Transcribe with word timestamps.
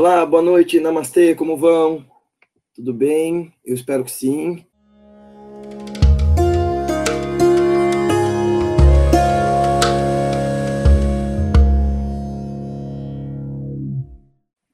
Olá, 0.00 0.24
boa 0.24 0.40
noite, 0.40 0.78
namastê, 0.78 1.34
como 1.34 1.56
vão? 1.56 2.04
Tudo 2.72 2.94
bem? 2.94 3.52
Eu 3.64 3.74
espero 3.74 4.04
que 4.04 4.12
sim. 4.12 4.64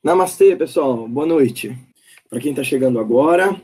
Namastê, 0.03 0.55
pessoal, 0.57 1.09
boa 1.09 1.27
noite. 1.27 1.75
Para 2.29 2.39
quem 2.39 2.51
está 2.51 2.63
chegando 2.63 3.01
agora, 3.01 3.59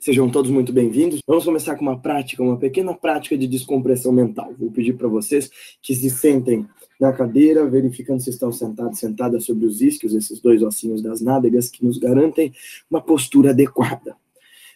sejam 0.00 0.30
todos 0.30 0.50
muito 0.50 0.72
bem-vindos. 0.72 1.20
Vamos 1.26 1.44
começar 1.44 1.76
com 1.76 1.82
uma 1.82 2.00
prática, 2.00 2.42
uma 2.42 2.56
pequena 2.56 2.94
prática 2.94 3.36
de 3.36 3.46
descompressão 3.46 4.12
mental. 4.12 4.54
Vou 4.58 4.70
pedir 4.70 4.94
para 4.94 5.08
vocês 5.08 5.50
que 5.82 5.94
se 5.94 6.08
sentem 6.08 6.66
na 7.00 7.12
cadeira, 7.12 7.66
verificando 7.66 8.20
se 8.20 8.30
estão 8.30 8.50
sentados, 8.50 8.98
sentadas 8.98 9.44
sobre 9.44 9.66
os 9.66 9.80
isquios, 9.80 10.14
esses 10.14 10.40
dois 10.40 10.62
ossinhos 10.62 11.02
das 11.02 11.20
nádegas 11.20 11.68
que 11.68 11.84
nos 11.84 11.98
garantem 11.98 12.52
uma 12.90 13.00
postura 13.00 13.50
adequada. 13.50 14.16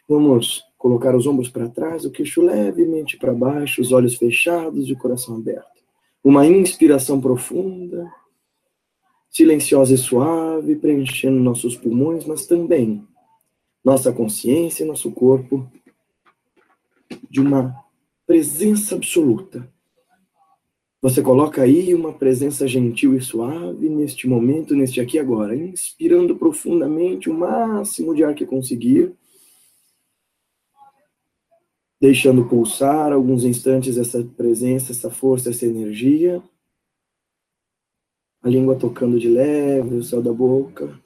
Vamos 0.09 0.65
colocar 0.77 1.15
os 1.15 1.27
ombros 1.27 1.49
para 1.49 1.69
trás, 1.69 2.05
o 2.05 2.11
queixo 2.11 2.43
levemente 2.43 3.17
para 3.17 3.33
baixo, 3.33 3.81
os 3.81 3.93
olhos 3.93 4.17
fechados 4.17 4.89
e 4.89 4.93
o 4.93 4.99
coração 4.99 5.37
aberto. 5.37 5.81
Uma 6.23 6.47
inspiração 6.47 7.21
profunda, 7.21 8.11
silenciosa 9.31 9.95
e 9.95 9.99
suave, 9.99 10.77
preenchendo 10.77 11.41
nossos 11.41 11.77
pulmões, 11.77 12.25
mas 12.27 12.47
também 12.47 13.07
nossa 13.85 14.13
consciência 14.13 14.85
e 14.85 14.87
nosso 14.87 15.11
corpo 15.13 15.71
de 17.31 17.41
uma 17.41 17.75
presença 18.27 18.97
absoluta 18.97 19.69
você 21.03 21.23
coloca 21.23 21.63
aí 21.63 21.95
uma 21.95 22.13
presença 22.13 22.69
gentil 22.69 23.17
e 23.17 23.21
suave 23.23 23.89
neste 23.89 24.29
momento, 24.29 24.77
neste 24.77 25.01
aqui 25.01 25.19
agora, 25.19 25.57
inspirando 25.57 26.37
profundamente 26.37 27.31
o 27.31 27.35
máximo 27.35 28.15
de 28.15 28.23
ar 28.23 28.35
que 28.35 28.45
conseguir, 28.45 29.15
deixando 31.99 32.47
pulsar 32.47 33.13
alguns 33.13 33.45
instantes 33.45 33.97
essa 33.97 34.23
presença, 34.37 34.93
essa 34.93 35.11
força, 35.11 35.51
essa 35.51 35.65
energia. 35.65 36.43
A 38.43 38.49
língua 38.49 38.77
tocando 38.77 39.19
de 39.19 39.29
leve 39.29 39.97
o 39.97 40.05
céu 40.05 40.23
da 40.23 40.33
boca. 40.33 40.99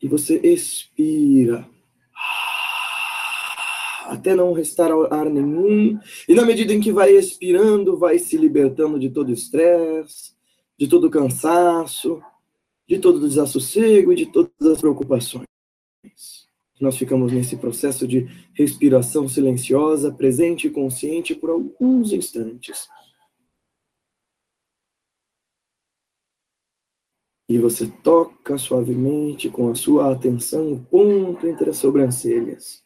E 0.00 0.08
você 0.08 0.38
expira 0.38 1.66
até 4.10 4.34
não 4.34 4.52
restar 4.52 4.90
ar 5.10 5.30
nenhum. 5.30 5.98
E 6.28 6.34
na 6.34 6.44
medida 6.44 6.74
em 6.74 6.80
que 6.80 6.92
vai 6.92 7.12
expirando, 7.12 7.96
vai 7.96 8.18
se 8.18 8.36
libertando 8.36 8.98
de 8.98 9.08
todo 9.08 9.32
estresse, 9.32 10.34
de 10.76 10.88
todo 10.88 11.10
cansaço, 11.10 12.20
de 12.88 12.98
todo 12.98 13.20
desassossego 13.20 14.12
e 14.12 14.16
de 14.16 14.26
todas 14.26 14.66
as 14.66 14.80
preocupações. 14.80 15.46
Nós 16.80 16.96
ficamos 16.96 17.32
nesse 17.32 17.56
processo 17.56 18.08
de 18.08 18.26
respiração 18.54 19.28
silenciosa, 19.28 20.12
presente 20.12 20.66
e 20.66 20.70
consciente 20.70 21.34
por 21.34 21.50
alguns 21.50 22.12
instantes. 22.12 22.88
E 27.48 27.58
você 27.58 27.86
toca 28.02 28.56
suavemente 28.56 29.50
com 29.50 29.70
a 29.70 29.74
sua 29.74 30.12
atenção 30.12 30.72
o 30.72 30.80
ponto 30.80 31.46
entre 31.46 31.70
as 31.70 31.76
sobrancelhas. 31.76 32.82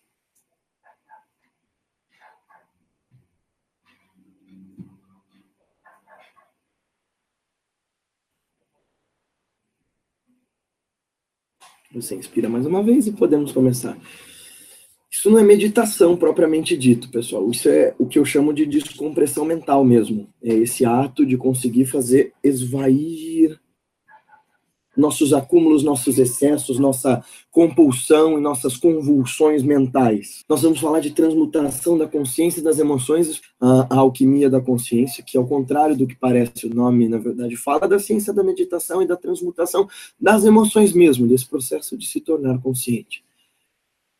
Você 11.95 12.17
inspira 12.17 12.49
mais 12.49 12.67
uma 12.67 12.83
vez 12.83 13.07
e 13.07 13.13
podemos 13.13 13.53
começar. 13.53 13.97
Isso 15.11 15.31
não 15.31 15.39
é 15.39 15.45
meditação 15.45 16.17
propriamente 16.17 16.77
dito, 16.77 17.09
pessoal. 17.09 17.49
Isso 17.49 17.69
é 17.69 17.95
o 17.99 18.07
que 18.07 18.19
eu 18.19 18.25
chamo 18.25 18.53
de 18.53 18.67
descompressão 18.67 19.45
mental 19.45 19.85
mesmo. 19.85 20.29
É 20.43 20.53
esse 20.53 20.85
ato 20.85 21.25
de 21.25 21.37
conseguir 21.37 21.87
fazer 21.87 22.33
esvair 22.43 23.61
nossos 24.97 25.33
acúmulos, 25.33 25.83
nossos 25.83 26.19
excessos, 26.19 26.79
nossa 26.79 27.25
compulsão 27.51 28.39
e 28.39 28.41
nossas 28.41 28.77
convulsões 28.77 29.63
mentais. 29.63 30.45
Nós 30.49 30.63
vamos 30.63 30.81
falar 30.81 31.01
de 31.01 31.11
transmutação 31.11 31.97
da 31.97 32.07
consciência 32.07 32.61
e 32.61 32.65
das 32.65 32.79
emoções, 32.79 33.41
a, 33.61 33.97
alquimia 33.97 34.51
da 34.51 34.61
consciência, 34.61 35.25
que 35.25 35.39
ao 35.39 35.47
contrário 35.47 35.97
do 35.97 36.07
que 36.07 36.17
parece 36.17 36.67
o 36.67 36.75
nome, 36.75 37.09
na 37.09 37.19
verdade, 37.19 37.57
fala 37.57 37.87
da 37.87 37.99
ciência 37.99 38.33
da 38.33 38.43
meditação 38.43 39.03
e 39.03 39.07
da 39.07 39.17
transmutação 39.17 39.89
das 40.21 40.45
emoções 40.45 40.93
mesmo, 40.93 41.27
desse 41.27 41.47
processo 41.47 41.97
de 41.97 42.07
se 42.07 42.21
tornar 42.21 42.61
consciente. 42.61 43.25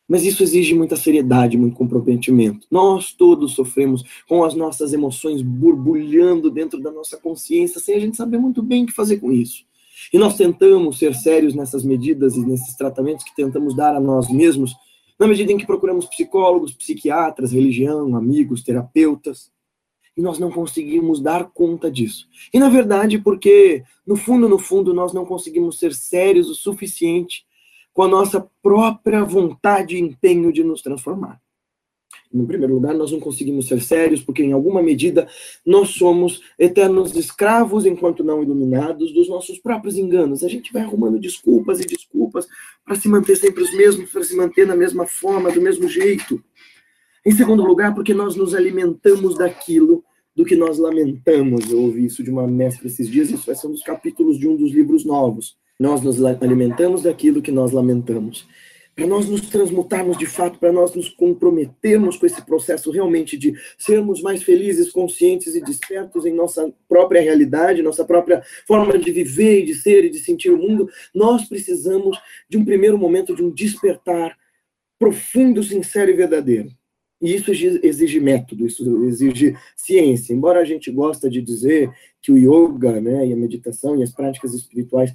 Mas 0.07 0.23
isso 0.23 0.43
exige 0.43 0.75
muita 0.75 0.95
seriedade, 0.95 1.57
muito 1.57 1.75
comprometimento. 1.75 2.67
Nós 2.69 3.11
todos 3.11 3.53
sofremos 3.53 4.03
com 4.27 4.43
as 4.43 4.53
nossas 4.53 4.93
emoções 4.93 5.41
borbulhando 5.41 6.51
dentro 6.51 6.79
da 6.79 6.91
nossa 6.91 7.17
consciência, 7.17 7.81
sem 7.81 7.95
a 7.95 7.99
gente 7.99 8.15
saber 8.15 8.37
muito 8.37 8.61
bem 8.61 8.83
o 8.83 8.87
que 8.87 8.93
fazer 8.93 9.17
com 9.17 9.31
isso. 9.31 9.65
E 10.11 10.17
nós 10.17 10.35
tentamos 10.35 10.99
ser 10.99 11.15
sérios 11.15 11.55
nessas 11.55 11.83
medidas 11.83 12.35
e 12.35 12.45
nesses 12.45 12.75
tratamentos 12.75 13.23
que 13.23 13.35
tentamos 13.35 13.75
dar 13.75 13.95
a 13.95 13.99
nós 13.99 14.29
mesmos, 14.29 14.73
na 15.19 15.27
medida 15.27 15.51
em 15.51 15.57
que 15.57 15.65
procuramos 15.65 16.05
psicólogos, 16.07 16.73
psiquiatras, 16.73 17.51
religião, 17.51 18.15
amigos, 18.15 18.63
terapeutas, 18.63 19.51
e 20.17 20.21
nós 20.21 20.39
não 20.39 20.49
conseguimos 20.49 21.19
dar 21.19 21.45
conta 21.45 21.91
disso. 21.91 22.27
E 22.53 22.59
na 22.59 22.69
verdade, 22.69 23.19
porque 23.19 23.83
no 24.05 24.15
fundo, 24.15 24.47
no 24.47 24.57
fundo, 24.57 24.93
nós 24.93 25.13
não 25.13 25.25
conseguimos 25.25 25.77
ser 25.77 25.93
sérios 25.93 26.49
o 26.49 26.55
suficiente 26.55 27.45
com 27.93 28.03
a 28.03 28.07
nossa 28.07 28.45
própria 28.61 29.23
vontade 29.23 29.95
e 29.95 30.01
empenho 30.01 30.51
de 30.51 30.63
nos 30.63 30.81
transformar. 30.81 31.41
No 32.35 32.45
primeiro 32.45 32.73
lugar, 32.73 32.93
nós 32.93 33.13
não 33.13 33.19
conseguimos 33.19 33.67
ser 33.67 33.81
sérios, 33.81 34.21
porque 34.21 34.43
em 34.43 34.51
alguma 34.51 34.83
medida 34.83 35.25
nós 35.65 35.89
somos 35.91 36.41
eternos 36.59 37.15
escravos, 37.15 37.85
enquanto 37.85 38.25
não 38.25 38.43
iluminados, 38.43 39.13
dos 39.13 39.29
nossos 39.29 39.57
próprios 39.57 39.97
enganos. 39.97 40.43
A 40.43 40.49
gente 40.49 40.73
vai 40.73 40.81
arrumando 40.81 41.17
desculpas 41.17 41.79
e 41.79 41.85
desculpas 41.85 42.45
para 42.83 42.95
se 42.95 43.07
manter 43.07 43.37
sempre 43.37 43.63
os 43.63 43.73
mesmos, 43.73 44.11
para 44.11 44.23
se 44.23 44.35
manter 44.35 44.67
na 44.67 44.75
mesma 44.75 45.07
forma, 45.07 45.49
do 45.49 45.61
mesmo 45.61 45.87
jeito. 45.87 46.43
Em 47.25 47.31
segundo 47.31 47.63
lugar, 47.63 47.95
porque 47.95 48.13
nós 48.13 48.35
nos 48.35 48.53
alimentamos 48.53 49.37
daquilo 49.37 50.03
do 50.35 50.43
que 50.43 50.57
nós 50.57 50.77
lamentamos. 50.77 51.71
Eu 51.71 51.83
ouvi 51.83 52.03
isso 52.03 52.21
de 52.21 52.29
uma 52.29 52.45
mestra 52.45 52.87
esses 52.87 53.09
dias, 53.09 53.31
isso 53.31 53.45
vai 53.45 53.55
ser 53.55 53.67
um 53.67 53.71
dos 53.71 53.81
capítulos 53.81 54.37
de 54.37 54.45
um 54.45 54.57
dos 54.57 54.73
livros 54.73 55.05
novos. 55.05 55.55
Nós 55.79 56.01
nos 56.01 56.21
alimentamos 56.23 57.03
daquilo 57.03 57.41
que 57.41 57.51
nós 57.51 57.71
lamentamos 57.71 58.45
para 58.95 59.05
nós 59.05 59.27
nos 59.27 59.41
transmutarmos 59.41 60.17
de 60.17 60.25
fato, 60.25 60.57
para 60.57 60.71
nós 60.71 60.95
nos 60.95 61.09
comprometermos 61.09 62.15
com 62.15 62.25
esse 62.25 62.41
processo 62.45 62.89
realmente 62.91 63.37
de 63.37 63.53
sermos 63.77 64.21
mais 64.21 64.41
felizes, 64.41 64.89
conscientes 64.89 65.53
e 65.53 65.61
despertos 65.61 66.25
em 66.25 66.33
nossa 66.33 66.73
própria 66.87 67.21
realidade, 67.21 67.81
nossa 67.81 68.05
própria 68.05 68.41
forma 68.65 68.97
de 68.97 69.11
viver 69.11 69.61
e 69.61 69.65
de 69.65 69.75
ser 69.75 70.05
e 70.05 70.09
de 70.09 70.19
sentir 70.19 70.49
o 70.49 70.57
mundo, 70.57 70.89
nós 71.13 71.47
precisamos 71.47 72.17
de 72.49 72.57
um 72.57 72.63
primeiro 72.63 72.97
momento 72.97 73.35
de 73.35 73.43
um 73.43 73.51
despertar 73.51 74.37
profundo, 74.97 75.61
sincero 75.61 76.09
e 76.09 76.13
verdadeiro. 76.13 76.71
E 77.21 77.33
isso 77.33 77.51
exige 77.51 78.19
método, 78.19 78.65
isso 78.65 79.05
exige 79.05 79.57
ciência. 79.75 80.33
Embora 80.33 80.59
a 80.59 80.65
gente 80.65 80.91
gosta 80.91 81.29
de 81.29 81.41
dizer 81.41 81.89
que 82.21 82.31
o 82.31 82.37
yoga, 82.37 82.99
né, 82.99 83.27
e 83.27 83.33
a 83.33 83.35
meditação 83.35 83.97
e 83.97 84.03
as 84.03 84.11
práticas 84.11 84.53
espirituais 84.53 85.13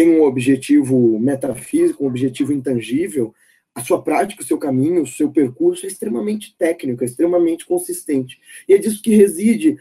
tem 0.00 0.08
um 0.08 0.22
objetivo 0.22 1.18
metafísico, 1.18 2.02
um 2.02 2.06
objetivo 2.06 2.54
intangível, 2.54 3.34
a 3.74 3.84
sua 3.84 4.00
prática, 4.00 4.42
o 4.42 4.46
seu 4.46 4.56
caminho, 4.56 5.02
o 5.02 5.06
seu 5.06 5.30
percurso 5.30 5.84
é 5.84 5.90
extremamente 5.90 6.56
técnico, 6.56 7.04
é 7.04 7.06
extremamente 7.06 7.66
consistente. 7.66 8.40
E 8.66 8.72
é 8.72 8.78
disso 8.78 9.02
que 9.02 9.14
reside, 9.14 9.76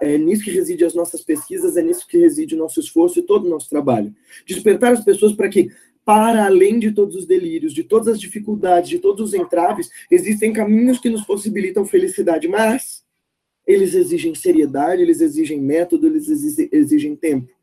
é 0.00 0.16
nisso 0.18 0.44
que 0.44 0.52
reside 0.52 0.84
as 0.84 0.94
nossas 0.94 1.24
pesquisas, 1.24 1.76
é 1.76 1.82
nisso 1.82 2.06
que 2.06 2.16
reside 2.16 2.54
o 2.54 2.58
nosso 2.58 2.78
esforço 2.78 3.18
e 3.18 3.22
todo 3.22 3.46
o 3.46 3.50
nosso 3.50 3.68
trabalho. 3.68 4.14
Despertar 4.46 4.92
as 4.92 5.04
pessoas 5.04 5.32
para 5.32 5.48
que, 5.48 5.68
para 6.04 6.46
além 6.46 6.78
de 6.78 6.92
todos 6.92 7.16
os 7.16 7.26
delírios, 7.26 7.74
de 7.74 7.82
todas 7.82 8.06
as 8.06 8.20
dificuldades, 8.20 8.88
de 8.88 9.00
todos 9.00 9.20
os 9.20 9.34
entraves, 9.34 9.90
existem 10.08 10.52
caminhos 10.52 11.00
que 11.00 11.10
nos 11.10 11.24
possibilitam 11.24 11.84
felicidade, 11.84 12.46
mas 12.46 13.04
eles 13.66 13.94
exigem 13.94 14.32
seriedade, 14.32 15.02
eles 15.02 15.20
exigem 15.20 15.60
método, 15.60 16.06
eles 16.06 16.28
exigem 16.70 17.16
tempo. 17.16 17.55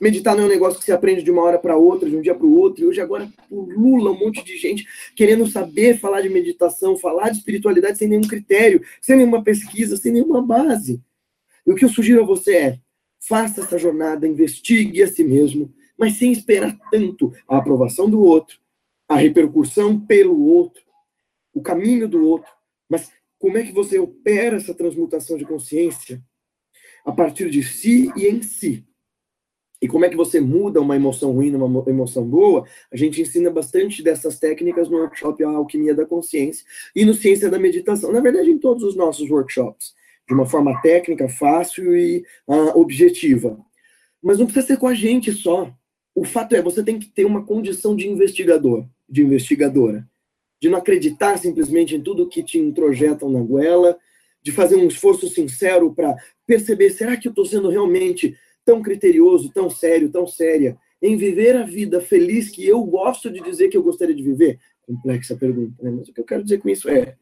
Meditar 0.00 0.34
não 0.34 0.44
é 0.44 0.46
um 0.46 0.50
negócio 0.50 0.78
que 0.78 0.84
se 0.84 0.92
aprende 0.92 1.22
de 1.22 1.30
uma 1.30 1.42
hora 1.42 1.58
para 1.58 1.76
outra, 1.76 2.08
de 2.08 2.16
um 2.16 2.22
dia 2.22 2.34
para 2.34 2.46
o 2.46 2.56
outro. 2.56 2.82
E 2.82 2.86
hoje 2.86 3.00
agora 3.00 3.28
pulula 3.48 4.10
um 4.10 4.18
monte 4.18 4.44
de 4.44 4.56
gente 4.56 4.86
querendo 5.14 5.46
saber 5.46 5.98
falar 5.98 6.22
de 6.22 6.28
meditação, 6.28 6.96
falar 6.96 7.30
de 7.30 7.38
espiritualidade 7.38 7.98
sem 7.98 8.08
nenhum 8.08 8.22
critério, 8.22 8.82
sem 9.00 9.16
nenhuma 9.16 9.42
pesquisa, 9.42 9.96
sem 9.96 10.12
nenhuma 10.12 10.40
base. 10.40 11.02
E 11.66 11.72
o 11.72 11.74
que 11.74 11.84
eu 11.84 11.88
sugiro 11.88 12.22
a 12.22 12.26
você 12.26 12.56
é: 12.56 12.78
faça 13.18 13.60
essa 13.60 13.78
jornada, 13.78 14.26
investigue 14.26 15.02
a 15.02 15.08
si 15.08 15.24
mesmo, 15.24 15.72
mas 15.98 16.16
sem 16.16 16.32
esperar 16.32 16.76
tanto 16.90 17.32
a 17.48 17.58
aprovação 17.58 18.08
do 18.08 18.20
outro, 18.20 18.58
a 19.08 19.16
repercussão 19.16 19.98
pelo 19.98 20.40
outro, 20.46 20.82
o 21.52 21.60
caminho 21.60 22.08
do 22.08 22.26
outro. 22.26 22.50
Mas 22.88 23.10
como 23.38 23.58
é 23.58 23.64
que 23.64 23.72
você 23.72 23.98
opera 23.98 24.56
essa 24.56 24.74
transmutação 24.74 25.36
de 25.36 25.44
consciência? 25.44 26.22
A 27.04 27.10
partir 27.10 27.50
de 27.50 27.64
si 27.64 28.12
e 28.16 28.26
em 28.26 28.42
si 28.42 28.86
E 29.82 29.88
como 29.88 30.04
é 30.04 30.08
que 30.08 30.16
você 30.16 30.40
muda 30.40 30.80
uma 30.80 30.94
emoção 30.94 31.32
ruim 31.32 31.50
numa 31.50 31.82
emoção 31.90 32.24
boa? 32.24 32.64
A 32.92 32.96
gente 32.96 33.20
ensina 33.20 33.50
bastante 33.50 34.00
dessas 34.00 34.38
técnicas 34.38 34.88
no 34.88 34.98
workshop 34.98 35.42
A 35.42 35.48
Alquimia 35.48 35.92
da 35.92 36.06
Consciência 36.06 36.64
e 36.94 37.04
no 37.04 37.12
Ciência 37.12 37.50
da 37.50 37.58
Meditação. 37.58 38.12
Na 38.12 38.20
verdade, 38.20 38.48
em 38.48 38.58
todos 38.58 38.84
os 38.84 38.94
nossos 38.94 39.28
workshops, 39.28 39.92
de 40.28 40.34
uma 40.34 40.46
forma 40.46 40.80
técnica, 40.80 41.28
fácil 41.28 41.96
e 41.96 42.24
uh, 42.46 42.78
objetiva. 42.78 43.58
Mas 44.22 44.38
não 44.38 44.46
precisa 44.46 44.68
ser 44.68 44.76
com 44.76 44.86
a 44.86 44.94
gente 44.94 45.32
só. 45.32 45.74
O 46.14 46.24
fato 46.24 46.54
é, 46.54 46.62
você 46.62 46.84
tem 46.84 47.00
que 47.00 47.08
ter 47.08 47.24
uma 47.24 47.44
condição 47.44 47.96
de 47.96 48.06
investigador, 48.06 48.86
de 49.08 49.22
investigadora, 49.22 50.08
de 50.60 50.68
não 50.68 50.78
acreditar 50.78 51.36
simplesmente 51.38 51.96
em 51.96 52.00
tudo 52.00 52.28
que 52.28 52.44
te 52.44 52.56
introjetam 52.56 53.28
na 53.28 53.40
goela, 53.40 53.98
de 54.40 54.52
fazer 54.52 54.76
um 54.76 54.86
esforço 54.86 55.26
sincero 55.28 55.92
para 55.92 56.14
perceber, 56.46 56.90
será 56.90 57.16
que 57.16 57.26
eu 57.26 57.30
estou 57.30 57.44
sendo 57.44 57.68
realmente 57.68 58.36
tão 58.64 58.82
criterioso, 58.82 59.50
tão 59.52 59.68
sério, 59.68 60.10
tão 60.10 60.26
séria, 60.26 60.76
em 61.00 61.16
viver 61.16 61.56
a 61.56 61.64
vida 61.64 62.00
feliz 62.00 62.48
que 62.50 62.66
eu 62.66 62.82
gosto 62.84 63.30
de 63.30 63.40
dizer 63.40 63.68
que 63.68 63.76
eu 63.76 63.82
gostaria 63.82 64.14
de 64.14 64.22
viver? 64.22 64.58
Complexa 64.82 65.36
pergunta, 65.36 65.82
né? 65.82 65.90
Mas 65.90 66.08
o 66.08 66.12
que 66.12 66.20
eu 66.20 66.24
quero 66.24 66.42
dizer 66.42 66.58
com 66.58 66.68
isso 66.68 66.88
é: 66.88 67.16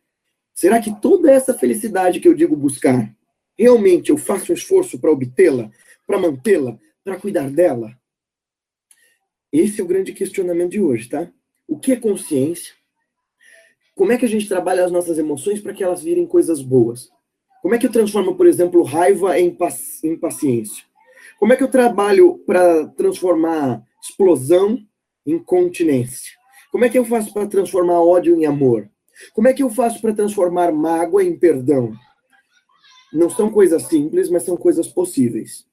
será 0.53 0.81
que 0.81 1.01
toda 1.01 1.31
essa 1.31 1.55
felicidade 1.55 2.21
que 2.21 2.29
eu 2.29 2.35
digo 2.35 2.57
buscar, 2.57 3.15
realmente 3.59 4.11
eu 4.11 4.19
faço 4.19 4.53
um 4.53 4.55
esforço 4.55 4.99
para 4.99 5.11
obtê-la, 5.11 5.71
para 6.07 6.19
mantê-la, 6.19 6.79
para 7.05 7.19
cuidar 7.19 7.51
dela? 7.51 7.99
Esse 9.53 9.81
é 9.81 9.85
o 9.85 9.87
grande 9.87 10.13
questionamento 10.13 10.73
de 10.73 10.81
hoje, 10.81 11.09
tá? 11.09 11.31
O 11.67 11.79
que 11.79 11.93
é 11.93 11.97
consciência? 11.97 12.75
Como 13.95 14.13
é 14.13 14.17
que 14.17 14.25
a 14.25 14.29
gente 14.29 14.49
trabalha 14.49 14.85
as 14.85 14.93
nossas 14.93 15.19
emoções 15.19 15.61
para 15.61 15.75
que 15.75 15.85
elas 15.85 16.03
virem 16.03 16.27
coisas 16.27 16.63
boas? 16.63 17.11
Como 17.61 17.75
é 17.75 17.79
que 17.79 17.87
eu 17.87 17.93
transformo, 17.93 18.35
por 18.35 18.47
exemplo, 18.47 18.83
raiva 18.83 19.39
em, 19.39 19.55
paciência? 19.55 20.85
Como 21.41 21.55
é 21.55 21.57
que 21.57 21.65
eu 21.65 21.71
trabalho 21.71 22.37
para 22.47 22.87
transformar 22.89 23.83
explosão 24.03 24.79
em 25.27 25.39
continência? 25.39 26.33
Como 26.71 26.85
é 26.85 26.91
que 26.91 26.99
eu 26.99 27.05
faço 27.05 27.33
para 27.33 27.47
transformar 27.47 27.99
ódio 27.99 28.37
em 28.37 28.45
amor? 28.45 28.91
Como 29.33 29.49
é 29.49 29.55
que 29.55 29.63
eu 29.63 29.71
faço 29.71 30.03
para 30.03 30.13
transformar 30.13 30.71
mágoa 30.71 31.25
em 31.25 31.35
perdão? 31.35 31.95
Não 33.11 33.31
são 33.31 33.51
coisas 33.51 33.85
simples, 33.85 34.29
mas 34.29 34.43
são 34.43 34.55
coisas 34.55 34.87
possíveis. 34.87 35.65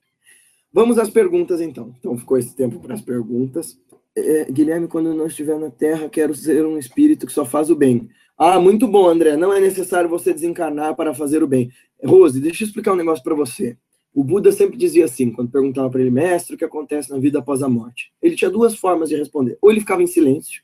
Vamos 0.72 0.98
às 0.98 1.10
perguntas, 1.10 1.60
então. 1.60 1.94
Então, 2.00 2.18
ficou 2.18 2.38
esse 2.38 2.56
tempo 2.56 2.80
para 2.80 2.94
as 2.94 3.02
perguntas. 3.02 3.78
É, 4.16 4.46
Guilherme, 4.50 4.88
quando 4.88 5.14
não 5.14 5.28
estiver 5.28 5.60
na 5.60 5.70
Terra, 5.70 6.08
quero 6.08 6.34
ser 6.34 6.66
um 6.66 6.78
espírito 6.78 7.28
que 7.28 7.34
só 7.34 7.44
faz 7.44 7.70
o 7.70 7.76
bem. 7.76 8.10
Ah, 8.38 8.58
muito 8.58 8.88
bom, 8.88 9.06
André. 9.06 9.36
Não 9.36 9.52
é 9.52 9.60
necessário 9.60 10.10
você 10.10 10.34
desencarnar 10.34 10.96
para 10.96 11.14
fazer 11.14 11.44
o 11.44 11.48
bem. 11.48 11.70
Rose, 12.02 12.40
deixa 12.40 12.64
eu 12.64 12.68
explicar 12.68 12.94
um 12.94 12.98
negócio 12.98 13.22
para 13.22 13.36
você. 13.36 13.78
O 14.18 14.24
Buda 14.24 14.52
sempre 14.52 14.76
dizia 14.80 15.06
assim, 15.06 15.30
quando 15.30 15.52
perguntava 15.52 15.92
para 15.92 16.02
ele, 16.02 16.10
mestre, 16.10 16.56
o 16.56 16.58
que 16.58 16.66
acontece 16.66 17.12
na 17.12 17.20
vida 17.20 17.38
após 17.38 17.62
a 17.62 17.70
morte? 17.70 18.12
Ele 18.20 18.36
tinha 18.36 18.50
duas 18.50 18.76
formas 18.76 19.10
de 19.10 19.16
responder. 19.16 19.60
Ou 19.62 19.70
ele 19.70 19.80
ficava 19.80 20.02
em 20.02 20.08
silêncio, 20.08 20.64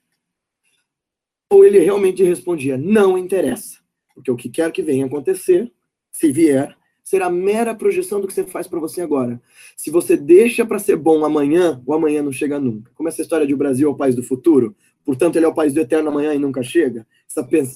ou 1.48 1.64
ele 1.64 1.78
realmente 1.78 2.24
respondia, 2.24 2.80
não 2.80 3.16
interessa. 3.16 3.78
Porque 4.16 4.32
o 4.32 4.36
que 4.36 4.50
quer 4.50 4.72
que 4.72 4.82
venha 4.82 5.06
acontecer, 5.06 5.72
se 6.12 6.32
vier, 6.32 6.76
será 7.04 7.30
mera 7.30 7.76
projeção 7.76 8.20
do 8.20 8.26
que 8.26 8.34
você 8.34 8.44
faz 8.44 8.68
para 8.68 8.80
você 8.80 9.02
agora. 9.02 9.40
Se 9.78 9.92
você 9.92 10.18
deixa 10.18 10.66
para 10.66 10.80
ser 10.80 10.96
bom 10.96 11.24
amanhã, 11.24 11.80
o 11.86 11.94
amanhã 11.94 12.24
não 12.24 12.32
chega 12.32 12.60
nunca. 12.60 12.92
Como 12.96 13.08
essa 13.08 13.22
história 13.22 13.46
de 13.46 13.54
o 13.54 13.58
Brasil 13.58 13.88
é 13.88 13.92
o 13.92 13.96
país 13.96 14.16
do 14.16 14.24
futuro, 14.24 14.76
portanto 15.06 15.36
ele 15.36 15.46
é 15.46 15.48
o 15.48 15.54
país 15.54 15.76
do 15.76 15.80
eterno 15.80 16.10
amanhã 16.10 16.34
e 16.34 16.40
nunca 16.40 16.64
chega. 16.64 17.06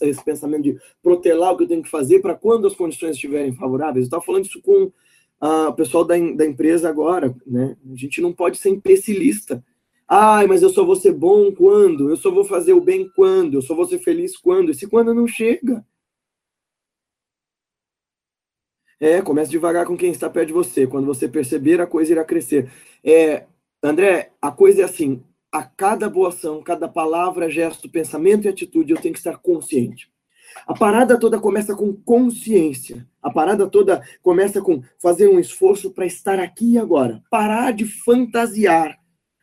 Esse 0.01 0.23
pensamento 0.25 0.63
de 0.63 0.77
protelar 1.03 1.53
o 1.53 1.57
que 1.57 1.65
eu 1.65 1.67
tenho 1.67 1.83
que 1.83 1.89
fazer 1.89 2.19
para 2.19 2.33
quando 2.33 2.65
as 2.65 2.73
condições 2.73 3.11
estiverem 3.11 3.53
favoráveis. 3.53 4.05
Eu 4.05 4.07
estava 4.07 4.23
falando 4.23 4.45
isso 4.45 4.59
com 4.59 4.91
o 5.39 5.73
pessoal 5.73 6.03
da, 6.03 6.15
da 6.35 6.45
empresa 6.45 6.89
agora, 6.89 7.35
né? 7.45 7.77
A 7.91 7.95
gente 7.95 8.21
não 8.21 8.33
pode 8.33 8.57
ser 8.57 8.69
imbecilista. 8.69 9.63
Ai, 10.07 10.47
mas 10.47 10.61
eu 10.63 10.69
só 10.69 10.85
vou 10.85 10.95
ser 10.95 11.13
bom 11.13 11.51
quando? 11.51 12.09
Eu 12.09 12.17
só 12.17 12.31
vou 12.31 12.45
fazer 12.45 12.73
o 12.73 12.81
bem 12.81 13.09
quando? 13.15 13.55
Eu 13.55 13.61
só 13.61 13.75
vou 13.75 13.85
ser 13.85 13.99
feliz 13.99 14.37
quando? 14.37 14.71
Esse 14.71 14.87
quando 14.87 15.13
não 15.13 15.27
chega. 15.27 15.85
É, 18.99 19.21
comece 19.21 19.51
devagar 19.51 19.85
com 19.85 19.97
quem 19.97 20.11
está 20.11 20.29
perto 20.29 20.47
de 20.47 20.53
você. 20.53 20.87
Quando 20.87 21.05
você 21.05 21.27
perceber, 21.27 21.79
a 21.81 21.87
coisa 21.87 22.13
irá 22.13 22.23
crescer. 22.23 22.71
É, 23.03 23.45
André, 23.83 24.31
a 24.41 24.51
coisa 24.51 24.81
é 24.81 24.85
assim: 24.85 25.23
a 25.51 25.63
cada 25.63 26.09
boa 26.09 26.29
ação, 26.29 26.63
cada 26.63 26.87
palavra, 26.87 27.49
gesto, 27.49 27.89
pensamento 27.89 28.45
e 28.45 28.49
atitude, 28.49 28.93
eu 28.93 29.01
tenho 29.01 29.13
que 29.13 29.19
estar 29.19 29.37
consciente. 29.37 30.09
A 30.65 30.73
parada 30.73 31.19
toda 31.19 31.39
começa 31.39 31.75
com 31.75 31.93
consciência. 31.93 33.05
A 33.21 33.29
parada 33.29 33.67
toda 33.67 34.01
começa 34.21 34.61
com 34.61 34.81
fazer 34.99 35.27
um 35.27 35.39
esforço 35.39 35.91
para 35.91 36.05
estar 36.05 36.39
aqui 36.39 36.77
agora. 36.77 37.21
Parar 37.29 37.71
de 37.73 37.85
fantasiar. 37.85 38.97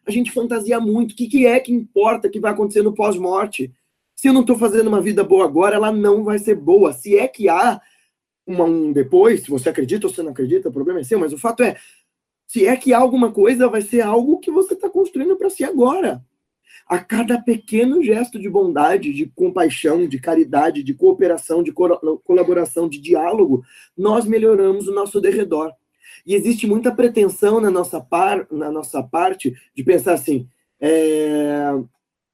A 0.06 0.10
gente 0.10 0.32
fantasia 0.32 0.80
muito. 0.80 1.12
O 1.12 1.14
que, 1.14 1.26
que 1.26 1.46
é 1.46 1.60
que 1.60 1.72
importa 1.72 2.28
que 2.28 2.40
vai 2.40 2.52
acontecer 2.52 2.82
no 2.82 2.94
pós-morte? 2.94 3.72
Se 4.14 4.28
eu 4.28 4.32
não 4.32 4.42
estou 4.42 4.56
fazendo 4.56 4.88
uma 4.88 5.00
vida 5.00 5.24
boa 5.24 5.44
agora, 5.44 5.76
ela 5.76 5.92
não 5.92 6.24
vai 6.24 6.38
ser 6.38 6.54
boa. 6.54 6.92
Se 6.92 7.16
é 7.16 7.26
que 7.26 7.48
há 7.48 7.80
um 8.46 8.92
depois, 8.92 9.42
se 9.42 9.50
você 9.50 9.68
acredita 9.70 10.06
ou 10.06 10.12
você 10.12 10.22
não 10.22 10.30
acredita, 10.30 10.68
o 10.68 10.72
problema 10.72 11.00
é 11.00 11.04
seu, 11.04 11.18
mas 11.18 11.32
o 11.32 11.38
fato 11.38 11.62
é, 11.62 11.76
se 12.46 12.66
é 12.66 12.76
que 12.76 12.92
há 12.92 12.98
alguma 12.98 13.32
coisa, 13.32 13.68
vai 13.68 13.82
ser 13.82 14.02
algo 14.02 14.38
que 14.38 14.50
você 14.50 14.74
está 14.74 14.88
construindo 14.88 15.36
para 15.36 15.50
si 15.50 15.64
agora. 15.64 16.22
A 16.86 16.98
cada 16.98 17.40
pequeno 17.40 18.02
gesto 18.02 18.38
de 18.38 18.48
bondade, 18.48 19.12
de 19.12 19.26
compaixão, 19.26 20.06
de 20.06 20.18
caridade, 20.20 20.82
de 20.82 20.92
cooperação, 20.92 21.62
de 21.62 21.72
colaboração, 21.72 22.88
de 22.88 23.00
diálogo, 23.00 23.64
nós 23.96 24.26
melhoramos 24.26 24.86
o 24.86 24.94
nosso 24.94 25.20
derredor. 25.20 25.72
E 26.26 26.34
existe 26.34 26.66
muita 26.66 26.94
pretensão 26.94 27.60
na 27.60 27.70
nossa, 27.70 28.00
par, 28.00 28.46
na 28.50 28.70
nossa 28.70 29.02
parte 29.02 29.54
de 29.74 29.82
pensar 29.82 30.14
assim: 30.14 30.46
é, 30.80 31.70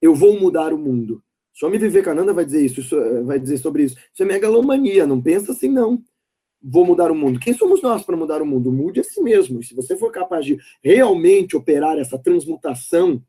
eu 0.00 0.14
vou 0.14 0.38
mudar 0.38 0.73
o 0.73 0.79
mundo. 0.79 1.23
Swami 1.53 1.79
Vivekananda 1.79 2.32
vai 2.32 2.44
dizer 2.44 2.64
isso, 2.64 2.81
isso, 2.81 2.96
vai 3.25 3.38
dizer 3.38 3.58
sobre 3.58 3.85
isso. 3.85 3.96
Isso 4.12 4.23
é 4.23 4.26
megalomania, 4.26 5.06
não 5.06 5.20
pensa 5.20 5.53
assim, 5.53 5.69
não. 5.69 6.03
Vou 6.62 6.85
mudar 6.85 7.11
o 7.11 7.14
mundo. 7.14 7.41
Quem 7.41 7.55
somos 7.55 7.82
nós 7.82 8.03
para 8.03 8.17
mudar 8.17 8.43
o 8.43 8.46
mundo? 8.46 8.73
Mude 8.73 9.00
a 9.00 9.05
si 9.05 9.20
mesmo. 9.23 9.61
E 9.61 9.64
se 9.64 9.75
você 9.75 9.96
for 9.96 10.11
capaz 10.11 10.44
de 10.44 10.58
realmente 10.82 11.56
operar 11.56 11.99
essa 11.99 12.19
transmutação 12.19 13.23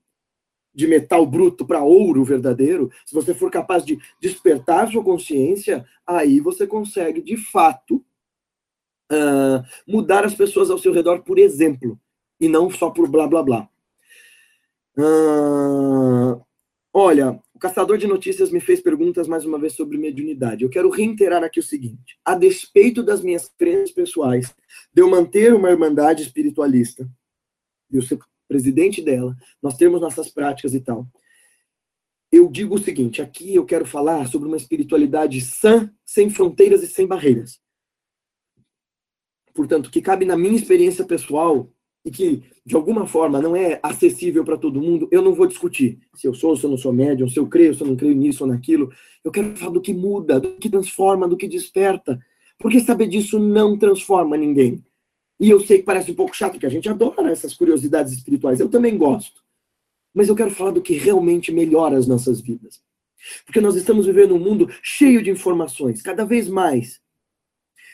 de 0.73 0.87
metal 0.87 1.25
bruto 1.25 1.65
para 1.65 1.83
ouro 1.83 2.23
verdadeiro, 2.23 2.89
se 3.05 3.13
você 3.13 3.33
for 3.33 3.51
capaz 3.51 3.85
de 3.85 3.99
despertar 4.21 4.89
sua 4.91 5.03
consciência, 5.03 5.85
aí 6.05 6.39
você 6.39 6.65
consegue, 6.65 7.21
de 7.21 7.37
fato, 7.37 8.03
uh, 9.11 9.63
mudar 9.87 10.25
as 10.25 10.33
pessoas 10.33 10.69
ao 10.69 10.77
seu 10.77 10.93
redor 10.93 11.23
por 11.23 11.37
exemplo, 11.37 11.99
e 12.39 12.47
não 12.47 12.69
só 12.69 12.89
por 12.89 13.09
blá 13.09 13.27
blá 13.27 13.43
blá. 13.43 13.69
Uh, 14.97 16.41
olha, 16.93 17.39
o 17.53 17.59
caçador 17.59 17.97
de 17.97 18.07
notícias 18.07 18.51
me 18.51 18.59
fez 18.59 18.81
perguntas 18.81 19.27
mais 19.27 19.45
uma 19.45 19.59
vez 19.59 19.73
sobre 19.73 19.97
mediunidade. 19.97 20.63
Eu 20.63 20.69
quero 20.69 20.89
reiterar 20.89 21.43
aqui 21.43 21.59
o 21.59 21.63
seguinte: 21.63 22.17
a 22.25 22.33
despeito 22.33 23.03
das 23.03 23.21
minhas 23.21 23.47
crenças 23.57 23.91
pessoais, 23.91 24.53
de 24.93 25.01
eu 25.01 25.09
manter 25.09 25.53
uma 25.53 25.69
irmandade 25.69 26.23
espiritualista, 26.23 27.07
de 27.89 27.97
eu 27.97 28.01
ser 28.01 28.17
presidente 28.51 29.01
dela, 29.01 29.33
nós 29.63 29.77
temos 29.77 30.01
nossas 30.01 30.29
práticas 30.29 30.73
e 30.73 30.81
tal. 30.81 31.07
Eu 32.29 32.49
digo 32.49 32.75
o 32.75 32.83
seguinte: 32.83 33.21
aqui 33.21 33.55
eu 33.55 33.65
quero 33.65 33.85
falar 33.85 34.27
sobre 34.27 34.49
uma 34.49 34.57
espiritualidade 34.57 35.39
sã, 35.39 35.89
sem 36.05 36.29
fronteiras 36.29 36.83
e 36.83 36.87
sem 36.87 37.07
barreiras. 37.07 37.61
Portanto, 39.53 39.89
que 39.89 40.01
cabe 40.01 40.25
na 40.25 40.37
minha 40.37 40.55
experiência 40.55 41.05
pessoal 41.05 41.69
e 42.03 42.11
que, 42.11 42.43
de 42.65 42.75
alguma 42.75 43.05
forma, 43.07 43.41
não 43.41 43.55
é 43.55 43.79
acessível 43.81 44.43
para 44.43 44.57
todo 44.57 44.81
mundo, 44.81 45.07
eu 45.11 45.21
não 45.21 45.33
vou 45.33 45.47
discutir 45.47 45.99
se 46.15 46.27
eu 46.27 46.33
sou, 46.33 46.57
se 46.57 46.65
eu 46.65 46.69
não 46.69 46.77
sou 46.77 46.91
médium, 46.91 47.29
se 47.29 47.37
eu 47.39 47.47
creio, 47.47 47.73
se 47.73 47.81
eu 47.81 47.87
não 47.87 47.95
creio 47.95 48.15
nisso 48.15 48.43
ou 48.43 48.49
naquilo. 48.49 48.91
Eu 49.23 49.31
quero 49.31 49.55
falar 49.55 49.71
do 49.71 49.81
que 49.81 49.93
muda, 49.93 50.39
do 50.39 50.57
que 50.57 50.69
transforma, 50.69 51.27
do 51.27 51.37
que 51.37 51.47
desperta. 51.47 52.19
Porque 52.57 52.79
saber 52.79 53.07
disso 53.07 53.39
não 53.39 53.77
transforma 53.77 54.35
ninguém. 54.35 54.83
E 55.41 55.49
eu 55.49 55.59
sei 55.59 55.79
que 55.79 55.85
parece 55.85 56.11
um 56.11 56.15
pouco 56.15 56.35
chato, 56.35 56.59
que 56.59 56.67
a 56.67 56.69
gente 56.69 56.87
adora 56.87 57.31
essas 57.31 57.55
curiosidades 57.55 58.13
espirituais. 58.13 58.59
Eu 58.59 58.69
também 58.69 58.95
gosto. 58.95 59.41
Mas 60.13 60.29
eu 60.29 60.35
quero 60.35 60.51
falar 60.51 60.69
do 60.69 60.83
que 60.83 60.93
realmente 60.93 61.51
melhora 61.51 61.97
as 61.97 62.05
nossas 62.05 62.39
vidas. 62.39 62.79
Porque 63.43 63.59
nós 63.59 63.75
estamos 63.75 64.05
vivendo 64.05 64.35
um 64.35 64.39
mundo 64.39 64.69
cheio 64.83 65.23
de 65.23 65.31
informações, 65.31 66.03
cada 66.03 66.23
vez 66.23 66.47
mais. 66.47 67.01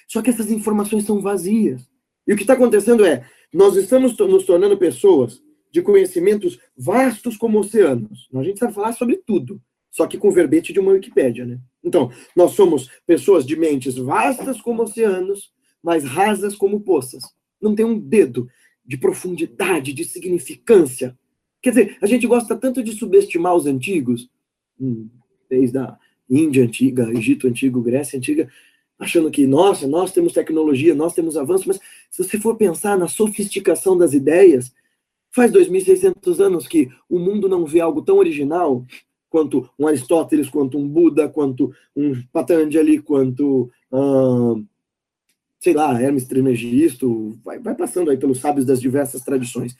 Só 0.09 0.21
que 0.21 0.29
essas 0.29 0.51
informações 0.51 1.05
são 1.05 1.21
vazias. 1.21 1.89
E 2.27 2.33
o 2.33 2.35
que 2.35 2.43
está 2.43 2.53
acontecendo 2.53 3.05
é, 3.05 3.25
nós 3.53 3.77
estamos 3.77 4.17
nos 4.17 4.45
tornando 4.45 4.77
pessoas 4.77 5.41
de 5.71 5.81
conhecimentos 5.81 6.59
vastos 6.77 7.37
como 7.37 7.59
oceanos. 7.59 8.27
A 8.35 8.43
gente 8.43 8.59
sabe 8.59 8.73
falar 8.73 8.91
sobre 8.91 9.17
tudo, 9.25 9.61
só 9.89 10.05
que 10.05 10.17
com 10.17 10.31
verbete 10.31 10.73
de 10.73 10.81
uma 10.81 10.91
Wikipédia, 10.91 11.45
né? 11.45 11.59
Então, 11.81 12.11
nós 12.35 12.51
somos 12.51 12.89
pessoas 13.05 13.45
de 13.45 13.55
mentes 13.55 13.95
vastas 13.95 14.59
como 14.59 14.83
oceanos, 14.83 15.55
mas 15.87 16.03
rasas 16.03 16.53
como 16.53 16.81
poças 16.81 17.23
não 17.61 17.73
tem 17.73 17.85
um 17.85 17.97
dedo 17.97 18.49
de 18.85 18.97
profundidade, 18.97 19.93
de 19.93 20.03
significância. 20.03 21.17
Quer 21.61 21.69
dizer, 21.69 21.97
a 22.01 22.05
gente 22.05 22.27
gosta 22.27 22.57
tanto 22.57 22.83
de 22.83 22.91
subestimar 22.91 23.55
os 23.55 23.65
antigos, 23.65 24.29
hum, 24.79 25.07
desde 25.49 25.77
a 25.77 25.97
Índia 26.29 26.65
antiga, 26.65 27.09
Egito 27.11 27.47
antigo, 27.47 27.81
Grécia 27.81 28.17
antiga, 28.17 28.51
achando 28.99 29.31
que, 29.31 29.47
nossa, 29.47 29.87
nós 29.87 30.11
temos 30.11 30.33
tecnologia, 30.33 30.93
nós 30.93 31.13
temos 31.13 31.37
avanço, 31.37 31.63
mas 31.67 31.79
se 32.11 32.21
você 32.21 32.37
for 32.37 32.57
pensar 32.57 32.97
na 32.97 33.07
sofisticação 33.07 33.97
das 33.97 34.13
ideias, 34.13 34.73
Faz 35.37 35.51
2.600 35.51 36.39
anos 36.39 36.67
que 36.67 36.89
o 37.07 37.19
mundo 37.19 37.47
não 37.47 37.63
vê 37.63 37.79
algo 37.79 38.01
tão 38.01 38.17
original 38.17 38.83
quanto 39.29 39.69
um 39.77 39.85
Aristóteles, 39.85 40.49
quanto 40.49 40.79
um 40.79 40.87
Buda, 40.87 41.29
quanto 41.29 41.71
um 41.95 42.23
Patanjali, 42.33 42.99
quanto, 42.99 43.69
hum, 43.91 44.65
sei 45.59 45.73
lá, 45.73 45.99
Hermes 46.01 46.25
Trismegisto, 46.25 47.37
vai, 47.43 47.59
vai 47.59 47.75
passando 47.75 48.11
aí 48.11 48.17
pelos 48.17 48.39
sábios 48.39 48.65
das 48.65 48.79
diversas 48.79 49.21
tradições. 49.21 49.75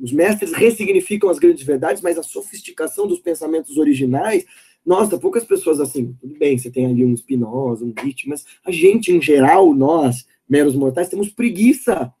Os 0.00 0.12
mestres 0.12 0.52
ressignificam 0.52 1.28
as 1.28 1.38
grandes 1.38 1.64
verdades, 1.64 2.02
mas 2.02 2.18
a 2.18 2.22
sofisticação 2.22 3.06
dos 3.06 3.18
pensamentos 3.18 3.76
originais, 3.76 4.44
nossa, 4.84 5.18
poucas 5.18 5.44
pessoas 5.44 5.80
assim, 5.80 6.16
tudo 6.20 6.38
bem, 6.38 6.58
você 6.58 6.70
tem 6.70 6.86
ali 6.86 7.04
um 7.04 7.16
Spinoza, 7.16 7.84
um 7.84 7.92
Nietzsche, 8.02 8.28
mas 8.28 8.44
a 8.64 8.70
gente, 8.70 9.12
em 9.12 9.20
geral, 9.20 9.72
nós, 9.74 10.26
meros 10.48 10.74
mortais, 10.74 11.08
temos 11.08 11.30
preguiça 11.30 12.12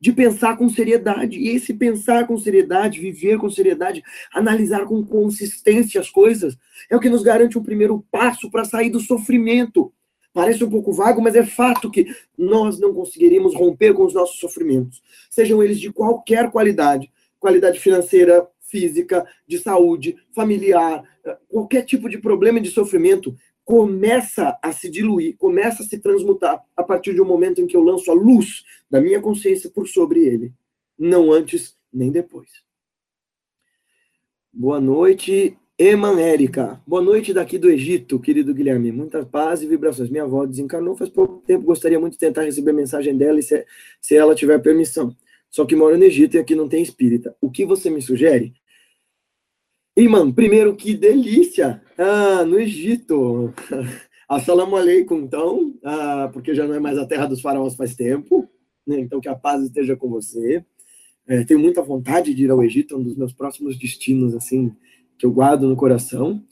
de 0.00 0.12
pensar 0.12 0.56
com 0.56 0.68
seriedade. 0.68 1.38
E 1.38 1.48
esse 1.48 1.74
pensar 1.74 2.26
com 2.26 2.38
seriedade, 2.38 3.00
viver 3.00 3.38
com 3.38 3.50
seriedade, 3.50 4.02
analisar 4.32 4.84
com 4.84 5.04
consistência 5.04 6.00
as 6.00 6.10
coisas, 6.10 6.56
é 6.90 6.96
o 6.96 7.00
que 7.00 7.08
nos 7.08 7.22
garante 7.22 7.58
um 7.58 7.62
primeiro 7.62 8.04
passo 8.10 8.50
para 8.50 8.64
sair 8.64 8.90
do 8.90 9.00
sofrimento. 9.00 9.92
Parece 10.38 10.62
um 10.62 10.70
pouco 10.70 10.92
vago, 10.92 11.20
mas 11.20 11.34
é 11.34 11.44
fato 11.44 11.90
que 11.90 12.06
nós 12.38 12.78
não 12.78 12.94
conseguiremos 12.94 13.56
romper 13.56 13.92
com 13.92 14.04
os 14.04 14.14
nossos 14.14 14.38
sofrimentos, 14.38 15.02
sejam 15.28 15.60
eles 15.60 15.80
de 15.80 15.92
qualquer 15.92 16.48
qualidade 16.52 17.10
qualidade 17.40 17.80
financeira, 17.80 18.48
física, 18.60 19.26
de 19.48 19.58
saúde, 19.58 20.16
familiar, 20.32 21.02
qualquer 21.48 21.84
tipo 21.84 22.08
de 22.08 22.18
problema 22.18 22.60
de 22.60 22.70
sofrimento 22.70 23.36
começa 23.64 24.56
a 24.62 24.70
se 24.70 24.88
diluir, 24.88 25.36
começa 25.36 25.82
a 25.82 25.86
se 25.86 25.98
transmutar 25.98 26.64
a 26.76 26.84
partir 26.84 27.14
de 27.14 27.20
um 27.20 27.26
momento 27.26 27.60
em 27.60 27.66
que 27.66 27.76
eu 27.76 27.82
lanço 27.82 28.08
a 28.08 28.14
luz 28.14 28.62
da 28.88 29.00
minha 29.00 29.20
consciência 29.20 29.68
por 29.68 29.88
sobre 29.88 30.20
ele, 30.20 30.52
não 30.96 31.32
antes 31.32 31.76
nem 31.92 32.12
depois. 32.12 32.62
Boa 34.52 34.80
noite, 34.80 35.58
Eman 35.80 36.20
Érica. 36.20 36.82
Boa 36.84 37.00
noite 37.00 37.32
daqui 37.32 37.56
do 37.56 37.70
Egito, 37.70 38.18
querido 38.18 38.52
Guilherme. 38.52 38.90
Muita 38.90 39.24
paz 39.24 39.62
e 39.62 39.66
vibrações. 39.68 40.10
Minha 40.10 40.24
avó 40.24 40.44
desencarnou 40.44 40.96
faz 40.96 41.08
pouco 41.08 41.40
tempo, 41.46 41.66
gostaria 41.66 42.00
muito 42.00 42.14
de 42.14 42.18
tentar 42.18 42.42
receber 42.42 42.72
a 42.72 42.74
mensagem 42.74 43.16
dela 43.16 43.38
e 43.38 43.44
se, 43.44 43.64
se 44.00 44.16
ela 44.16 44.34
tiver 44.34 44.58
permissão. 44.58 45.14
Só 45.48 45.64
que 45.64 45.76
mora 45.76 45.96
no 45.96 46.02
Egito 46.02 46.36
e 46.36 46.40
aqui 46.40 46.56
não 46.56 46.68
tem 46.68 46.82
espírita. 46.82 47.36
O 47.40 47.48
que 47.48 47.64
você 47.64 47.90
me 47.90 48.02
sugere? 48.02 48.54
Imã, 49.96 50.32
primeiro, 50.32 50.74
que 50.74 50.94
delícia! 50.94 51.80
Ah, 51.96 52.44
no 52.44 52.58
Egito. 52.58 53.54
Assalamu 54.28 54.74
alaikum, 54.74 55.20
então, 55.20 55.78
ah, 55.84 56.28
porque 56.32 56.56
já 56.56 56.66
não 56.66 56.74
é 56.74 56.80
mais 56.80 56.98
a 56.98 57.06
terra 57.06 57.26
dos 57.26 57.40
faraós 57.40 57.76
faz 57.76 57.94
tempo, 57.94 58.50
né? 58.84 58.98
então 58.98 59.20
que 59.20 59.28
a 59.28 59.36
paz 59.36 59.62
esteja 59.62 59.94
com 59.94 60.08
você. 60.08 60.64
É, 61.24 61.44
tenho 61.44 61.60
muita 61.60 61.82
vontade 61.82 62.34
de 62.34 62.44
ir 62.44 62.50
ao 62.50 62.64
Egito, 62.64 62.96
é 62.96 62.98
um 62.98 63.02
dos 63.02 63.16
meus 63.16 63.32
próximos 63.32 63.78
destinos, 63.78 64.34
assim, 64.34 64.74
que 65.18 65.26
eu 65.26 65.32
guardo 65.32 65.66
no 65.66 65.76
coração. 65.76 66.42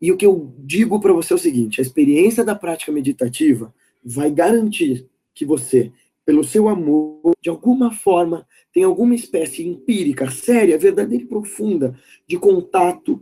E 0.00 0.12
o 0.12 0.16
que 0.16 0.24
eu 0.24 0.54
digo 0.58 1.00
para 1.00 1.12
você 1.12 1.32
é 1.32 1.36
o 1.36 1.38
seguinte: 1.38 1.80
a 1.80 1.82
experiência 1.82 2.44
da 2.44 2.54
prática 2.54 2.92
meditativa 2.92 3.74
vai 4.04 4.30
garantir 4.30 5.06
que 5.34 5.44
você 5.44 5.92
pelo 6.28 6.44
seu 6.44 6.68
amor, 6.68 7.32
de 7.40 7.48
alguma 7.48 7.90
forma, 7.90 8.46
tem 8.70 8.84
alguma 8.84 9.14
espécie 9.14 9.66
empírica, 9.66 10.30
séria, 10.30 10.76
verdadeira 10.76 11.24
e 11.24 11.26
profunda 11.26 11.98
de 12.26 12.36
contato. 12.36 13.14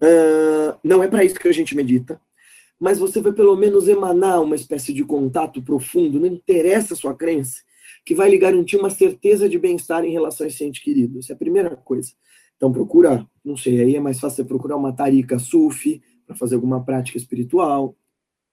Uh, 0.00 0.78
não 0.84 1.02
é 1.02 1.08
para 1.08 1.24
isso 1.24 1.34
que 1.34 1.48
a 1.48 1.52
gente 1.52 1.74
medita, 1.74 2.20
mas 2.78 3.00
você 3.00 3.20
vai 3.20 3.32
pelo 3.32 3.56
menos 3.56 3.88
emanar 3.88 4.40
uma 4.40 4.54
espécie 4.54 4.92
de 4.92 5.04
contato 5.04 5.60
profundo, 5.60 6.20
não 6.20 6.28
interessa 6.28 6.94
a 6.94 6.96
sua 6.96 7.12
crença, 7.12 7.60
que 8.06 8.14
vai 8.14 8.30
lhe 8.30 8.38
garantir 8.38 8.76
uma 8.76 8.90
certeza 8.90 9.48
de 9.48 9.58
bem-estar 9.58 10.04
em 10.04 10.12
relação 10.12 10.44
a 10.44 10.48
esse 10.48 10.64
ente 10.64 10.80
querido. 10.80 11.18
Essa 11.18 11.32
é 11.32 11.34
a 11.34 11.38
primeira 11.38 11.74
coisa. 11.74 12.12
Então 12.62 12.70
procura, 12.72 13.26
não 13.44 13.56
sei, 13.56 13.80
aí 13.80 13.96
é 13.96 14.00
mais 14.00 14.20
fácil 14.20 14.36
você 14.36 14.44
procurar 14.44 14.76
uma 14.76 14.92
tarika 14.92 15.36
sufi 15.36 16.00
para 16.24 16.36
fazer 16.36 16.54
alguma 16.54 16.84
prática 16.84 17.18
espiritual. 17.18 17.96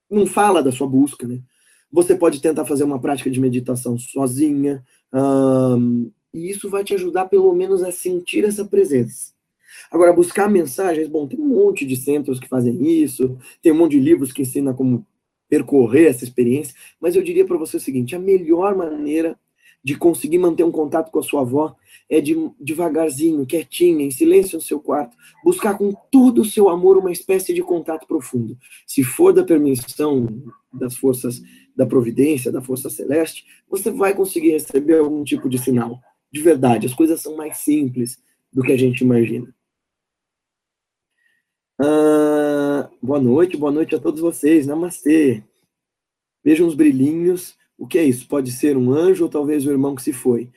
Não 0.10 0.26
fala 0.26 0.64
da 0.64 0.72
sua 0.72 0.88
busca, 0.88 1.28
né? 1.28 1.40
Você 1.92 2.16
pode 2.16 2.42
tentar 2.42 2.66
fazer 2.66 2.84
uma 2.84 3.00
prática 3.00 3.30
de 3.30 3.40
meditação 3.40 4.00
sozinha, 4.00 4.84
um, 5.14 6.10
e 6.34 6.50
isso 6.50 6.72
vai 6.72 6.84
te 6.84 6.96
ajudar 6.96 7.26
pelo 7.26 7.54
menos 7.54 7.84
a 7.84 7.92
sentir 7.92 8.44
essa 8.46 8.66
presença. 8.66 9.32
Agora, 9.92 10.12
buscar 10.12 10.50
mensagens, 10.50 11.08
bom, 11.08 11.28
tem 11.28 11.40
um 11.40 11.48
monte 11.48 11.86
de 11.86 11.96
centros 11.96 12.40
que 12.40 12.50
fazem 12.50 12.82
isso, 13.04 13.38
tem 13.62 13.72
um 13.72 13.78
monte 13.78 13.92
de 13.92 14.00
livros 14.00 14.32
que 14.32 14.42
ensinam 14.42 14.74
como 14.74 15.06
percorrer 15.48 16.08
essa 16.08 16.24
experiência, 16.24 16.74
mas 17.00 17.16
eu 17.16 17.22
diria 17.22 17.46
para 17.46 17.58
você 17.58 17.78
o 17.78 17.80
seguinte: 17.80 18.16
a 18.16 18.20
melhor 18.20 18.76
maneira 18.76 19.38
de 19.84 19.96
conseguir 19.96 20.38
manter 20.38 20.64
um 20.64 20.72
contato 20.72 21.12
com 21.12 21.20
a 21.20 21.24
sua 21.24 21.42
avó 21.42 21.76
é 22.10 22.20
de 22.20 22.36
devagarzinho, 22.60 23.46
quietinha, 23.46 24.04
em 24.04 24.12
silêncio 24.12 24.58
no 24.58 24.62
seu 24.62 24.80
quarto, 24.80 25.16
buscar 25.44 25.78
com 25.78 25.94
todo 26.12 26.42
o 26.42 26.46
seu 26.46 26.70
amor 26.70 26.98
uma 26.98 27.12
espécie 27.12 27.54
de 27.54 27.62
contato 27.62 28.08
profundo. 28.08 28.58
Se 28.86 29.04
for 29.04 29.32
da 29.32 29.44
permissão 29.44 30.28
das 30.74 30.96
forças 30.96 31.42
da 31.76 31.86
providência, 31.86 32.52
da 32.52 32.62
força 32.62 32.90
celeste, 32.90 33.46
você 33.70 33.90
vai 33.90 34.14
conseguir 34.14 34.52
receber 34.52 35.00
algum 35.00 35.24
tipo 35.24 35.48
de 35.48 35.58
sinal. 35.58 36.00
De 36.32 36.42
verdade, 36.42 36.86
as 36.86 36.94
coisas 36.94 37.22
são 37.22 37.38
mais 37.38 37.58
simples 37.58 38.22
do 38.52 38.62
que 38.62 38.72
a 38.72 38.78
gente 38.78 39.02
imagina. 39.02 39.54
Ah, 41.82 42.90
boa 43.02 43.22
noite, 43.22 43.56
boa 43.56 43.72
noite 43.72 43.96
a 43.96 44.00
todos 44.00 44.20
vocês. 44.20 44.68
Namastê. 44.68 45.44
Vejam 46.44 46.68
os 46.68 46.76
brilhinhos. 46.76 47.58
O 47.80 47.88
que 47.88 47.98
é 47.98 48.04
isso? 48.04 48.28
Pode 48.28 48.52
ser 48.52 48.76
um 48.76 48.92
anjo 48.92 49.24
ou 49.24 49.30
talvez 49.30 49.66
o 49.66 49.72
irmão 49.72 49.96
que 49.96 50.04
se 50.04 50.12
foi. 50.12 50.50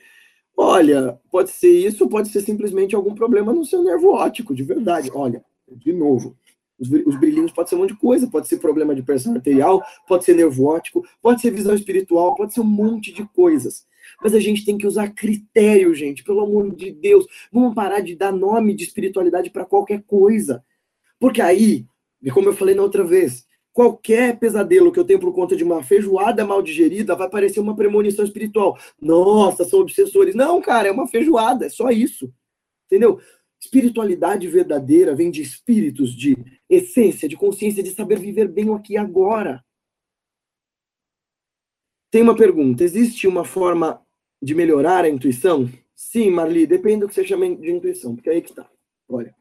Olha, 0.55 1.17
pode 1.31 1.51
ser 1.51 1.71
isso, 1.71 2.07
pode 2.09 2.27
ser 2.27 2.41
simplesmente 2.41 2.93
algum 2.93 3.15
problema 3.15 3.53
no 3.53 3.65
seu 3.65 3.81
nervo 3.81 4.09
óptico, 4.09 4.53
de 4.53 4.61
verdade. 4.61 5.09
Olha, 5.13 5.43
de 5.71 5.93
novo, 5.93 6.35
os, 6.77 6.89
os 7.05 7.15
brilhinhos 7.15 7.53
pode 7.53 7.69
ser 7.69 7.75
um 7.75 7.79
monte 7.79 7.93
de 7.93 7.99
coisa, 7.99 8.29
pode 8.29 8.47
ser 8.47 8.57
problema 8.57 8.93
de 8.93 9.01
pressão 9.01 9.33
arterial, 9.33 9.81
pode 10.05 10.25
ser 10.25 10.35
nervo 10.35 10.65
óptico, 10.65 11.01
pode 11.21 11.41
ser 11.41 11.49
visão 11.51 11.73
espiritual, 11.73 12.35
pode 12.35 12.53
ser 12.53 12.59
um 12.59 12.65
monte 12.65 13.13
de 13.13 13.25
coisas. 13.29 13.87
Mas 14.21 14.33
a 14.33 14.39
gente 14.39 14.65
tem 14.65 14.77
que 14.77 14.85
usar 14.85 15.09
critério, 15.09 15.95
gente, 15.95 16.25
pelo 16.25 16.41
amor 16.41 16.75
de 16.75 16.91
Deus. 16.91 17.25
Vamos 17.51 17.73
parar 17.73 18.01
de 18.01 18.15
dar 18.15 18.33
nome 18.33 18.75
de 18.75 18.83
espiritualidade 18.83 19.49
para 19.49 19.65
qualquer 19.65 20.03
coisa. 20.03 20.63
Porque 21.17 21.41
aí, 21.41 21.85
como 22.33 22.49
eu 22.49 22.53
falei 22.53 22.75
na 22.75 22.83
outra 22.83 23.03
vez, 23.03 23.47
qualquer 23.73 24.37
pesadelo 24.37 24.91
que 24.91 24.99
eu 24.99 25.03
tenho 25.03 25.19
por 25.19 25.33
conta 25.33 25.55
de 25.55 25.63
uma 25.63 25.83
feijoada 25.83 26.45
mal 26.45 26.61
digerida 26.61 27.15
vai 27.15 27.27
parecer 27.27 27.59
uma 27.59 27.75
premonição 27.75 28.23
espiritual. 28.23 28.77
Nossa, 29.01 29.65
são 29.65 29.79
obsessores. 29.79 30.35
Não, 30.35 30.61
cara, 30.61 30.87
é 30.87 30.91
uma 30.91 31.07
feijoada, 31.07 31.65
é 31.65 31.69
só 31.69 31.89
isso. 31.89 32.31
Entendeu? 32.85 33.19
Espiritualidade 33.59 34.47
verdadeira 34.47 35.15
vem 35.15 35.31
de 35.31 35.41
espíritos, 35.41 36.15
de 36.15 36.37
essência, 36.69 37.27
de 37.27 37.35
consciência, 37.35 37.81
de 37.81 37.91
saber 37.91 38.19
viver 38.19 38.47
bem 38.47 38.71
aqui 38.73 38.93
e 38.93 38.97
agora. 38.97 39.63
Tem 42.11 42.21
uma 42.21 42.35
pergunta: 42.35 42.83
existe 42.83 43.27
uma 43.27 43.43
forma 43.43 43.99
de 44.41 44.53
melhorar 44.53 45.05
a 45.05 45.09
intuição? 45.09 45.67
Sim, 45.95 46.29
Marli, 46.29 46.67
depende 46.67 47.01
do 47.01 47.07
que 47.07 47.13
você 47.15 47.23
chama 47.23 47.55
de 47.55 47.71
intuição, 47.71 48.13
porque 48.15 48.29
aí 48.29 48.41
que 48.41 48.53
tá. 48.53 48.69
Olha, 49.09 49.33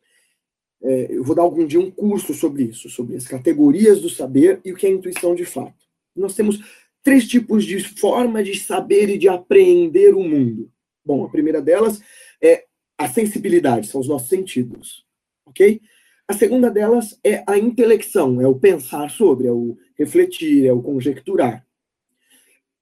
é, 0.82 1.06
eu 1.10 1.22
vou 1.22 1.34
dar 1.34 1.42
algum 1.42 1.66
dia 1.66 1.80
um 1.80 1.90
curso 1.90 2.34
sobre 2.34 2.64
isso, 2.64 2.88
sobre 2.90 3.16
as 3.16 3.26
categorias 3.26 4.00
do 4.00 4.10
saber 4.10 4.60
e 4.64 4.72
o 4.72 4.76
que 4.76 4.86
é 4.86 4.90
intuição 4.90 5.34
de 5.34 5.44
fato. 5.44 5.86
Nós 6.14 6.34
temos 6.34 6.60
três 7.02 7.26
tipos 7.26 7.64
de 7.64 7.80
forma 7.98 8.42
de 8.42 8.58
saber 8.58 9.08
e 9.08 9.18
de 9.18 9.28
apreender 9.28 10.14
o 10.14 10.22
mundo. 10.22 10.70
Bom, 11.04 11.24
a 11.24 11.28
primeira 11.28 11.60
delas 11.62 12.00
é 12.42 12.64
a 12.98 13.08
sensibilidade, 13.08 13.88
são 13.88 14.00
os 14.00 14.08
nossos 14.08 14.28
sentidos, 14.28 15.04
ok? 15.46 15.80
A 16.28 16.34
segunda 16.34 16.70
delas 16.70 17.18
é 17.24 17.42
a 17.46 17.58
intelecção, 17.58 18.40
é 18.40 18.46
o 18.46 18.58
pensar 18.58 19.10
sobre, 19.10 19.48
é 19.48 19.52
o 19.52 19.76
refletir, 19.98 20.66
é 20.66 20.72
o 20.72 20.82
conjecturar. 20.82 21.66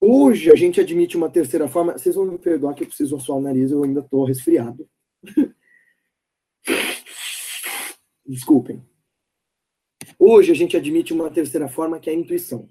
Hoje 0.01 0.51
a 0.51 0.55
gente 0.55 0.81
admite 0.81 1.17
uma 1.17 1.29
terceira 1.29 1.69
forma. 1.69 1.93
Vocês 1.93 2.15
vão 2.15 2.25
me 2.25 2.39
perdoar 2.39 2.75
que 2.75 2.83
eu 2.83 2.87
preciso 2.87 3.17
assoar 3.17 3.39
o 3.39 3.43
nariz, 3.43 3.71
eu 3.71 3.83
ainda 3.85 4.01
estou 4.01 4.25
resfriado. 4.25 4.89
Desculpem. 8.31 8.81
Hoje 10.17 10.53
a 10.53 10.55
gente 10.55 10.77
admite 10.77 11.13
uma 11.13 11.29
terceira 11.31 11.67
forma 11.67 11.99
que 11.99 12.09
é 12.09 12.13
a 12.13 12.17
intuição. 12.17 12.71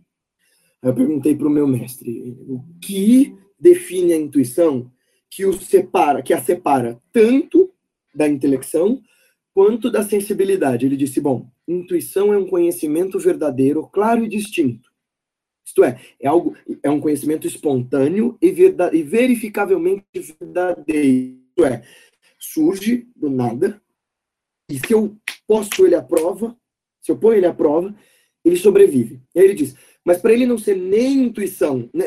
Eu 0.81 0.95
perguntei 0.95 1.35
para 1.35 1.47
o 1.47 1.51
meu 1.51 1.67
mestre 1.67 2.37
o 2.47 2.63
que 2.81 3.37
define 3.59 4.13
a 4.13 4.17
intuição 4.17 4.89
que 5.29 5.45
o 5.45 5.51
separa, 5.51 6.23
que 6.23 6.33
a 6.33 6.41
separa 6.41 6.97
tanto 7.11 7.73
da 8.15 8.25
intelecção 8.25 9.03
quanto 9.53 9.91
da 9.91 10.01
sensibilidade. 10.01 10.85
Ele 10.85 10.95
disse: 10.95 11.19
bom, 11.19 11.51
intuição 11.67 12.31
é 12.33 12.37
um 12.37 12.47
conhecimento 12.47 13.19
verdadeiro, 13.19 13.85
claro 13.85 14.23
e 14.23 14.29
distinto. 14.29 14.89
Isto 15.65 15.83
é, 15.83 15.99
é 16.21 16.27
algo, 16.29 16.55
é 16.81 16.89
um 16.89 17.01
conhecimento 17.01 17.45
espontâneo 17.45 18.37
e, 18.41 18.49
verdade, 18.49 18.95
e 18.95 19.03
verificavelmente 19.03 20.05
verdadeiro. 20.39 21.37
Isto 21.49 21.65
é, 21.65 21.83
surge 22.39 23.09
do 23.13 23.29
nada 23.29 23.81
e 24.69 24.79
se 24.79 24.93
eu 24.93 25.17
posto 25.47 25.85
ele 25.85 25.95
à 25.95 26.01
prova, 26.01 26.55
se 27.01 27.11
eu 27.11 27.17
ponho 27.17 27.37
ele 27.37 27.47
à 27.47 27.53
prova, 27.53 27.95
ele 28.45 28.55
sobrevive. 28.55 29.21
E 29.33 29.39
aí 29.39 29.45
ele 29.45 29.55
diz: 29.55 29.75
mas 30.05 30.21
para 30.21 30.33
ele 30.33 30.45
não 30.45 30.57
ser 30.57 30.75
nem 30.75 31.23
intuição, 31.23 31.89
né, 31.93 32.05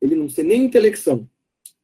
ele 0.00 0.14
não 0.14 0.28
ser 0.28 0.42
nem 0.42 0.64
intelecção, 0.64 1.28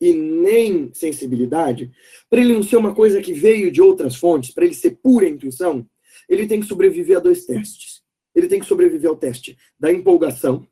e 0.01 0.15
nem 0.15 0.93
sensibilidade, 0.95 1.91
para 2.29 2.41
ele 2.41 2.55
não 2.55 2.63
ser 2.63 2.77
uma 2.77 2.95
coisa 2.95 3.21
que 3.21 3.35
veio 3.35 3.71
de 3.71 3.83
outras 3.83 4.17
fontes, 4.17 4.51
para 4.51 4.65
ele 4.65 4.75
ser 4.75 4.99
pura 5.03 5.29
intuição, 5.29 5.87
ele 6.29 6.47
tem 6.47 6.61
que 6.61 6.67
sobreviver 6.67 7.19
a 7.19 7.21
dois 7.21 7.45
testes. 7.45 8.01
Ele 8.35 8.49
tem 8.49 8.61
que 8.61 8.67
sobreviver 8.67 9.11
ao 9.11 9.17
teste 9.17 9.59
da 9.79 9.93
empolgação, 9.93 10.67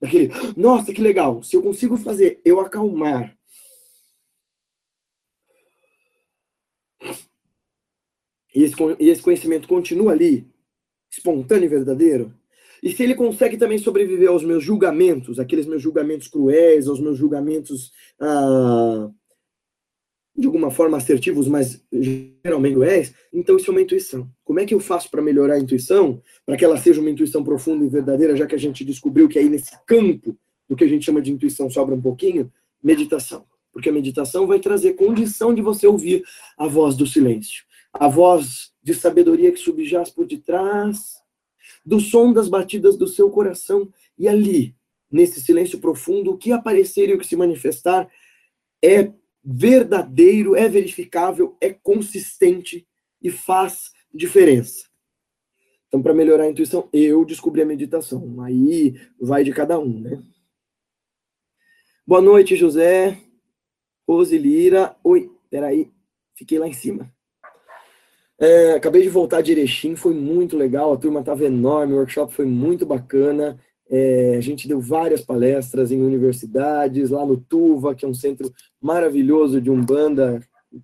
daquele, 0.00 0.30
nossa, 0.56 0.92
que 0.92 1.00
legal, 1.00 1.42
se 1.42 1.56
eu 1.56 1.62
consigo 1.62 1.96
fazer 1.96 2.40
eu 2.44 2.60
acalmar 2.60 3.36
e 8.54 8.62
esse, 8.62 8.74
e 8.98 9.10
esse 9.10 9.22
conhecimento 9.22 9.68
continua 9.68 10.12
ali, 10.12 10.46
espontâneo 11.10 11.66
e 11.66 11.68
verdadeiro, 11.68 12.32
e 12.82 12.90
se 12.90 13.02
ele 13.02 13.14
consegue 13.14 13.56
também 13.56 13.78
sobreviver 13.78 14.28
aos 14.28 14.42
meus 14.42 14.64
julgamentos, 14.64 15.38
aqueles 15.38 15.66
meus 15.66 15.80
julgamentos 15.80 16.26
cruéis, 16.26 16.88
aos 16.88 16.98
meus 16.98 17.16
julgamentos 17.16 17.92
ah, 18.20 19.08
de 20.36 20.46
alguma 20.46 20.70
forma 20.70 20.96
assertivos, 20.96 21.46
mas 21.46 21.80
geralmente 21.92 22.74
cruéis, 22.74 23.14
então 23.32 23.56
isso 23.56 23.70
é 23.70 23.72
uma 23.72 23.82
intuição. 23.82 24.28
Como 24.44 24.58
é 24.58 24.66
que 24.66 24.74
eu 24.74 24.80
faço 24.80 25.08
para 25.10 25.22
melhorar 25.22 25.54
a 25.54 25.60
intuição, 25.60 26.20
para 26.44 26.56
que 26.56 26.64
ela 26.64 26.76
seja 26.76 27.00
uma 27.00 27.10
intuição 27.10 27.44
profunda 27.44 27.84
e 27.84 27.88
verdadeira, 27.88 28.36
já 28.36 28.46
que 28.46 28.54
a 28.54 28.58
gente 28.58 28.84
descobriu 28.84 29.28
que 29.28 29.38
aí 29.38 29.48
nesse 29.48 29.72
campo 29.86 30.36
do 30.68 30.74
que 30.74 30.82
a 30.82 30.88
gente 30.88 31.04
chama 31.04 31.22
de 31.22 31.30
intuição 31.30 31.70
sobra 31.70 31.94
um 31.94 32.00
pouquinho? 32.00 32.50
Meditação. 32.82 33.44
Porque 33.72 33.90
a 33.90 33.92
meditação 33.92 34.46
vai 34.46 34.58
trazer 34.58 34.94
condição 34.94 35.54
de 35.54 35.62
você 35.62 35.86
ouvir 35.86 36.24
a 36.58 36.66
voz 36.66 36.96
do 36.96 37.06
silêncio, 37.06 37.64
a 37.92 38.08
voz 38.08 38.72
de 38.82 38.94
sabedoria 38.94 39.52
que 39.52 39.58
subjaz 39.58 40.10
por 40.10 40.26
detrás 40.26 41.22
do 41.84 42.00
som 42.00 42.32
das 42.32 42.48
batidas 42.48 42.96
do 42.96 43.06
seu 43.06 43.30
coração. 43.30 43.92
E 44.18 44.28
ali, 44.28 44.74
nesse 45.10 45.40
silêncio 45.40 45.78
profundo, 45.80 46.32
o 46.32 46.38
que 46.38 46.52
aparecer 46.52 47.08
e 47.08 47.14
o 47.14 47.18
que 47.18 47.26
se 47.26 47.36
manifestar 47.36 48.10
é 48.82 49.12
verdadeiro, 49.44 50.54
é 50.54 50.68
verificável, 50.68 51.56
é 51.60 51.70
consistente 51.72 52.86
e 53.20 53.30
faz 53.30 53.90
diferença. 54.12 54.88
Então, 55.88 56.02
para 56.02 56.14
melhorar 56.14 56.44
a 56.44 56.50
intuição, 56.50 56.88
eu 56.92 57.24
descobri 57.24 57.60
a 57.60 57.66
meditação. 57.66 58.40
Aí 58.40 58.94
vai 59.20 59.44
de 59.44 59.52
cada 59.52 59.78
um, 59.78 60.00
né? 60.00 60.22
Boa 62.06 62.22
noite, 62.22 62.56
José. 62.56 63.20
Rose 64.08 64.36
Lira. 64.36 64.96
Oi, 65.04 65.30
peraí, 65.50 65.92
fiquei 66.34 66.58
lá 66.58 66.66
em 66.66 66.72
cima. 66.72 67.12
É, 68.42 68.72
acabei 68.72 69.02
de 69.02 69.08
voltar 69.08 69.40
de 69.40 69.52
Erechim, 69.52 69.94
foi 69.94 70.12
muito 70.12 70.56
legal, 70.56 70.92
a 70.92 70.96
turma 70.96 71.20
estava 71.20 71.44
enorme, 71.44 71.92
o 71.92 71.98
workshop 71.98 72.34
foi 72.34 72.44
muito 72.44 72.84
bacana. 72.84 73.56
É, 73.88 74.34
a 74.36 74.40
gente 74.40 74.66
deu 74.66 74.80
várias 74.80 75.20
palestras 75.20 75.92
em 75.92 76.02
universidades, 76.02 77.10
lá 77.10 77.24
no 77.24 77.36
Tuva, 77.36 77.94
que 77.94 78.04
é 78.04 78.08
um 78.08 78.12
centro 78.12 78.52
maravilhoso 78.80 79.60
de 79.60 79.70
Umbanda, 79.70 80.40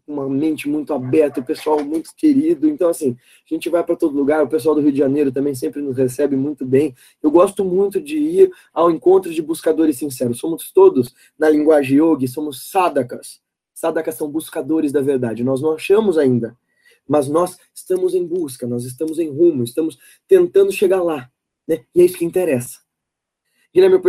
uma 0.06 0.28
mente 0.28 0.68
muito 0.68 0.94
aberta, 0.94 1.40
o 1.40 1.44
pessoal 1.44 1.82
muito 1.82 2.14
querido. 2.16 2.68
Então, 2.68 2.88
assim, 2.88 3.16
a 3.50 3.52
gente 3.52 3.68
vai 3.68 3.82
para 3.82 3.96
todo 3.96 4.16
lugar, 4.16 4.44
o 4.44 4.48
pessoal 4.48 4.76
do 4.76 4.80
Rio 4.80 4.92
de 4.92 4.98
Janeiro 4.98 5.32
também 5.32 5.56
sempre 5.56 5.82
nos 5.82 5.96
recebe 5.96 6.36
muito 6.36 6.64
bem. 6.64 6.94
Eu 7.20 7.28
gosto 7.28 7.64
muito 7.64 8.00
de 8.00 8.18
ir 8.18 8.52
ao 8.72 8.88
encontro 8.88 9.34
de 9.34 9.42
buscadores 9.42 9.98
sinceros. 9.98 10.38
Somos 10.38 10.70
todos, 10.70 11.12
na 11.36 11.50
linguagem 11.50 11.98
yogi, 11.98 12.28
somos 12.28 12.70
sadakas. 12.70 13.40
Sadakas 13.74 14.14
são 14.14 14.30
buscadores 14.30 14.92
da 14.92 15.00
verdade. 15.00 15.42
Nós 15.42 15.60
não 15.60 15.72
achamos 15.72 16.16
ainda 16.16 16.56
mas 17.08 17.28
nós 17.28 17.56
estamos 17.74 18.14
em 18.14 18.26
busca, 18.26 18.66
nós 18.66 18.84
estamos 18.84 19.18
em 19.18 19.30
rumo, 19.30 19.64
estamos 19.64 19.98
tentando 20.28 20.70
chegar 20.70 21.02
lá, 21.02 21.30
né? 21.66 21.84
E 21.94 22.02
é 22.02 22.04
isso 22.04 22.18
que 22.18 22.24
interessa. 22.24 22.78
Guilherme, 23.74 24.00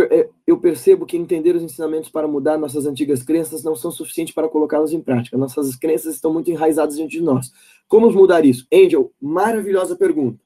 eu 0.46 0.56
é, 0.56 0.60
percebo 0.60 1.04
que 1.06 1.16
entender 1.16 1.54
os 1.54 1.62
ensinamentos 1.62 2.10
para 2.10 2.26
mudar 2.26 2.58
nossas 2.58 2.86
antigas 2.86 3.22
crenças 3.22 3.62
não 3.62 3.76
são 3.76 3.90
suficientes 3.90 4.34
para 4.34 4.48
colocá-las 4.48 4.92
em 4.92 5.00
prática. 5.00 5.36
Nossas 5.36 5.76
crenças 5.76 6.14
estão 6.14 6.32
muito 6.32 6.50
enraizadas 6.50 6.96
dentro 6.96 7.10
de 7.10 7.20
nós. 7.20 7.52
Como 7.86 8.10
mudar 8.10 8.44
isso? 8.44 8.66
Angel, 8.72 9.12
maravilhosa 9.20 9.96
pergunta. 9.96 10.40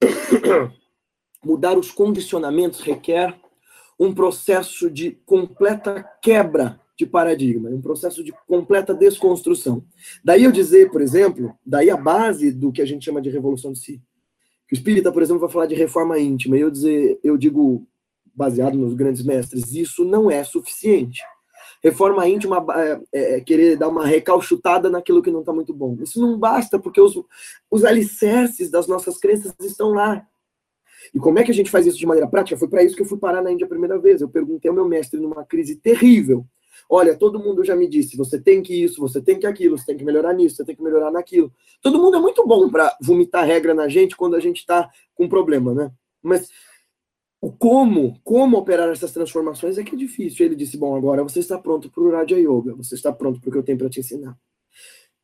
mudar 1.44 1.78
os 1.78 1.90
condicionamentos 1.90 2.80
requer 2.80 3.38
um 3.98 4.12
processo 4.12 4.90
de 4.90 5.12
completa 5.24 6.02
quebra 6.22 6.80
de 7.00 7.06
paradigma, 7.06 7.70
é 7.70 7.72
um 7.72 7.80
processo 7.80 8.22
de 8.22 8.30
completa 8.46 8.92
desconstrução. 8.92 9.82
Daí 10.22 10.44
eu 10.44 10.52
dizer, 10.52 10.90
por 10.90 11.00
exemplo, 11.00 11.54
daí 11.64 11.88
a 11.88 11.96
base 11.96 12.52
do 12.52 12.70
que 12.70 12.82
a 12.82 12.84
gente 12.84 13.06
chama 13.06 13.22
de 13.22 13.30
revolução 13.30 13.72
de 13.72 13.78
si. 13.78 14.02
O 14.70 14.74
espírita, 14.74 15.10
por 15.10 15.22
exemplo, 15.22 15.40
vai 15.40 15.50
falar 15.50 15.66
de 15.66 15.74
reforma 15.74 16.18
íntima, 16.18 16.58
e 16.58 16.60
eu 16.60 16.70
dizer, 16.70 17.18
eu 17.24 17.38
digo, 17.38 17.86
baseado 18.34 18.76
nos 18.76 18.92
grandes 18.92 19.24
mestres, 19.24 19.72
isso 19.72 20.04
não 20.04 20.30
é 20.30 20.44
suficiente. 20.44 21.22
Reforma 21.82 22.28
íntima 22.28 22.62
é, 22.74 23.00
é, 23.12 23.36
é 23.36 23.40
querer 23.40 23.78
dar 23.78 23.88
uma 23.88 24.04
recalchutada 24.04 24.90
naquilo 24.90 25.22
que 25.22 25.30
não 25.30 25.40
está 25.40 25.54
muito 25.54 25.72
bom. 25.72 25.96
Isso 26.02 26.20
não 26.20 26.38
basta, 26.38 26.78
porque 26.78 27.00
os, 27.00 27.18
os 27.70 27.82
alicerces 27.82 28.70
das 28.70 28.86
nossas 28.86 29.16
crenças 29.16 29.54
estão 29.60 29.92
lá. 29.92 30.26
E 31.14 31.18
como 31.18 31.38
é 31.38 31.44
que 31.44 31.50
a 31.50 31.54
gente 31.54 31.70
faz 31.70 31.86
isso 31.86 31.96
de 31.96 32.06
maneira 32.06 32.28
prática? 32.28 32.58
Foi 32.58 32.68
para 32.68 32.84
isso 32.84 32.94
que 32.94 33.00
eu 33.00 33.06
fui 33.06 33.16
parar 33.16 33.42
na 33.42 33.50
Índia 33.50 33.64
a 33.64 33.68
primeira 33.68 33.98
vez. 33.98 34.20
Eu 34.20 34.28
perguntei 34.28 34.68
ao 34.68 34.74
meu 34.74 34.86
mestre 34.86 35.18
numa 35.18 35.42
crise 35.46 35.76
terrível 35.76 36.46
Olha, 36.88 37.16
todo 37.16 37.38
mundo 37.38 37.64
já 37.64 37.76
me 37.76 37.88
disse, 37.88 38.16
você 38.16 38.40
tem 38.40 38.62
que 38.62 38.74
isso, 38.74 39.00
você 39.00 39.20
tem 39.20 39.38
que 39.38 39.46
aquilo, 39.46 39.78
você 39.78 39.86
tem 39.86 39.96
que 39.96 40.04
melhorar 40.04 40.32
nisso, 40.32 40.56
você 40.56 40.64
tem 40.64 40.74
que 40.74 40.82
melhorar 40.82 41.10
naquilo. 41.10 41.52
Todo 41.80 41.98
mundo 41.98 42.16
é 42.16 42.20
muito 42.20 42.46
bom 42.46 42.68
para 42.68 42.96
vomitar 43.00 43.46
regra 43.46 43.74
na 43.74 43.88
gente 43.88 44.16
quando 44.16 44.34
a 44.34 44.40
gente 44.40 44.58
está 44.58 44.88
com 45.14 45.28
problema, 45.28 45.74
né? 45.74 45.92
Mas 46.22 46.48
o 47.40 47.50
como, 47.50 48.20
como 48.22 48.58
operar 48.58 48.90
essas 48.90 49.12
transformações 49.12 49.78
é 49.78 49.84
que 49.84 49.94
é 49.94 49.98
difícil. 49.98 50.44
Ele 50.44 50.54
disse, 50.54 50.76
bom, 50.76 50.96
agora 50.96 51.22
você 51.22 51.38
está 51.38 51.58
pronto 51.58 51.90
para 51.90 52.02
o 52.02 52.10
Raja 52.10 52.38
Yoga, 52.38 52.74
você 52.74 52.94
está 52.94 53.12
pronto 53.12 53.40
para 53.40 53.48
o 53.48 53.52
que 53.52 53.58
eu 53.58 53.62
tenho 53.62 53.78
para 53.78 53.88
te 53.88 54.00
ensinar. 54.00 54.36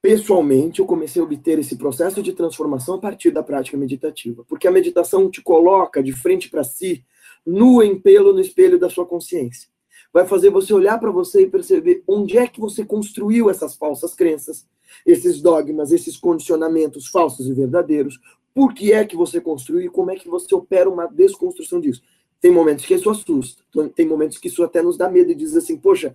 Pessoalmente, 0.01 0.81
eu 0.81 0.87
comecei 0.87 1.21
a 1.21 1.25
obter 1.25 1.59
esse 1.59 1.77
processo 1.77 2.23
de 2.23 2.33
transformação 2.33 2.95
a 2.95 3.01
partir 3.01 3.31
da 3.33 3.43
prática 3.43 3.77
meditativa, 3.77 4.45
porque 4.49 4.69
a 4.69 4.71
meditação 4.71 5.29
te 5.31 5.43
coloca 5.43 6.03
de 6.03 6.13
frente 6.13 6.49
para 6.49 6.63
si, 6.63 7.05
nu 7.45 7.83
em 7.83 7.99
pelo 7.99 8.33
no 8.33 8.41
espelho 8.41 8.79
da 8.79 8.89
sua 8.89 9.05
consciência 9.05 9.69
vai 10.17 10.27
fazer 10.27 10.49
você 10.49 10.73
olhar 10.73 10.99
para 10.99 11.11
você 11.11 11.43
e 11.43 11.47
perceber 11.47 12.03
onde 12.09 12.39
é 12.39 12.47
que 12.47 12.59
você 12.59 12.83
construiu 12.83 13.51
essas 13.51 13.77
falsas 13.77 14.15
crenças, 14.15 14.67
esses 15.05 15.43
dogmas, 15.43 15.93
esses 15.93 16.17
condicionamentos 16.17 17.09
falsos 17.09 17.47
e 17.47 17.53
verdadeiros, 17.53 18.19
por 18.55 18.73
que 18.73 18.95
é 18.95 19.05
que 19.05 19.15
você 19.15 19.43
construiu 19.43 19.85
e 19.85 19.91
como 19.91 20.11
é 20.11 20.17
que 20.17 20.27
você 20.27 20.55
opera 20.55 20.89
uma 20.89 21.07
desconstrução 21.07 21.79
disso. 21.79 22.03
Tem 22.41 22.51
momentos 22.51 22.87
que 22.87 22.95
isso 22.95 23.11
assusta, 23.11 23.63
tem 23.95 24.07
momentos 24.07 24.39
que 24.39 24.49
isso 24.49 24.65
até 24.65 24.81
nos 24.81 24.97
dá 24.97 25.07
medo 25.11 25.33
e 25.33 25.35
diz 25.35 25.55
assim, 25.55 25.77
poxa, 25.77 26.15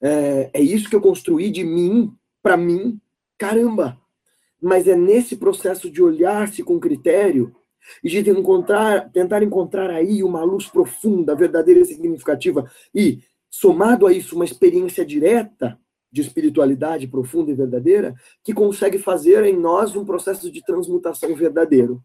é, 0.00 0.50
é 0.52 0.60
isso 0.60 0.90
que 0.90 0.96
eu 0.96 1.00
construí 1.00 1.48
de 1.48 1.62
mim, 1.62 2.12
para 2.42 2.56
mim, 2.56 3.00
caramba. 3.38 3.96
Mas 4.60 4.88
é 4.88 4.96
nesse 4.96 5.36
processo 5.36 5.88
de 5.88 6.02
olhar-se 6.02 6.64
com 6.64 6.80
critério 6.80 7.54
e 8.02 8.08
de 8.08 8.28
encontrar, 8.28 9.08
tentar 9.12 9.40
encontrar 9.44 9.88
aí 9.88 10.24
uma 10.24 10.42
luz 10.42 10.66
profunda, 10.66 11.36
verdadeira 11.36 11.82
e 11.82 11.84
significativa, 11.84 12.68
e, 12.92 13.20
somado 13.58 14.06
a 14.06 14.12
isso, 14.12 14.34
uma 14.34 14.44
experiência 14.44 15.04
direta 15.04 15.80
de 16.12 16.20
espiritualidade 16.20 17.08
profunda 17.08 17.50
e 17.50 17.54
verdadeira, 17.54 18.14
que 18.44 18.52
consegue 18.52 18.98
fazer 18.98 19.44
em 19.44 19.56
nós 19.56 19.96
um 19.96 20.04
processo 20.04 20.50
de 20.52 20.62
transmutação 20.62 21.34
verdadeiro. 21.34 22.02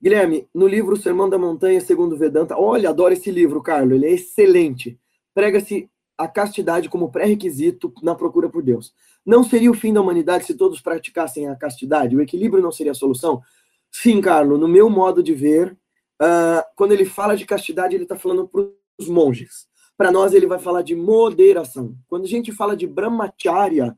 Guilherme, 0.00 0.48
no 0.54 0.66
livro 0.66 0.96
Sermão 0.96 1.28
da 1.28 1.38
Montanha, 1.38 1.80
segundo 1.80 2.16
Vedanta, 2.16 2.56
olha, 2.58 2.88
adoro 2.88 3.12
esse 3.12 3.30
livro, 3.30 3.62
Carlos, 3.62 3.94
ele 3.94 4.06
é 4.06 4.12
excelente. 4.12 4.98
Prega-se 5.34 5.90
a 6.16 6.26
castidade 6.26 6.88
como 6.88 7.10
pré-requisito 7.10 7.92
na 8.02 8.14
procura 8.14 8.48
por 8.48 8.62
Deus. 8.62 8.94
Não 9.24 9.44
seria 9.44 9.70
o 9.70 9.74
fim 9.74 9.92
da 9.92 10.00
humanidade 10.00 10.46
se 10.46 10.54
todos 10.54 10.80
praticassem 10.80 11.48
a 11.48 11.56
castidade? 11.56 12.16
O 12.16 12.22
equilíbrio 12.22 12.62
não 12.62 12.72
seria 12.72 12.92
a 12.92 12.94
solução? 12.94 13.42
Sim, 13.90 14.20
Carlos, 14.20 14.58
no 14.58 14.68
meu 14.68 14.88
modo 14.88 15.22
de 15.22 15.34
ver, 15.34 15.76
uh, 16.22 16.64
quando 16.74 16.92
ele 16.92 17.04
fala 17.04 17.36
de 17.36 17.44
castidade, 17.44 17.94
ele 17.94 18.04
está 18.04 18.16
falando 18.16 18.48
para 18.48 18.62
os 18.98 19.08
monges. 19.08 19.73
Para 19.96 20.10
nós, 20.10 20.32
ele 20.32 20.46
vai 20.46 20.58
falar 20.58 20.82
de 20.82 20.94
moderação. 20.94 21.96
Quando 22.08 22.24
a 22.24 22.28
gente 22.28 22.52
fala 22.52 22.76
de 22.76 22.86
brahmacharya, 22.86 23.96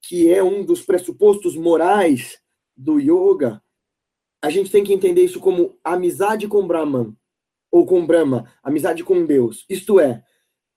que 0.00 0.32
é 0.32 0.42
um 0.42 0.64
dos 0.64 0.82
pressupostos 0.82 1.56
morais 1.56 2.38
do 2.76 2.98
yoga, 2.98 3.62
a 4.42 4.50
gente 4.50 4.70
tem 4.70 4.84
que 4.84 4.92
entender 4.92 5.24
isso 5.24 5.40
como 5.40 5.78
amizade 5.82 6.46
com 6.46 6.66
Brahman, 6.66 7.14
ou 7.70 7.84
com 7.84 8.06
Brahma, 8.06 8.50
amizade 8.62 9.02
com 9.02 9.24
Deus. 9.26 9.64
Isto 9.68 9.98
é, 9.98 10.22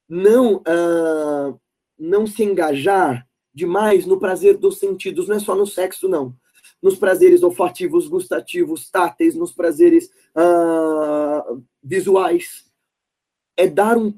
não, 0.08 0.58
uh, 0.58 1.60
não 1.98 2.26
se 2.26 2.44
engajar 2.44 3.28
demais 3.54 4.06
no 4.06 4.20
prazer 4.20 4.58
dos 4.58 4.80
sentidos, 4.80 5.28
não 5.28 5.36
é 5.36 5.40
só 5.40 5.56
no 5.56 5.68
sexo, 5.68 6.08
não 6.08 6.36
nos 6.82 6.98
prazeres 6.98 7.44
olfativos, 7.44 8.08
gustativos, 8.08 8.90
táteis, 8.90 9.36
nos 9.36 9.52
prazeres 9.52 10.10
uh, 10.36 11.64
visuais. 11.84 12.66
É 13.58 13.68
dar 13.68 13.98
um, 13.98 14.18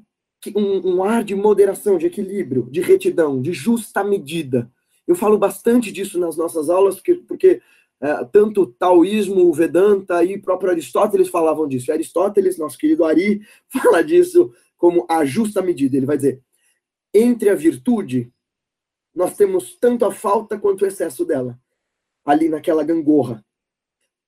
um, 0.54 0.96
um, 0.96 1.04
ar 1.04 1.22
de 1.22 1.34
moderação, 1.34 1.98
de 1.98 2.06
equilíbrio, 2.06 2.68
de 2.70 2.80
retidão, 2.80 3.40
de 3.40 3.52
justa 3.52 4.02
medida. 4.02 4.70
Eu 5.06 5.14
falo 5.14 5.38
bastante 5.38 5.92
disso 5.92 6.18
nas 6.18 6.36
nossas 6.36 6.70
aulas, 6.70 6.96
porque, 6.96 7.14
porque 7.14 7.62
uh, 8.02 8.26
tanto 8.32 8.66
taoísmo, 8.66 9.46
o 9.46 9.52
Vedanta 9.52 10.24
e 10.24 10.38
próprio 10.38 10.70
Aristóteles 10.70 11.28
falavam 11.28 11.68
disso. 11.68 11.92
Aristóteles, 11.92 12.58
nosso 12.58 12.78
querido 12.78 13.04
Ari, 13.04 13.40
fala 13.68 14.02
disso 14.02 14.52
como 14.76 15.06
a 15.08 15.24
justa 15.24 15.62
medida. 15.62 15.96
Ele 15.96 16.06
vai 16.06 16.16
dizer: 16.16 16.42
entre 17.14 17.48
a 17.48 17.54
virtude, 17.54 18.32
nós 19.14 19.36
temos 19.36 19.76
tanto 19.76 20.04
a 20.04 20.12
falta 20.12 20.58
quanto 20.58 20.82
o 20.82 20.86
excesso 20.86 21.24
dela, 21.24 21.58
ali 22.24 22.48
naquela 22.48 22.82
gangorra. 22.82 23.44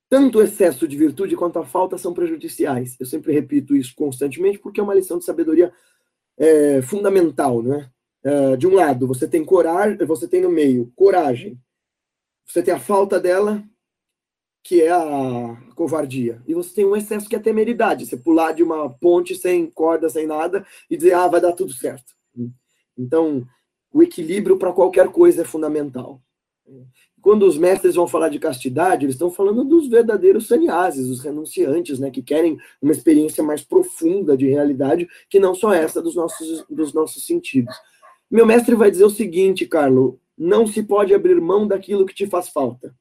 Tanto 0.09 0.39
o 0.39 0.43
excesso 0.43 0.87
de 0.87 0.97
virtude 0.97 1.35
quanto 1.35 1.59
a 1.59 1.65
falta 1.65 1.99
são 1.99 2.13
prejudiciais. 2.15 2.97
Eu 3.01 3.07
sempre 3.07 3.33
repito 3.33 3.75
isso 3.75 3.95
constantemente 3.97 4.59
porque 4.59 4.79
é 4.79 4.83
uma 4.83 4.95
lição 4.95 5.19
de 5.19 5.25
sabedoria 5.25 5.73
é, 6.39 6.83
fundamental, 6.83 7.63
né? 7.63 7.91
É, 8.23 8.57
de 8.57 8.67
um 8.67 8.75
lado, 8.75 9.07
você 9.07 9.29
tem 9.29 9.45
coragem, 9.45 9.99
você 10.07 10.27
tem 10.27 10.41
no 10.41 10.51
meio 10.51 10.91
coragem, 10.97 11.61
você 12.47 12.63
tem 12.63 12.73
a 12.73 12.79
falta 12.79 13.21
dela, 13.21 13.63
que 14.63 14.81
é 14.81 14.91
a 14.91 15.57
covardia. 15.75 16.43
E 16.47 16.55
você 16.55 16.75
tem 16.75 16.87
um 16.87 16.97
excesso 16.97 17.29
que 17.29 17.37
é 17.37 17.39
temeridade. 17.39 18.07
Você 18.07 18.17
pular 18.17 18.53
de 18.53 18.63
uma 18.63 18.89
ponte 18.89 19.35
sem 19.35 19.71
corda, 19.71 20.09
sem 20.09 20.27
nada, 20.27 20.67
e 20.89 20.97
dizer, 20.97 21.13
ah, 21.13 21.29
vai 21.29 21.41
dar 21.41 21.53
tudo 21.53 21.73
certo. 21.73 22.15
Então, 22.97 23.47
o 23.93 24.03
equilíbrio 24.03 24.59
para 24.59 24.73
qualquer 24.73 25.09
coisa 25.09 25.43
é 25.43 25.45
fundamental. 25.45 26.23
Quando 27.25 27.47
os 27.47 27.57
mestres 27.57 27.95
vão 27.95 28.07
falar 28.07 28.29
de 28.29 28.39
castidade, 28.39 29.07
eles 29.07 29.15
estão 29.15 29.31
falando 29.31 29.65
dos 29.65 29.89
verdadeiros 29.89 30.47
sannyasis, 30.47 31.09
os 31.09 31.21
renunciantes, 31.21 31.99
né, 31.99 32.11
que 32.11 32.23
querem 32.23 32.59
uma 32.83 32.93
experiência 32.93 33.43
mais 33.43 33.63
profunda 33.63 34.37
de 34.37 34.47
realidade, 34.47 35.09
que 35.31 35.41
não 35.41 35.55
só 35.55 35.73
essa 35.73 36.03
dos 36.03 36.15
nossos, 36.15 36.67
dos 36.69 36.93
nossos 36.93 37.25
sentidos. 37.25 37.75
Meu 38.31 38.45
mestre 38.45 38.75
vai 38.75 38.91
dizer 38.91 39.07
o 39.07 39.11
seguinte, 39.11 39.65
Carlo, 39.65 40.21
não 40.37 40.67
se 40.67 40.83
pode 40.83 41.15
abrir 41.15 41.41
mão 41.41 41.67
daquilo 41.67 42.05
que 42.05 42.15
te 42.15 42.27
faz 42.27 42.51
falta. 42.51 42.95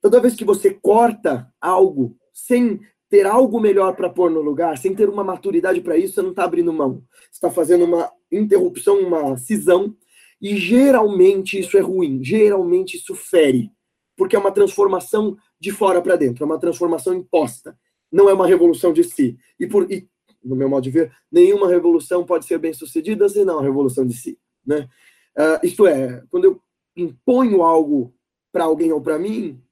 Toda 0.00 0.20
vez 0.20 0.36
que 0.36 0.44
você 0.44 0.70
corta 0.70 1.52
algo 1.60 2.16
sem 2.32 2.80
ter 3.10 3.26
algo 3.26 3.58
melhor 3.58 3.96
para 3.96 4.08
pôr 4.08 4.30
no 4.30 4.40
lugar, 4.40 4.78
sem 4.78 4.94
ter 4.94 5.08
uma 5.08 5.24
maturidade 5.24 5.80
para 5.80 5.96
isso, 5.96 6.14
você 6.14 6.22
não 6.22 6.30
está 6.30 6.44
abrindo 6.44 6.72
mão. 6.72 7.02
Você 7.22 7.32
está 7.32 7.50
fazendo 7.50 7.86
uma 7.86 8.08
interrupção, 8.30 9.00
uma 9.00 9.36
cisão, 9.36 9.96
e 10.42 10.56
geralmente 10.56 11.56
isso 11.56 11.78
é 11.78 11.80
ruim, 11.80 12.22
geralmente 12.22 12.96
isso 12.96 13.14
fere, 13.14 13.70
porque 14.16 14.34
é 14.34 14.38
uma 14.38 14.50
transformação 14.50 15.36
de 15.60 15.70
fora 15.70 16.02
para 16.02 16.16
dentro, 16.16 16.42
é 16.42 16.46
uma 16.46 16.58
transformação 16.58 17.14
imposta, 17.14 17.78
não 18.10 18.28
é 18.28 18.34
uma 18.34 18.46
revolução 18.46 18.92
de 18.92 19.04
si. 19.04 19.38
E, 19.58 19.68
por, 19.68 19.90
e, 19.90 20.08
no 20.42 20.56
meu 20.56 20.68
modo 20.68 20.82
de 20.82 20.90
ver, 20.90 21.12
nenhuma 21.30 21.68
revolução 21.68 22.26
pode 22.26 22.44
ser 22.44 22.58
bem 22.58 22.74
sucedida 22.74 23.28
se 23.28 23.44
não 23.44 23.60
a 23.60 23.62
revolução 23.62 24.04
de 24.04 24.14
si. 24.14 24.36
Né? 24.66 24.88
Uh, 25.38 25.64
isto 25.64 25.86
é, 25.86 26.24
quando 26.28 26.44
eu 26.44 26.60
imponho 26.96 27.62
algo 27.62 28.12
para 28.50 28.64
alguém 28.64 28.92
ou 28.92 29.00
para 29.00 29.20
mim, 29.20 29.62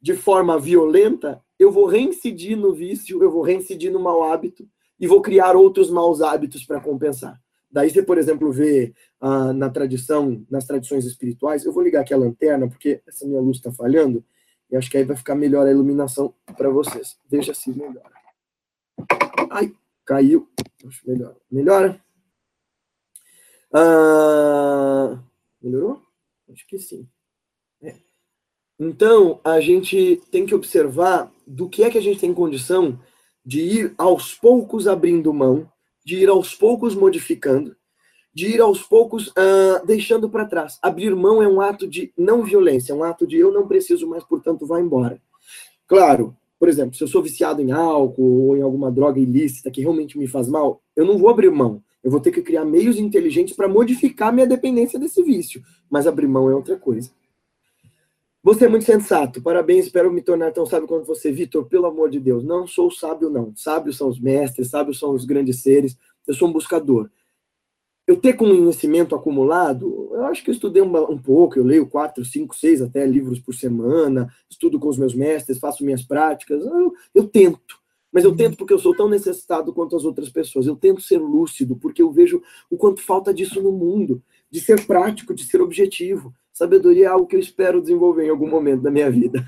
de 0.00 0.14
forma 0.14 0.58
violenta, 0.58 1.42
eu 1.58 1.72
vou 1.72 1.86
reincidir 1.86 2.56
no 2.56 2.72
vício, 2.72 3.20
eu 3.22 3.30
vou 3.30 3.42
reincidir 3.42 3.90
no 3.90 3.98
mau 3.98 4.22
hábito 4.22 4.68
e 4.98 5.08
vou 5.08 5.20
criar 5.20 5.56
outros 5.56 5.90
maus 5.90 6.22
hábitos 6.22 6.64
para 6.64 6.80
compensar. 6.80 7.42
Daí 7.74 7.90
você, 7.90 8.04
por 8.04 8.18
exemplo, 8.18 8.52
vê 8.52 8.94
uh, 9.20 9.52
na 9.52 9.68
tradição, 9.68 10.46
nas 10.48 10.64
tradições 10.64 11.04
espirituais, 11.04 11.64
eu 11.64 11.72
vou 11.72 11.82
ligar 11.82 12.02
aqui 12.02 12.14
a 12.14 12.16
lanterna, 12.16 12.68
porque 12.68 13.02
essa 13.04 13.26
minha 13.26 13.40
luz 13.40 13.56
está 13.56 13.72
falhando, 13.72 14.24
e 14.70 14.76
acho 14.76 14.88
que 14.88 14.96
aí 14.96 15.02
vai 15.02 15.16
ficar 15.16 15.34
melhor 15.34 15.66
a 15.66 15.72
iluminação 15.72 16.32
para 16.56 16.70
vocês. 16.70 17.18
Veja 17.28 17.52
se 17.52 17.70
melhora. 17.70 18.12
Ai, 19.50 19.74
caiu. 20.04 20.48
Acho 20.86 21.00
melhor. 21.04 21.34
Melhora? 21.50 22.00
Ah, 23.72 25.18
melhorou? 25.60 26.00
Acho 26.52 26.64
que 26.68 26.78
sim. 26.78 27.08
É. 27.82 27.96
Então, 28.78 29.40
a 29.42 29.60
gente 29.60 30.22
tem 30.30 30.46
que 30.46 30.54
observar 30.54 31.28
do 31.44 31.68
que 31.68 31.82
é 31.82 31.90
que 31.90 31.98
a 31.98 32.02
gente 32.02 32.20
tem 32.20 32.32
condição 32.32 33.00
de 33.44 33.60
ir 33.62 33.94
aos 33.98 34.32
poucos 34.32 34.86
abrindo 34.86 35.34
mão, 35.34 35.68
de 36.04 36.16
ir 36.16 36.28
aos 36.28 36.54
poucos 36.54 36.94
modificando, 36.94 37.74
de 38.32 38.48
ir 38.48 38.60
aos 38.60 38.82
poucos 38.82 39.28
uh, 39.28 39.86
deixando 39.86 40.28
para 40.28 40.44
trás. 40.44 40.78
Abrir 40.82 41.14
mão 41.14 41.42
é 41.42 41.48
um 41.48 41.60
ato 41.60 41.86
de 41.86 42.12
não 42.16 42.42
violência, 42.42 42.92
é 42.92 42.94
um 42.94 43.04
ato 43.04 43.26
de 43.26 43.38
eu 43.38 43.52
não 43.52 43.66
preciso 43.66 44.06
mais, 44.06 44.24
portanto, 44.24 44.66
vá 44.66 44.80
embora. 44.80 45.20
Claro, 45.86 46.36
por 46.58 46.68
exemplo, 46.68 46.94
se 46.94 47.02
eu 47.02 47.08
sou 47.08 47.22
viciado 47.22 47.60
em 47.60 47.72
álcool 47.72 48.48
ou 48.48 48.56
em 48.56 48.62
alguma 48.62 48.90
droga 48.90 49.20
ilícita 49.20 49.70
que 49.70 49.80
realmente 49.80 50.18
me 50.18 50.26
faz 50.26 50.48
mal, 50.48 50.82
eu 50.96 51.04
não 51.04 51.18
vou 51.18 51.28
abrir 51.28 51.50
mão. 51.50 51.82
Eu 52.02 52.10
vou 52.10 52.20
ter 52.20 52.30
que 52.30 52.42
criar 52.42 52.64
meios 52.64 52.98
inteligentes 52.98 53.56
para 53.56 53.68
modificar 53.68 54.32
minha 54.32 54.46
dependência 54.46 54.98
desse 54.98 55.22
vício. 55.22 55.62
Mas 55.88 56.06
abrir 56.06 56.26
mão 56.26 56.50
é 56.50 56.54
outra 56.54 56.76
coisa. 56.76 57.10
Você 58.44 58.66
é 58.66 58.68
muito 58.68 58.84
sensato. 58.84 59.40
Parabéns, 59.40 59.86
espero 59.86 60.12
me 60.12 60.20
tornar 60.20 60.52
tão 60.52 60.66
sábio 60.66 60.86
quanto 60.86 61.06
você, 61.06 61.32
Vitor. 61.32 61.64
Pelo 61.64 61.86
amor 61.86 62.10
de 62.10 62.20
Deus, 62.20 62.44
não 62.44 62.66
sou 62.66 62.90
sábio, 62.90 63.30
não. 63.30 63.56
Sábios 63.56 63.96
são 63.96 64.06
os 64.06 64.20
mestres, 64.20 64.68
sábios 64.68 64.98
são 64.98 65.14
os 65.14 65.24
grandes 65.24 65.62
seres. 65.62 65.96
Eu 66.26 66.34
sou 66.34 66.48
um 66.48 66.52
buscador. 66.52 67.08
Eu 68.06 68.18
ter 68.18 68.34
conhecimento 68.34 69.14
acumulado, 69.14 70.10
eu 70.12 70.26
acho 70.26 70.44
que 70.44 70.50
eu 70.50 70.52
estudei 70.52 70.82
um, 70.82 71.10
um 71.10 71.16
pouco, 71.16 71.58
eu 71.58 71.64
leio 71.64 71.88
quatro, 71.88 72.22
cinco, 72.22 72.54
seis 72.54 72.82
até 72.82 73.06
livros 73.06 73.40
por 73.40 73.54
semana, 73.54 74.30
estudo 74.50 74.78
com 74.78 74.88
os 74.88 74.98
meus 74.98 75.14
mestres, 75.14 75.58
faço 75.58 75.82
minhas 75.82 76.02
práticas, 76.02 76.66
eu, 76.66 76.92
eu 77.14 77.26
tento. 77.26 77.80
Mas 78.12 78.24
eu 78.24 78.36
tento 78.36 78.58
porque 78.58 78.74
eu 78.74 78.78
sou 78.78 78.94
tão 78.94 79.08
necessitado 79.08 79.72
quanto 79.72 79.96
as 79.96 80.04
outras 80.04 80.28
pessoas. 80.28 80.66
Eu 80.66 80.76
tento 80.76 81.00
ser 81.00 81.16
lúcido 81.16 81.76
porque 81.76 82.02
eu 82.02 82.12
vejo 82.12 82.42
o 82.68 82.76
quanto 82.76 83.00
falta 83.00 83.32
disso 83.32 83.62
no 83.62 83.72
mundo, 83.72 84.22
de 84.50 84.60
ser 84.60 84.86
prático, 84.86 85.32
de 85.32 85.44
ser 85.44 85.62
objetivo. 85.62 86.34
Sabedoria 86.54 87.06
é 87.06 87.08
algo 87.08 87.26
que 87.26 87.36
eu 87.36 87.40
espero 87.40 87.82
desenvolver 87.82 88.24
em 88.24 88.30
algum 88.30 88.48
momento 88.48 88.80
da 88.80 88.90
minha 88.90 89.10
vida. 89.10 89.46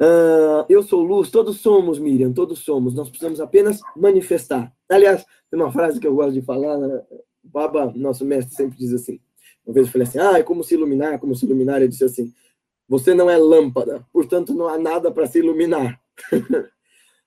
uh, 0.00 0.64
eu 0.70 0.82
sou 0.82 1.02
luz, 1.02 1.30
todos 1.30 1.60
somos, 1.60 1.98
Miriam, 1.98 2.32
todos 2.32 2.60
somos. 2.60 2.94
Nós 2.94 3.10
precisamos 3.10 3.40
apenas 3.40 3.80
manifestar. 3.94 4.72
Aliás, 4.88 5.26
tem 5.50 5.60
uma 5.60 5.70
frase 5.70 6.00
que 6.00 6.06
eu 6.06 6.14
gosto 6.14 6.32
de 6.32 6.42
falar, 6.42 6.78
né? 6.78 7.02
Baba, 7.44 7.92
nosso 7.94 8.24
mestre, 8.24 8.54
sempre 8.54 8.78
diz 8.78 8.94
assim. 8.94 9.20
Uma 9.66 9.74
vez 9.74 9.86
eu 9.86 9.92
falei 9.92 10.06
assim, 10.06 10.18
ah, 10.18 10.38
é 10.38 10.42
como 10.42 10.64
se 10.64 10.74
iluminar, 10.74 11.18
como 11.18 11.34
se 11.34 11.44
iluminar. 11.44 11.78
Ele 11.78 11.88
disse 11.88 12.04
assim, 12.04 12.32
você 12.88 13.12
não 13.12 13.28
é 13.28 13.36
lâmpada, 13.36 14.06
portanto 14.12 14.54
não 14.54 14.68
há 14.68 14.78
nada 14.78 15.10
para 15.10 15.26
se 15.26 15.40
iluminar 15.40 16.00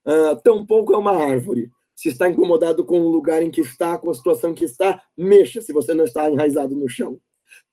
uh, 0.06 0.36
tampouco 0.44 0.94
é 0.94 0.98
uma 0.98 1.12
árvore. 1.12 1.72
Se 1.96 2.10
está 2.10 2.30
incomodado 2.30 2.84
com 2.84 3.00
o 3.00 3.10
lugar 3.10 3.42
em 3.42 3.50
que 3.50 3.62
está, 3.62 3.98
com 3.98 4.10
a 4.10 4.14
situação 4.14 4.54
que 4.54 4.66
está, 4.66 5.02
mexa 5.18 5.62
se 5.62 5.72
você 5.72 5.94
não 5.94 6.04
está 6.04 6.30
enraizado 6.30 6.76
no 6.76 6.90
chão. 6.90 7.20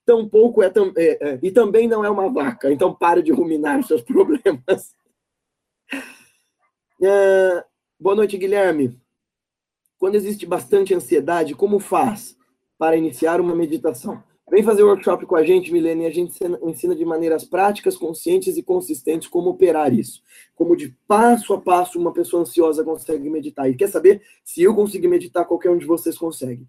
Tampouco 0.05 0.63
é, 0.63 0.71
tam, 0.71 0.93
é, 0.97 1.29
é, 1.29 1.39
e 1.43 1.51
também 1.51 1.89
não 1.89 2.05
é 2.05 2.11
uma 2.11 2.33
vaca, 2.33 2.73
então 2.73 2.95
pare 2.95 3.23
de 3.23 3.33
ruminar 3.33 3.83
seus 3.85 4.03
problemas. 4.03 4.95
Uh, 7.01 7.63
boa 7.99 8.15
noite, 8.15 8.39
Guilherme. 8.39 9.01
Quando 9.99 10.15
existe 10.17 10.47
bastante 10.47 10.95
ansiedade, 10.95 11.55
como 11.55 11.79
faz 11.79 12.37
para 12.79 12.97
iniciar 12.97 13.41
uma 13.41 13.55
meditação? 13.55 14.23
Vem 14.51 14.63
fazer 14.63 14.83
workshop 14.83 15.25
com 15.25 15.37
a 15.37 15.45
gente, 15.45 15.73
Milene, 15.73 16.05
e 16.05 16.07
a 16.07 16.11
gente 16.11 16.39
ensina 16.63 16.95
de 16.95 17.05
maneiras 17.05 17.45
práticas, 17.45 17.97
conscientes 17.97 18.57
e 18.57 18.63
consistentes 18.63 19.29
como 19.29 19.51
operar 19.51 19.95
isso. 19.95 20.23
Como 20.55 20.77
de 20.77 20.95
passo 21.07 21.55
a 21.55 21.61
passo 21.61 21.99
uma 21.99 22.13
pessoa 22.13 22.43
ansiosa 22.43 22.85
consegue 22.85 23.31
meditar. 23.31 23.71
E 23.71 23.75
quer 23.75 23.89
saber? 23.89 24.21
Se 24.45 24.63
eu 24.63 24.75
conseguir 24.75 25.09
meditar, 25.09 25.47
qualquer 25.47 25.71
um 25.71 25.79
de 25.79 25.87
vocês 25.87 26.19
consegue. 26.19 26.67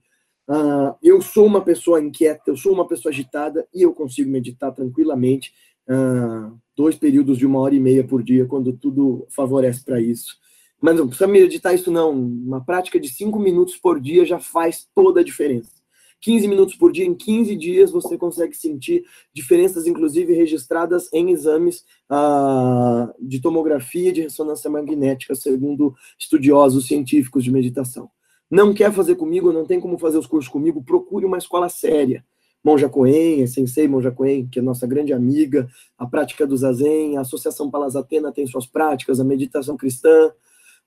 Uh, 0.48 0.96
eu 1.02 1.22
sou 1.22 1.46
uma 1.46 1.62
pessoa 1.62 2.02
inquieta, 2.02 2.44
eu 2.48 2.58
sou 2.58 2.74
uma 2.74 2.88
pessoa 2.88 3.12
agitada 3.12 3.68
e 3.74 3.82
eu 3.82 3.94
consigo 3.94 4.30
meditar 4.30 4.74
tranquilamente 4.74 5.54
uh, 5.90 6.58
dois 6.76 6.96
períodos 6.96 7.38
de 7.38 7.46
uma 7.46 7.60
hora 7.60 7.76
e 7.76 7.80
meia 7.80 8.04
por 8.04 8.22
dia, 8.22 8.46
quando 8.46 8.74
tudo 8.74 9.26
favorece 9.30 9.84
para 9.84 10.00
isso. 10.00 10.38
Mas 10.82 10.96
não 10.96 11.08
precisa 11.08 11.28
meditar 11.28 11.74
isso 11.74 11.90
não. 11.90 12.12
Uma 12.12 12.64
prática 12.64 13.00
de 13.00 13.10
cinco 13.10 13.40
minutos 13.40 13.78
por 13.78 14.00
dia 14.00 14.26
já 14.26 14.40
faz 14.40 14.88
toda 14.94 15.22
a 15.22 15.24
diferença. 15.24 15.83
15 16.24 16.48
minutos 16.48 16.76
por 16.76 16.94
dia, 16.94 17.06
em 17.06 17.14
15 17.14 17.54
dias, 17.58 17.92
você 17.92 18.18
consegue 18.18 18.56
sentir 18.56 19.04
diferenças, 19.34 19.86
inclusive 19.86 20.34
registradas 20.34 21.12
em 21.12 21.32
exames 21.32 21.84
ah, 22.10 23.14
de 23.20 23.42
tomografia 23.42 24.12
de 24.14 24.22
ressonância 24.22 24.70
magnética, 24.70 25.36
segundo 25.36 25.94
estudiosos 26.18 26.88
científicos 26.88 27.44
de 27.44 27.52
meditação. 27.52 28.10
Não 28.50 28.74
quer 28.74 28.94
fazer 28.94 29.16
comigo, 29.16 29.52
não 29.52 29.66
tem 29.66 29.82
como 29.82 29.98
fazer 29.98 30.18
os 30.18 30.26
cursos 30.26 30.50
comigo, 30.50 30.82
procure 30.82 31.26
uma 31.26 31.38
escola 31.38 31.68
séria. 31.68 32.24
Monja 32.64 32.88
Coen, 32.88 33.44
a 33.44 33.48
Sensei 33.48 33.86
Monja 33.90 34.10
Coen, 34.10 34.48
que 34.48 34.60
é 34.60 34.62
nossa 34.62 34.88
grande 34.88 35.12
amiga, 35.12 35.68
a 35.98 36.08
prática 36.08 36.48
do 36.48 36.56
Zazen, 36.56 37.18
a 37.18 37.22
Associação 37.22 37.70
Palas 37.70 37.98
Atena 37.98 38.32
tem 38.32 38.48
suas 38.48 38.66
práticas, 38.66 39.20
a 39.20 39.26
meditação 39.26 39.76
cristã, 39.76 40.32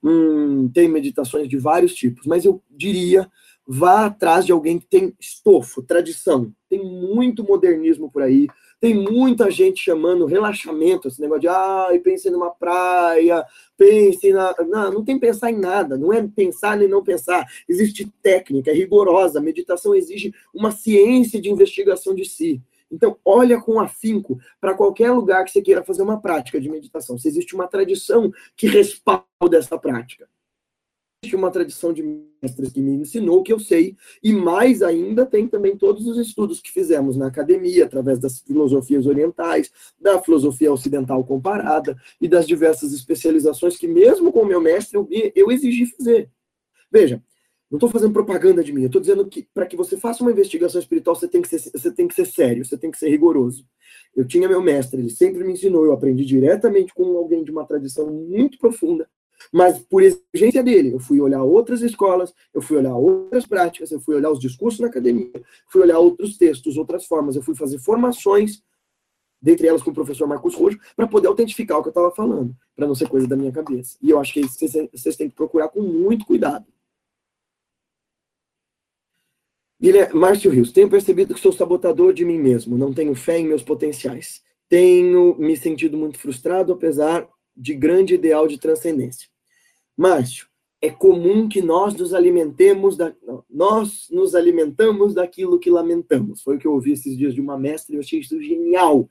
hum, 0.03 0.70
tem 0.72 0.88
meditações 0.88 1.46
de 1.46 1.59
vários 1.59 1.94
tipos, 1.94 2.27
mas 2.27 2.46
eu 2.46 2.62
diria 2.70 3.31
vá 3.66 4.07
atrás 4.07 4.46
de 4.46 4.52
alguém 4.52 4.79
que 4.79 4.87
tem 4.87 5.14
estofo, 5.18 5.83
tradição. 5.83 6.52
Tem 6.68 6.83
muito 6.83 7.42
modernismo 7.42 8.11
por 8.11 8.22
aí, 8.22 8.48
tem 8.81 8.94
muita 8.94 9.50
gente 9.50 9.83
chamando 9.83 10.26
relaxamento, 10.26 11.09
esse 11.09 11.20
negócio 11.20 11.42
de, 11.42 11.48
ah, 11.48 11.88
pense 12.02 12.31
numa 12.31 12.50
praia, 12.50 13.44
pense 13.76 14.33
na. 14.33 14.55
Não, 14.68 14.92
não 14.92 15.05
tem 15.05 15.18
pensar 15.18 15.50
em 15.50 15.59
nada, 15.59 15.96
não 15.96 16.12
é 16.12 16.26
pensar 16.26 16.76
nem 16.76 16.88
não 16.88 17.02
pensar. 17.02 17.46
Existe 17.68 18.07
técnica, 18.22 18.70
é 18.70 18.74
rigorosa. 18.74 19.38
A 19.38 19.42
meditação 19.42 19.94
exige 19.94 20.33
uma 20.55 20.70
ciência 20.70 21.40
de 21.40 21.50
investigação 21.50 22.14
de 22.14 22.24
si. 22.24 22.62
Então, 22.90 23.16
olha 23.24 23.61
com 23.61 23.81
afinco 23.81 24.38
para 24.61 24.74
qualquer 24.74 25.11
lugar 25.11 25.44
que 25.44 25.50
você 25.50 25.61
queira 25.61 25.83
fazer 25.83 26.02
uma 26.02 26.20
prática 26.20 26.61
de 26.61 26.68
meditação. 26.68 27.18
Se 27.18 27.26
existe 27.26 27.55
uma 27.55 27.66
tradição 27.66 28.31
que 28.57 28.68
respalda 28.68 29.57
essa 29.57 29.76
prática 29.76 30.29
uma 31.35 31.51
tradição 31.51 31.93
de 31.93 32.03
mestres 32.03 32.73
que 32.73 32.81
me 32.81 32.93
ensinou 32.93 33.43
que 33.43 33.53
eu 33.53 33.59
sei, 33.59 33.97
e 34.23 34.33
mais 34.33 34.83
ainda 34.83 35.27
tem 35.27 35.49
também 35.49 35.77
todos 35.77 36.07
os 36.07 36.19
estudos 36.19 36.61
que 36.61 36.71
fizemos 36.71 37.17
na 37.17 37.27
academia, 37.27 37.87
através 37.87 38.19
das 38.19 38.41
filosofias 38.41 39.07
orientais, 39.07 39.71
da 39.99 40.23
filosofia 40.23 40.73
ocidental 40.73 41.25
comparada 41.25 41.97
e 42.21 42.29
das 42.29 42.47
diversas 42.47 42.93
especializações 42.93 43.77
que, 43.77 43.89
mesmo 43.89 44.31
com 44.31 44.43
o 44.43 44.47
meu 44.47 44.61
mestre, 44.61 44.97
eu, 44.97 45.09
eu 45.35 45.51
exigi 45.51 45.87
fazer. 45.87 46.31
Veja, 46.93 47.23
não 47.71 47.79
estou 47.79 47.91
fazendo 47.91 48.12
propaganda 48.12 48.62
de 48.62 48.73
mim, 48.73 48.83
eu 48.83 48.87
estou 48.87 49.01
dizendo 49.01 49.27
que 49.27 49.43
para 49.53 49.67
que 49.67 49.77
você 49.77 49.97
faça 49.97 50.23
uma 50.23 50.31
investigação 50.31 50.81
espiritual, 50.81 51.17
você 51.17 51.27
tem, 51.27 51.43
que 51.43 51.49
ser, 51.49 51.71
você 51.73 51.91
tem 51.91 52.07
que 52.07 52.15
ser 52.15 52.27
sério, 52.27 52.65
você 52.65 52.79
tem 52.79 52.93
que 52.93 52.99
ser 52.99 53.09
rigoroso. 53.09 53.67
Eu 54.15 54.25
tinha 54.25 54.49
meu 54.49 54.62
mestre, 54.62 55.01
ele 55.01 55.11
sempre 55.11 55.43
me 55.43 55.53
ensinou, 55.53 55.85
eu 55.85 55.93
aprendi 55.93 56.25
diretamente 56.25 56.95
com 56.95 57.17
alguém 57.17 57.43
de 57.43 57.51
uma 57.51 57.67
tradição 57.67 58.09
muito 58.09 58.57
profunda, 58.59 59.09
mas 59.53 59.79
por 59.79 60.03
exigência 60.03 60.62
dele, 60.62 60.92
eu 60.94 60.99
fui 60.99 61.20
olhar 61.20 61.42
outras 61.42 61.83
escolas, 61.83 62.33
eu 62.53 62.61
fui 62.61 62.77
olhar 62.77 62.94
outras 62.94 63.46
práticas, 63.46 63.90
eu 63.90 64.01
fui 64.01 64.14
olhar 64.14 64.31
os 64.31 64.38
discursos 64.38 64.81
na 64.81 64.88
academia, 64.88 65.31
fui 65.68 65.83
olhar 65.83 65.99
outros 65.99 66.37
textos, 66.37 66.77
outras 66.77 67.07
formas, 67.07 67.37
eu 67.37 67.42
fui 67.42 67.55
fazer 67.55 67.79
formações, 67.79 68.62
dentre 69.40 69.66
elas 69.66 69.83
com 69.83 69.90
o 69.90 69.94
professor 69.94 70.27
Marcos 70.27 70.55
Rojo, 70.55 70.79
para 70.96 71.07
poder 71.07 71.29
autentificar 71.29 71.79
o 71.79 71.83
que 71.83 71.88
eu 71.88 71.90
estava 71.90 72.11
falando, 72.11 72.55
para 72.75 72.87
não 72.87 72.94
ser 72.94 73.09
coisa 73.09 73.27
da 73.27 73.37
minha 73.37 73.53
cabeça. 73.53 73.96
E 74.03 74.11
eu 74.11 74.18
acho 74.18 74.33
que 74.33 74.42
vocês, 74.42 75.16
têm 75.16 75.29
que 75.29 75.37
procurar 75.37 75.68
com 75.68 75.81
muito 75.81 76.27
cuidado. 76.27 76.66
Guilherme, 79.81 80.18
Márcio 80.18 80.51
Rios, 80.51 80.72
tenho 80.72 80.88
percebido 80.88 81.35
que 81.35 81.40
sou 81.40 81.53
sabotador 81.53 82.14
de 82.14 82.25
mim 82.25 82.38
mesmo, 82.38 82.79
não 82.79 82.94
tenho 82.94 83.14
fé 83.14 83.38
em 83.38 83.46
meus 83.46 83.62
potenciais. 83.62 84.42
Tenho 84.68 85.37
me 85.38 85.57
sentido 85.57 85.96
muito 85.96 86.18
frustrado, 86.18 86.72
apesar 86.72 87.29
de 87.57 87.75
grande 87.75 88.14
ideal 88.14 88.47
de 88.47 88.59
transcendência. 88.59 89.29
Márcio, 89.97 90.47
é 90.81 90.90
comum 90.90 91.49
que 91.49 91.62
nós 91.62 91.95
nos 91.95 92.12
alimentemos 92.12 92.97
da, 92.97 93.14
nós 93.49 94.09
nos 94.11 94.35
alimentamos 94.35 95.14
daquilo 95.14 95.59
que 95.59 95.71
lamentamos. 95.71 96.42
Foi 96.42 96.57
o 96.57 96.59
que 96.59 96.66
eu 96.66 96.73
ouvi 96.73 96.92
esses 96.92 97.16
dias 97.16 97.35
de 97.35 97.40
uma 97.40 97.59
mestra 97.59 97.95
e 97.95 97.97
eu 97.97 98.01
achei 98.01 98.21
isso 98.21 98.40
genial. 98.42 99.09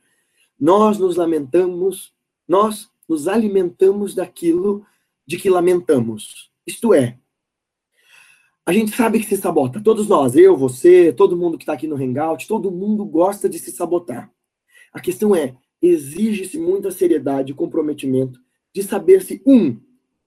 Nós 0.60 1.00
nos 1.00 1.16
lamentamos, 1.16 2.14
nós 2.48 2.90
nos 3.10 3.28
alimentamos 3.28 4.14
daquilo 4.14 4.86
de 5.26 5.38
que 5.38 5.50
lamentamos. 5.50 6.52
Isto 6.68 6.94
é, 6.94 7.18
a 8.66 8.74
gente 8.74 8.96
sabe 8.96 9.20
que 9.20 9.28
se 9.28 9.38
sabota. 9.38 9.80
Todos 9.80 10.08
nós, 10.08 10.36
eu, 10.36 10.58
você, 10.58 11.14
todo 11.14 11.38
mundo 11.38 11.58
que 11.58 11.64
está 11.64 11.74
aqui 11.74 11.88
no 11.88 11.96
Hangout, 11.96 12.48
todo 12.48 12.72
mundo 12.72 13.06
gosta 13.06 13.48
de 13.48 13.60
se 13.60 13.72
sabotar. 13.72 14.32
A 14.92 15.00
questão 15.00 15.36
é, 15.36 15.56
exige-se 15.82 16.58
muita 16.58 16.92
seriedade 16.92 17.52
e 17.52 17.56
comprometimento 17.56 18.40
de 18.74 18.84
saber-se, 18.84 19.42
um, 19.46 19.80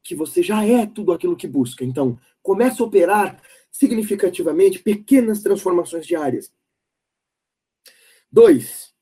que 0.02 0.14
você 0.14 0.42
já 0.42 0.64
é 0.64 0.86
tudo 0.86 1.12
aquilo 1.12 1.36
que 1.36 1.46
busca. 1.46 1.84
Então, 1.84 2.18
comece 2.42 2.80
a 2.80 2.84
operar 2.84 3.42
significativamente 3.70 4.78
pequenas 4.78 5.42
transformações 5.42 6.06
diárias. 6.06 6.52
Dois, 8.30 8.94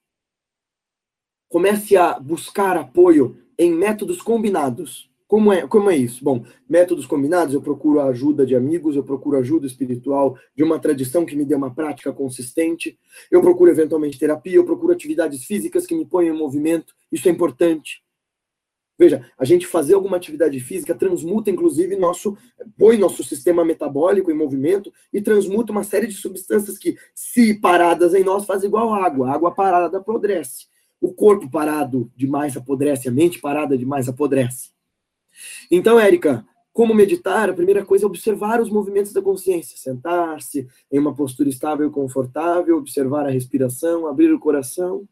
comece 1.49 1.97
a 1.97 2.19
buscar 2.19 2.77
apoio 2.77 3.43
em 3.59 3.73
métodos 3.73 4.21
combinados. 4.21 5.11
Como 5.29 5.53
é, 5.53 5.67
como 5.67 5.91
é 5.91 5.97
isso? 5.97 6.23
Bom, 6.23 6.45
métodos 6.69 7.05
combinados, 7.05 7.53
eu 7.53 7.61
procuro 7.61 7.99
a 7.99 8.07
ajuda 8.07 8.47
de 8.47 8.55
amigos, 8.55 8.95
eu 8.95 9.03
procuro 9.03 9.37
ajuda 9.37 9.67
espiritual 9.67 10.39
de 10.55 10.63
uma 10.63 10.79
tradição 10.79 11.27
que 11.27 11.35
me 11.35 11.45
dê 11.45 11.55
uma 11.55 11.75
prática 11.75 12.13
consistente, 12.13 12.97
eu 13.29 13.41
procuro 13.41 13.71
eventualmente 13.71 14.19
terapia, 14.19 14.55
eu 14.55 14.65
procuro 14.65 14.93
atividades 14.93 15.45
físicas 15.45 15.85
que 15.85 15.97
me 15.97 16.07
ponham 16.07 16.35
em 16.35 16.39
movimento, 16.39 16.95
isso 17.11 17.29
é 17.29 17.33
importante. 17.33 18.05
Veja, 18.99 19.29
a 19.37 19.45
gente 19.45 19.67
fazer 19.67 19.95
alguma 19.95 20.17
atividade 20.17 20.59
física 20.61 20.95
transmuta, 20.95 21.51
inclusive, 21.51 21.97
nosso, 21.97 22.37
põe 22.79 22.97
nosso 22.97 23.23
sistema 23.23 23.65
metabólico 23.65 24.31
em 24.31 24.35
movimento 24.35 24.93
e 25.13 25.21
transmuta 25.21 25.73
uma 25.73 25.85
série 25.85 26.07
de 26.07 26.15
substâncias 26.15 26.79
que, 26.79 26.97
se 27.15 27.61
paradas 27.61 28.15
em 28.15 28.25
nós, 28.25 28.47
faz 28.47 28.63
igual 28.63 28.95
água. 28.95 29.29
A 29.29 29.35
água 29.35 29.55
parada 29.55 29.99
apodrece. 29.99 30.67
O 30.99 31.13
corpo 31.13 31.51
parado 31.51 32.11
demais 32.17 32.57
apodrece, 32.57 33.09
a 33.09 33.13
mente 33.13 33.39
parada 33.39 33.77
demais 33.77 34.09
apodrece. 34.09 34.76
Então, 35.71 35.99
Érica, 35.99 36.45
como 36.73 36.95
meditar? 36.95 37.49
A 37.49 37.55
primeira 37.55 37.85
coisa 37.85 38.05
é 38.05 38.07
observar 38.07 38.61
os 38.61 38.71
movimentos 38.71 39.13
da 39.13 39.23
consciência. 39.23 39.79
Sentar-se 39.79 40.67
em 40.91 40.99
uma 40.99 41.15
postura 41.15 41.49
estável 41.49 41.89
e 41.89 41.93
confortável, 41.93 42.77
observar 42.77 43.27
a 43.27 43.31
respiração, 43.31 44.07
abrir 44.07 44.33
o 44.33 44.39
coração 44.39 45.09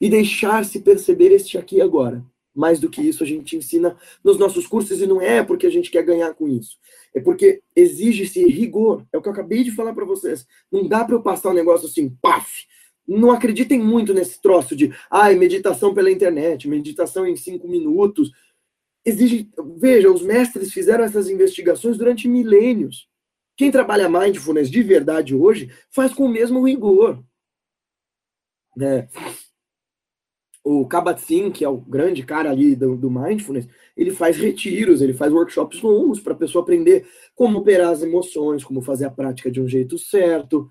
e 0.00 0.08
deixar-se 0.08 0.80
perceber 0.80 1.32
este 1.32 1.58
aqui 1.58 1.76
e 1.76 1.82
agora 1.82 2.24
mais 2.54 2.78
do 2.78 2.88
que 2.88 3.02
isso 3.02 3.22
a 3.24 3.26
gente 3.26 3.56
ensina 3.56 3.96
nos 4.22 4.38
nossos 4.38 4.66
cursos 4.66 5.00
e 5.00 5.06
não 5.06 5.20
é 5.20 5.42
porque 5.42 5.66
a 5.66 5.70
gente 5.70 5.90
quer 5.90 6.04
ganhar 6.04 6.32
com 6.34 6.46
isso. 6.46 6.78
É 7.12 7.20
porque 7.20 7.60
exige-se 7.74 8.44
rigor. 8.44 9.04
É 9.12 9.18
o 9.18 9.22
que 9.22 9.28
eu 9.28 9.32
acabei 9.32 9.64
de 9.64 9.72
falar 9.72 9.92
para 9.92 10.04
vocês. 10.04 10.46
Não 10.70 10.86
dá 10.86 11.04
para 11.04 11.16
eu 11.16 11.22
passar 11.22 11.50
um 11.50 11.54
negócio 11.54 11.88
assim, 11.88 12.16
paf. 12.22 12.66
Não 13.06 13.32
acreditem 13.32 13.78
muito 13.78 14.14
nesse 14.14 14.40
troço 14.40 14.74
de, 14.74 14.94
ai, 15.10 15.34
meditação 15.34 15.92
pela 15.92 16.10
internet, 16.10 16.68
meditação 16.68 17.26
em 17.26 17.36
cinco 17.36 17.68
minutos. 17.68 18.30
Exige, 19.04 19.50
veja, 19.76 20.10
os 20.10 20.22
mestres 20.22 20.72
fizeram 20.72 21.04
essas 21.04 21.28
investigações 21.28 21.98
durante 21.98 22.26
milênios. 22.26 23.08
Quem 23.56 23.70
trabalha 23.70 24.08
mindfulness 24.08 24.70
de 24.70 24.82
verdade 24.82 25.34
hoje 25.34 25.70
faz 25.90 26.12
com 26.12 26.24
o 26.24 26.28
mesmo 26.28 26.66
rigor. 26.66 27.22
Né? 28.76 29.08
o 30.64 30.86
Kabat-Zinn, 30.86 31.50
que 31.50 31.62
é 31.62 31.68
o 31.68 31.76
grande 31.76 32.22
cara 32.22 32.50
ali 32.50 32.74
do, 32.74 32.96
do, 32.96 33.10
mindfulness, 33.10 33.68
ele 33.94 34.10
faz 34.10 34.38
retiros, 34.38 35.02
ele 35.02 35.12
faz 35.12 35.30
workshops 35.30 35.82
longos 35.82 36.20
para 36.20 36.32
a 36.32 36.36
pessoa 36.36 36.62
aprender 36.62 37.06
como 37.34 37.58
operar 37.58 37.90
as 37.90 38.02
emoções, 38.02 38.64
como 38.64 38.80
fazer 38.80 39.04
a 39.04 39.10
prática 39.10 39.50
de 39.50 39.60
um 39.60 39.68
jeito 39.68 39.98
certo. 39.98 40.66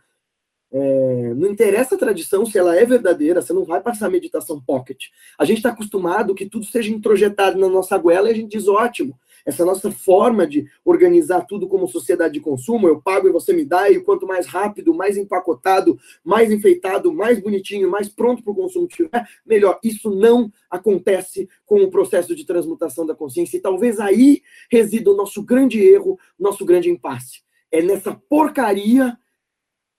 É, 0.75 1.33
não 1.35 1.51
interessa 1.51 1.93
a 1.93 1.97
tradição 1.97 2.45
se 2.45 2.57
ela 2.57 2.75
é 2.75 2.83
verdadeira, 2.83 3.41
você 3.41 3.53
não 3.53 3.63
vai 3.63 3.79
passar 3.79 4.09
meditação 4.09 4.59
pocket. 4.59 5.05
A 5.37 5.45
gente 5.45 5.57
está 5.57 5.69
acostumado 5.69 6.33
que 6.33 6.47
tudo 6.47 6.65
seja 6.65 6.91
introjetado 6.91 7.59
na 7.59 7.69
nossa 7.69 7.95
goela 7.97 8.27
e 8.27 8.31
a 8.31 8.35
gente 8.35 8.57
diz 8.57 8.67
ótimo 8.67 9.17
essa 9.45 9.65
nossa 9.65 9.91
forma 9.91 10.47
de 10.47 10.67
organizar 10.85 11.41
tudo 11.41 11.67
como 11.67 11.87
sociedade 11.87 12.35
de 12.35 12.39
consumo, 12.39 12.87
eu 12.87 13.01
pago 13.01 13.27
e 13.27 13.31
você 13.31 13.53
me 13.53 13.65
dá, 13.65 13.89
e 13.89 13.99
quanto 13.99 14.25
mais 14.25 14.47
rápido, 14.47 14.93
mais 14.93 15.17
empacotado, 15.17 15.99
mais 16.23 16.51
enfeitado, 16.51 17.13
mais 17.13 17.39
bonitinho, 17.39 17.89
mais 17.89 18.07
pronto 18.07 18.41
para 18.41 18.51
o 18.51 18.55
consumo 18.55 18.87
tiver, 18.87 19.27
melhor. 19.45 19.79
Isso 19.83 20.09
não 20.09 20.51
acontece 20.69 21.49
com 21.65 21.83
o 21.83 21.89
processo 21.89 22.35
de 22.35 22.45
transmutação 22.45 23.05
da 23.05 23.15
consciência, 23.15 23.57
e 23.57 23.61
talvez 23.61 23.99
aí 23.99 24.41
resida 24.71 25.11
o 25.11 25.15
nosso 25.15 25.43
grande 25.43 25.81
erro, 25.81 26.17
nosso 26.39 26.65
grande 26.65 26.89
impasse. 26.89 27.41
É 27.71 27.81
nessa 27.81 28.13
porcaria 28.29 29.17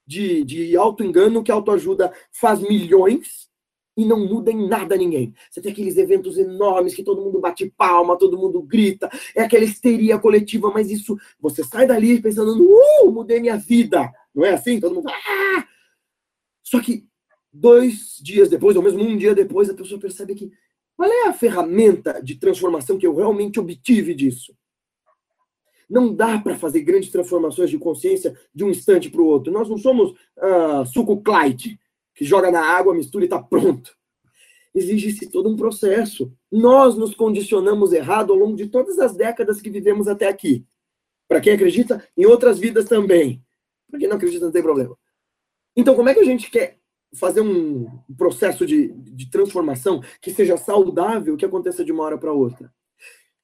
de, 0.07 0.45
de 0.45 0.77
auto-engano 0.77 1.43
que 1.43 1.51
a 1.51 1.55
autoajuda 1.55 2.13
faz 2.31 2.61
milhões 2.61 3.49
e 3.97 4.05
não 4.05 4.27
muda 4.27 4.51
em 4.51 4.69
nada 4.69 4.97
ninguém. 4.97 5.33
Você 5.51 5.61
tem 5.61 5.73
aqueles 5.73 5.97
eventos 5.97 6.37
enormes 6.37 6.95
que 6.95 7.05
todo 7.05 7.23
mundo 7.23 7.41
bate 7.41 7.73
palma, 7.77 8.19
todo 8.19 8.39
mundo 8.39 8.61
grita, 8.63 9.09
é 9.35 9.43
aquela 9.43 9.65
histeria 9.65 10.19
coletiva, 10.19 10.71
mas 10.73 10.91
isso, 10.91 11.17
você 11.41 11.63
sai 11.63 11.87
dali 11.87 12.21
pensando, 12.21 12.61
uh, 12.61 13.11
mudei 13.11 13.41
minha 13.41 13.57
vida. 13.57 14.11
Não 14.35 14.45
é 14.45 14.55
assim? 14.55 14.81
Todo 14.81 14.95
mundo, 14.95 15.09
ah! 15.09 15.69
Só 16.63 16.81
que 16.81 17.07
dois 17.53 18.19
dias 18.21 18.49
depois, 18.49 18.77
ou 18.77 18.83
mesmo 18.83 19.03
um 19.03 19.17
dia 19.17 19.35
depois, 19.35 19.71
a 19.71 19.75
pessoa 19.75 20.01
percebe 20.01 20.35
que 20.35 20.51
qual 20.97 21.11
é 21.11 21.29
a 21.29 21.33
ferramenta 21.33 22.21
de 22.23 22.37
transformação 22.37 22.99
que 22.99 23.07
eu 23.07 23.15
realmente 23.15 23.61
obtive 23.61 24.15
disso? 24.15 24.57
Não 25.89 26.15
dá 26.15 26.39
para 26.39 26.57
fazer 26.57 26.81
grandes 26.81 27.11
transformações 27.11 27.71
de 27.71 27.79
consciência 27.79 28.39
de 28.55 28.65
um 28.65 28.71
instante 28.71 29.11
para 29.11 29.21
o 29.21 29.27
outro. 29.27 29.53
Nós 29.53 29.69
não 29.69 29.79
somos 29.79 30.13
uh, 30.13 30.87
suco 30.87 31.23
Clyde 31.23 31.79
que 32.15 32.25
joga 32.25 32.51
na 32.51 32.61
água, 32.61 32.95
mistura 32.95 33.25
e 33.25 33.27
está 33.27 33.43
pronto. 33.43 33.97
Exige-se 34.75 35.31
todo 35.31 35.49
um 35.49 35.57
processo. 35.57 36.33
Nós 36.51 36.97
nos 36.97 37.15
condicionamos 37.15 37.93
errado 37.93 38.33
ao 38.33 38.39
longo 38.39 38.57
de 38.57 38.69
todas 38.69 38.99
as 38.99 39.15
décadas 39.15 39.61
que 39.61 39.71
vivemos 39.71 40.09
até 40.09 40.29
aqui. 40.29 40.65
Para 41.29 41.41
quem 41.41 41.55
acredita, 41.55 42.07
em 42.17 42.27
outras 42.27 42.59
vidas 42.59 42.87
também. 42.87 43.43
Para 43.91 43.99
quem 43.99 44.09
não 44.09 44.17
acredita, 44.17 44.45
não 44.45 44.53
tem 44.53 44.63
problema. 44.63 44.97
Então, 45.77 45.95
como 45.95 46.09
é 46.09 46.15
que 46.15 46.21
a 46.21 46.25
gente 46.25 46.51
quer 46.51 46.79
fazer 47.15 47.41
um 47.41 47.87
processo 48.17 48.67
de, 48.67 48.89
de 48.93 49.31
transformação 49.31 50.03
que 50.21 50.33
seja 50.33 50.57
saudável, 50.57 51.37
que 51.37 51.45
aconteça 51.45 51.85
de 51.85 51.93
uma 51.93 52.05
hora 52.05 52.19
para 52.19 52.33
outra? 52.33 52.73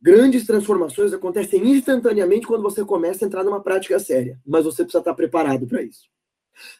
Grandes 0.03 0.47
transformações 0.47 1.13
acontecem 1.13 1.69
instantaneamente 1.69 2.47
quando 2.47 2.63
você 2.63 2.85
começa 2.85 3.25
a 3.25 3.27
entrar 3.27 3.45
numa 3.45 3.63
prática 3.63 3.99
séria, 3.99 4.41
mas 4.47 4.65
você 4.65 4.83
precisa 4.83 5.01
estar 5.01 5.15
preparado 5.15 5.67
para 5.67 5.83
isso. 5.83 6.09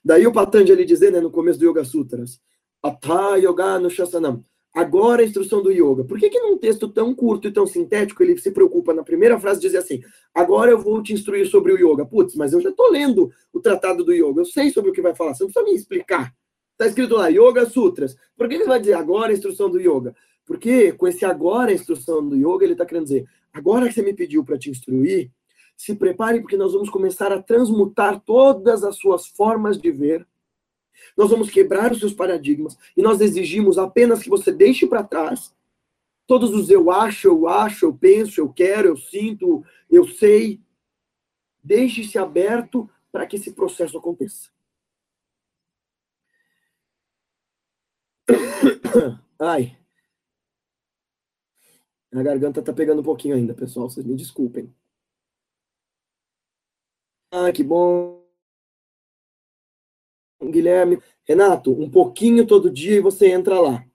Daí 0.04 0.26
o 0.26 0.33
Patanjali 0.33 0.85
dizer, 0.85 1.12
né, 1.12 1.20
no 1.20 1.30
começo 1.30 1.59
do 1.59 1.68
Yoga 1.68 1.85
Sutras, 1.85 2.40
Atha 2.83 3.37
Yoga 3.37 3.78
no 3.78 3.90
Shasanam. 3.90 4.44
Agora 4.72 5.22
a 5.22 5.24
instrução 5.24 5.61
do 5.61 5.72
yoga. 5.72 6.04
Por 6.04 6.16
que, 6.16 6.30
que 6.30 6.38
num 6.38 6.56
texto 6.56 6.88
tão 6.88 7.12
curto 7.12 7.48
e 7.48 7.52
tão 7.52 7.66
sintético 7.66 8.22
ele 8.22 8.38
se 8.38 8.52
preocupa 8.52 8.94
na 8.94 9.02
primeira 9.02 9.38
frase 9.40 9.61
dizer 9.61 9.78
assim: 9.78 10.00
agora 10.33 10.70
eu 10.70 10.78
vou 10.78 11.02
te 11.02 11.12
instruir 11.12 11.44
sobre 11.48 11.72
o 11.72 11.76
yoga? 11.76 12.06
Putz, 12.06 12.37
mas 12.37 12.52
eu 12.52 12.61
já 12.61 12.70
estou 12.70 12.88
lendo 12.88 13.33
o 13.52 13.59
tratado 13.59 14.04
do 14.04 14.12
yoga, 14.12 14.42
eu 14.42 14.44
sei 14.44 14.70
sobre 14.70 14.90
o 14.90 14.92
que 14.92 15.02
vai 15.02 15.12
falar, 15.12 15.35
você 15.35 15.42
não 15.42 15.50
precisa 15.50 15.68
me 15.68 15.76
explicar. 15.76 16.33
Está 16.80 16.87
escrito 16.87 17.14
lá, 17.16 17.28
Yoga 17.28 17.66
Sutras. 17.66 18.16
Por 18.35 18.48
que 18.48 18.54
ele 18.54 18.64
vai 18.64 18.80
dizer 18.80 18.94
agora 18.94 19.30
a 19.30 19.35
instrução 19.35 19.68
do 19.68 19.78
yoga? 19.78 20.14
Porque 20.50 20.90
com 20.90 21.06
esse 21.06 21.24
agora 21.24 21.70
a 21.70 21.74
instrução 21.74 22.28
do 22.28 22.34
yoga, 22.34 22.64
ele 22.64 22.72
está 22.72 22.84
querendo 22.84 23.04
dizer, 23.04 23.24
agora 23.52 23.86
que 23.86 23.94
você 23.94 24.02
me 24.02 24.12
pediu 24.12 24.44
para 24.44 24.58
te 24.58 24.68
instruir, 24.68 25.30
se 25.76 25.94
prepare 25.94 26.40
porque 26.40 26.56
nós 26.56 26.72
vamos 26.72 26.90
começar 26.90 27.30
a 27.30 27.40
transmutar 27.40 28.18
todas 28.18 28.82
as 28.82 28.96
suas 28.96 29.28
formas 29.28 29.80
de 29.80 29.92
ver. 29.92 30.26
Nós 31.16 31.30
vamos 31.30 31.50
quebrar 31.50 31.92
os 31.92 32.00
seus 32.00 32.12
paradigmas 32.12 32.76
e 32.96 33.00
nós 33.00 33.20
exigimos 33.20 33.78
apenas 33.78 34.24
que 34.24 34.28
você 34.28 34.50
deixe 34.50 34.88
para 34.88 35.04
trás 35.04 35.54
todos 36.26 36.50
os 36.52 36.68
eu 36.68 36.90
acho, 36.90 37.28
eu 37.28 37.46
acho, 37.46 37.86
eu 37.86 37.94
penso, 37.94 38.40
eu 38.40 38.52
quero, 38.52 38.88
eu 38.88 38.96
sinto, 38.96 39.64
eu 39.88 40.04
sei. 40.04 40.60
Deixe-se 41.62 42.18
aberto 42.18 42.90
para 43.12 43.24
que 43.24 43.36
esse 43.36 43.52
processo 43.52 43.96
aconteça. 43.96 44.50
Ai. 49.38 49.79
A 52.12 52.22
garganta 52.22 52.62
tá 52.62 52.72
pegando 52.72 53.00
um 53.00 53.04
pouquinho 53.04 53.36
ainda, 53.36 53.54
pessoal. 53.54 53.88
Vocês 53.88 54.04
me 54.04 54.16
desculpem. 54.16 54.74
Ah, 57.32 57.52
que 57.52 57.62
bom. 57.62 58.24
Guilherme. 60.42 61.00
Renato, 61.24 61.72
um 61.72 61.90
pouquinho 61.90 62.46
todo 62.46 62.70
dia 62.70 62.96
e 62.96 63.00
você 63.00 63.30
entra 63.30 63.60
lá. 63.60 63.86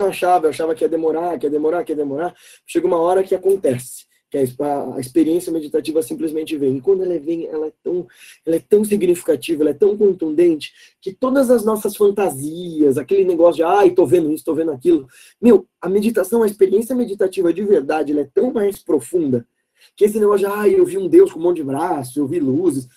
Eu 0.00 0.08
achava, 0.08 0.46
eu 0.46 0.50
achava 0.50 0.74
que 0.74 0.82
ia 0.82 0.88
demorar, 0.88 1.38
que 1.38 1.46
ia 1.46 1.50
demorar, 1.50 1.84
que 1.84 1.92
ia 1.92 1.96
demorar. 1.96 2.34
Chega 2.66 2.86
uma 2.86 2.98
hora 2.98 3.22
que 3.22 3.34
acontece 3.34 4.06
que 4.34 4.62
a, 4.62 4.98
experiência 4.98 5.52
meditativa 5.52 6.02
simplesmente 6.02 6.56
vem. 6.56 6.76
E 6.76 6.80
quando 6.80 7.04
ela 7.04 7.16
vem, 7.20 7.46
ela 7.46 7.68
é, 7.68 7.72
tão, 7.84 8.04
ela 8.44 8.56
é 8.56 8.58
tão 8.58 8.84
significativa, 8.84 9.62
ela 9.62 9.70
é 9.70 9.74
tão 9.74 9.96
contundente, 9.96 10.72
que 11.00 11.12
todas 11.12 11.52
as 11.52 11.64
nossas 11.64 11.96
fantasias, 11.96 12.98
aquele 12.98 13.24
negócio 13.24 13.56
de, 13.56 13.62
ai, 13.62 13.92
tô 13.92 14.04
vendo 14.04 14.32
isso, 14.32 14.44
tô 14.44 14.52
vendo 14.52 14.72
aquilo. 14.72 15.06
Meu, 15.40 15.68
a 15.80 15.88
meditação, 15.88 16.42
a 16.42 16.46
experiência 16.46 16.96
meditativa 16.96 17.52
de 17.52 17.62
verdade, 17.62 18.10
ela 18.10 18.22
é 18.22 18.30
tão 18.34 18.52
mais 18.52 18.82
profunda, 18.82 19.46
que 19.94 20.04
esse 20.04 20.18
negócio 20.18 20.48
de, 20.48 20.52
ai, 20.52 20.74
eu 20.74 20.84
vi 20.84 20.98
um 20.98 21.08
Deus 21.08 21.32
com 21.32 21.38
um 21.38 21.42
monte 21.42 21.58
de 21.58 21.64
braços, 21.64 22.16
eu 22.16 22.26
vi 22.26 22.40
luzes. 22.40 22.88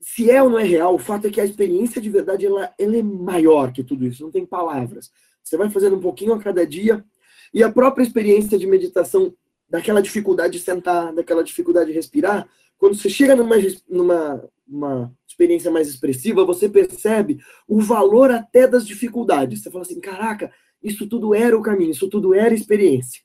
Se 0.00 0.30
é 0.30 0.40
ou 0.40 0.48
não 0.48 0.58
é 0.58 0.64
real, 0.64 0.94
o 0.94 0.98
fato 0.98 1.26
é 1.26 1.30
que 1.30 1.40
a 1.40 1.44
experiência 1.44 2.00
de 2.00 2.10
verdade, 2.10 2.46
ela, 2.46 2.72
ela 2.78 2.96
é 2.96 3.02
maior 3.02 3.72
que 3.72 3.82
tudo 3.82 4.06
isso, 4.06 4.22
não 4.22 4.30
tem 4.30 4.46
palavras. 4.46 5.10
Você 5.42 5.56
vai 5.56 5.68
fazendo 5.68 5.96
um 5.96 6.00
pouquinho 6.00 6.32
a 6.32 6.38
cada 6.38 6.64
dia, 6.64 7.04
e 7.52 7.62
a 7.62 7.72
própria 7.72 8.04
experiência 8.04 8.56
de 8.56 8.66
meditação 8.66 9.34
daquela 9.68 10.02
dificuldade 10.02 10.54
de 10.54 10.64
sentar, 10.64 11.12
daquela 11.12 11.44
dificuldade 11.44 11.90
de 11.90 11.96
respirar, 11.96 12.48
quando 12.78 12.94
você 12.94 13.08
chega 13.08 13.34
numa, 13.34 13.56
numa 13.88 14.48
uma 14.68 15.12
experiência 15.26 15.70
mais 15.70 15.88
expressiva, 15.88 16.44
você 16.44 16.68
percebe 16.68 17.38
o 17.66 17.80
valor 17.80 18.30
até 18.30 18.66
das 18.66 18.86
dificuldades. 18.86 19.62
Você 19.62 19.70
fala 19.70 19.82
assim, 19.82 20.00
caraca, 20.00 20.52
isso 20.82 21.08
tudo 21.08 21.34
era 21.34 21.56
o 21.56 21.62
caminho, 21.62 21.90
isso 21.90 22.08
tudo 22.08 22.34
era 22.34 22.54
experiência. 22.54 23.22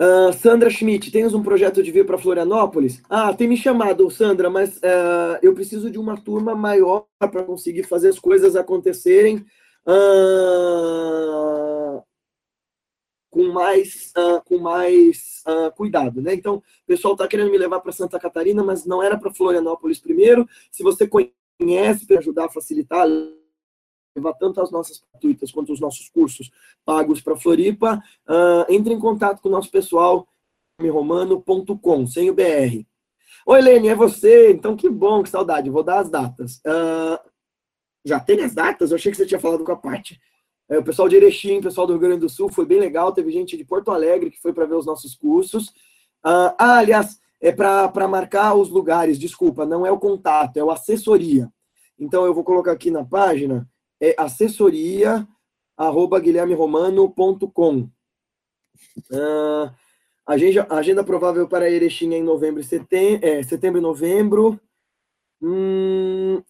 Uh, 0.00 0.32
Sandra 0.32 0.68
Schmidt, 0.68 1.12
tens 1.12 1.32
um 1.32 1.44
projeto 1.44 1.80
de 1.80 1.92
vir 1.92 2.04
para 2.04 2.18
Florianópolis? 2.18 3.00
Ah, 3.08 3.32
tem 3.32 3.46
me 3.46 3.56
chamado, 3.56 4.10
Sandra, 4.10 4.50
mas 4.50 4.78
uh, 4.78 5.38
eu 5.40 5.54
preciso 5.54 5.88
de 5.88 5.98
uma 5.98 6.20
turma 6.20 6.56
maior 6.56 7.06
para 7.20 7.44
conseguir 7.44 7.84
fazer 7.84 8.08
as 8.08 8.18
coisas 8.18 8.56
acontecerem. 8.56 9.44
Uh, 9.86 12.02
mais, 13.52 14.12
uh, 14.16 14.42
com 14.44 14.58
mais 14.58 15.42
uh, 15.46 15.70
cuidado, 15.76 16.20
né? 16.20 16.34
Então, 16.34 16.56
o 16.56 16.86
pessoal 16.86 17.14
está 17.14 17.28
querendo 17.28 17.50
me 17.50 17.58
levar 17.58 17.80
para 17.80 17.92
Santa 17.92 18.18
Catarina, 18.18 18.64
mas 18.64 18.84
não 18.84 19.02
era 19.02 19.18
para 19.18 19.32
Florianópolis 19.32 20.00
primeiro. 20.00 20.48
Se 20.70 20.82
você 20.82 21.06
conhece 21.06 22.06
para 22.06 22.18
ajudar 22.18 22.46
a 22.46 22.50
facilitar, 22.50 23.06
levar 24.16 24.32
tanto 24.34 24.60
as 24.60 24.70
nossas 24.70 25.02
gratuitas 25.12 25.52
quanto 25.52 25.72
os 25.72 25.80
nossos 25.80 26.08
cursos 26.08 26.50
pagos 26.84 27.20
para 27.20 27.36
Floripa, 27.36 28.02
uh, 28.28 28.72
entre 28.72 28.92
em 28.92 28.98
contato 28.98 29.40
com 29.40 29.48
o 29.48 29.52
nosso 29.52 29.70
pessoal 29.70 30.26
romano.com, 30.80 32.06
sem 32.06 32.28
o 32.28 32.34
BR. 32.34 32.84
Oi, 33.46 33.60
Lene, 33.60 33.88
é 33.88 33.94
você? 33.94 34.50
Então, 34.50 34.76
que 34.76 34.88
bom, 34.88 35.22
que 35.22 35.28
saudade. 35.28 35.70
Vou 35.70 35.82
dar 35.82 36.00
as 36.00 36.10
datas. 36.10 36.60
Já 38.04 38.18
tem 38.18 38.42
as 38.42 38.54
datas? 38.54 38.90
Eu 38.90 38.96
achei 38.96 39.12
que 39.12 39.16
você 39.16 39.26
tinha 39.26 39.40
falado 39.40 39.64
com 39.64 39.72
a 39.72 39.76
parte. 39.76 40.20
É, 40.72 40.78
o 40.78 40.82
pessoal 40.82 41.06
de 41.06 41.16
Erechim, 41.16 41.58
o 41.58 41.62
pessoal 41.62 41.86
do 41.86 41.92
Rio 41.92 42.00
Grande 42.00 42.20
do 42.20 42.30
Sul, 42.30 42.50
foi 42.50 42.64
bem 42.64 42.80
legal. 42.80 43.12
Teve 43.12 43.30
gente 43.30 43.58
de 43.58 43.64
Porto 43.64 43.90
Alegre 43.90 44.30
que 44.30 44.40
foi 44.40 44.54
para 44.54 44.64
ver 44.64 44.74
os 44.74 44.86
nossos 44.86 45.14
cursos. 45.14 45.70
Ah, 46.24 46.54
ah 46.58 46.78
aliás, 46.78 47.20
é 47.38 47.52
para 47.52 48.08
marcar 48.08 48.54
os 48.54 48.70
lugares, 48.70 49.18
desculpa, 49.18 49.66
não 49.66 49.84
é 49.84 49.92
o 49.92 49.98
contato, 49.98 50.56
é 50.56 50.64
o 50.64 50.70
assessoria. 50.70 51.52
Então, 51.98 52.24
eu 52.24 52.32
vou 52.32 52.42
colocar 52.42 52.72
aqui 52.72 52.90
na 52.90 53.04
página, 53.04 53.68
é 54.00 54.14
assessoria, 54.16 55.28
arroba 55.76 56.18
guilhermeromano.com. 56.18 57.90
Ah, 59.12 59.74
agenda, 60.26 60.66
agenda 60.70 61.04
provável 61.04 61.46
para 61.46 61.70
Erechim 61.70 62.14
é 62.14 62.16
em 62.16 62.22
novembro 62.22 62.62
e 62.62 62.64
setembro, 62.64 63.26
é, 63.26 63.42
setembro 63.42 63.78
e 63.78 63.82
novembro. 63.82 64.58
Hum, 65.42 66.42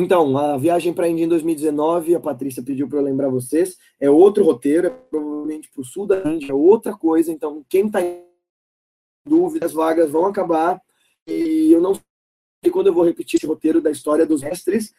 então, 0.00 0.36
a 0.38 0.56
viagem 0.56 0.92
para 0.92 1.06
a 1.06 1.08
Índia 1.08 1.24
em 1.24 1.28
2019, 1.28 2.14
a 2.14 2.20
Patrícia 2.20 2.62
pediu 2.62 2.88
para 2.88 2.98
eu 2.98 3.02
lembrar 3.02 3.28
vocês, 3.28 3.76
é 3.98 4.08
outro 4.08 4.44
roteiro, 4.44 4.86
é 4.86 4.90
provavelmente 4.90 5.70
para 5.70 5.80
o 5.80 5.84
sul 5.84 6.06
da 6.06 6.18
Índia, 6.28 6.52
é 6.52 6.54
outra 6.54 6.96
coisa. 6.96 7.32
Então, 7.32 7.64
quem 7.68 7.86
está 7.86 8.00
em 8.00 8.24
dúvida, 9.26 9.66
as 9.66 9.72
vagas 9.72 10.10
vão 10.10 10.26
acabar. 10.26 10.80
E 11.26 11.72
eu 11.72 11.80
não 11.80 11.94
sei 11.94 12.72
quando 12.72 12.86
eu 12.86 12.94
vou 12.94 13.04
repetir 13.04 13.36
esse 13.38 13.46
roteiro 13.46 13.80
da 13.80 13.90
história 13.90 14.26
dos 14.26 14.42
mestres. 14.42 14.92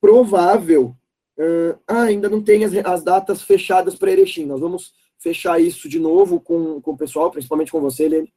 Provável. 0.00 0.96
Uh, 1.38 1.78
ainda 1.86 2.28
não 2.28 2.42
tem 2.42 2.64
as, 2.64 2.74
as 2.74 3.02
datas 3.02 3.42
fechadas 3.42 3.94
para 3.94 4.10
Erechim. 4.10 4.44
Nós 4.44 4.60
vamos 4.60 4.92
fechar 5.18 5.60
isso 5.60 5.88
de 5.88 5.98
novo 5.98 6.40
com, 6.40 6.80
com 6.80 6.92
o 6.92 6.96
pessoal, 6.96 7.30
principalmente 7.30 7.72
com 7.72 7.80
você, 7.80 8.04
Helene. 8.04 8.32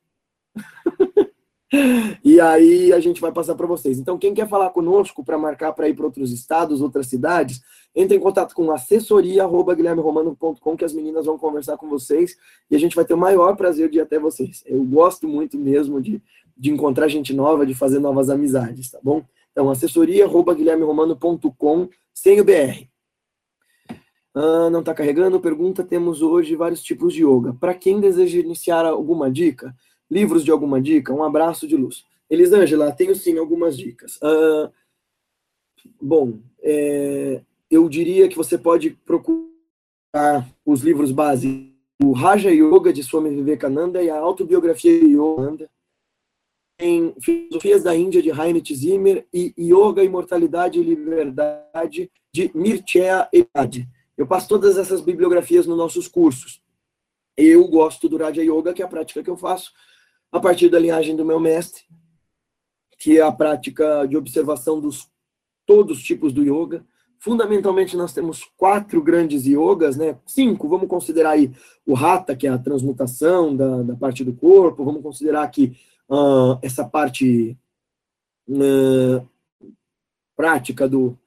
E 2.23 2.39
aí 2.39 2.93
a 2.93 2.99
gente 2.99 3.19
vai 3.19 3.31
passar 3.31 3.55
para 3.55 3.65
vocês. 3.67 3.97
Então, 3.99 4.17
quem 4.17 4.33
quer 4.33 4.47
falar 4.47 4.69
conosco 4.69 5.21
para 5.23 5.37
marcar 5.37 5.73
para 5.73 5.89
ir 5.89 5.93
para 5.93 6.05
outros 6.05 6.31
estados, 6.31 6.81
outras 6.81 7.07
cidades, 7.07 7.61
entre 7.95 8.17
em 8.17 8.19
contato 8.19 8.55
com 8.55 8.71
assessoria@guilhermeromano.com 8.71 10.77
que 10.77 10.85
as 10.85 10.93
meninas 10.93 11.25
vão 11.25 11.37
conversar 11.37 11.77
com 11.77 11.87
vocês 11.89 12.37
e 12.69 12.75
a 12.75 12.79
gente 12.79 12.95
vai 12.95 13.05
ter 13.05 13.13
o 13.13 13.17
maior 13.17 13.55
prazer 13.55 13.89
de 13.89 13.97
ir 13.97 14.01
até 14.01 14.19
vocês. 14.19 14.63
Eu 14.65 14.83
gosto 14.83 15.27
muito 15.27 15.57
mesmo 15.57 16.01
de, 16.01 16.21
de 16.57 16.71
encontrar 16.71 17.07
gente 17.07 17.33
nova, 17.33 17.65
de 17.65 17.73
fazer 17.73 17.99
novas 17.99 18.29
amizades, 18.29 18.91
tá 18.91 18.99
bom? 19.03 19.23
Então, 19.51 19.69
assessoria@guilhermeromano.com 19.69 21.89
sem 22.13 22.39
o 22.39 22.45
BR. 22.45 22.87
Ah, 24.35 24.69
não 24.69 24.79
está 24.79 24.93
carregando? 24.93 25.39
Pergunta: 25.39 25.83
temos 25.83 26.21
hoje 26.21 26.55
vários 26.55 26.81
tipos 26.81 27.13
de 27.13 27.23
yoga. 27.23 27.53
Para 27.53 27.73
quem 27.73 27.99
deseja 27.99 28.39
iniciar 28.39 28.85
alguma 28.85 29.29
dica, 29.29 29.75
livros 30.13 30.45
de 30.45 30.51
alguma 30.51 30.79
dica, 30.79 31.11
um 31.11 31.23
abraço 31.23 31.67
de 31.67 31.75
luz. 31.75 32.05
Elisângela, 32.29 32.91
tenho 32.91 33.15
sim 33.15 33.37
algumas 33.37 33.75
dicas. 33.75 34.17
Uh, 34.17 34.71
bom, 35.99 36.39
é, 36.61 37.41
eu 37.69 37.89
diria 37.89 38.29
que 38.29 38.37
você 38.37 38.57
pode 38.57 38.91
procurar 38.91 40.47
os 40.63 40.81
livros 40.81 41.11
base, 41.11 41.73
o 42.01 42.11
Raja 42.11 42.51
Yoga 42.51 42.93
de 42.93 43.03
Swami 43.03 43.31
Vivekananda 43.31 44.03
e 44.03 44.09
a 44.09 44.19
autobiografia 44.19 44.99
de 44.99 45.07
Yoga. 45.07 45.69
Tem 46.77 47.15
Filosofias 47.19 47.83
da 47.83 47.95
Índia 47.95 48.21
de 48.21 48.29
Heinrich 48.29 48.75
Zimmer 48.75 49.27
e 49.33 49.53
Yoga, 49.57 50.03
Imortalidade 50.03 50.79
e 50.79 50.83
Liberdade 50.83 52.11
de 52.31 52.51
Mircea 52.53 53.27
Eliade. 53.31 53.87
Eu 54.17 54.27
passo 54.27 54.47
todas 54.47 54.77
essas 54.77 55.01
bibliografias 55.01 55.65
nos 55.65 55.77
nossos 55.77 56.07
cursos. 56.07 56.61
Eu 57.35 57.67
gosto 57.67 58.07
do 58.07 58.17
Raja 58.17 58.43
Yoga, 58.43 58.73
que 58.73 58.81
é 58.81 58.85
a 58.85 58.87
prática 58.87 59.23
que 59.23 59.29
eu 59.29 59.37
faço, 59.37 59.71
a 60.33 60.39
partir 60.39 60.67
da 60.67 60.79
linhagem 60.79 61.15
do 61.15 61.23
meu 61.23 61.39
mestre, 61.39 61.83
que 62.97 63.19
é 63.19 63.21
a 63.21 63.31
prática 63.31 64.07
de 64.07 64.17
observação 64.17 64.81
dos 64.81 65.07
todos 65.63 65.99
os 65.99 66.03
tipos 66.03 66.33
do 66.33 66.41
yoga. 66.41 66.83
Fundamentalmente, 67.19 67.95
nós 67.95 68.11
temos 68.11 68.43
quatro 68.57 69.01
grandes 69.01 69.45
yogas, 69.45 69.95
né? 69.95 70.17
Cinco, 70.25 70.67
vamos 70.67 70.89
considerar 70.89 71.31
aí 71.31 71.51
o 71.85 71.95
Hatha, 71.95 72.35
que 72.35 72.47
é 72.47 72.49
a 72.49 72.57
transmutação 72.57 73.55
da, 73.55 73.83
da 73.83 73.95
parte 73.95 74.23
do 74.23 74.33
corpo, 74.33 74.83
vamos 74.83 75.03
considerar 75.03 75.43
aqui 75.43 75.77
uh, 76.09 76.57
essa 76.63 76.83
parte 76.83 77.55
uh, 78.49 79.25
prática 80.35 80.89
do, 80.89 81.17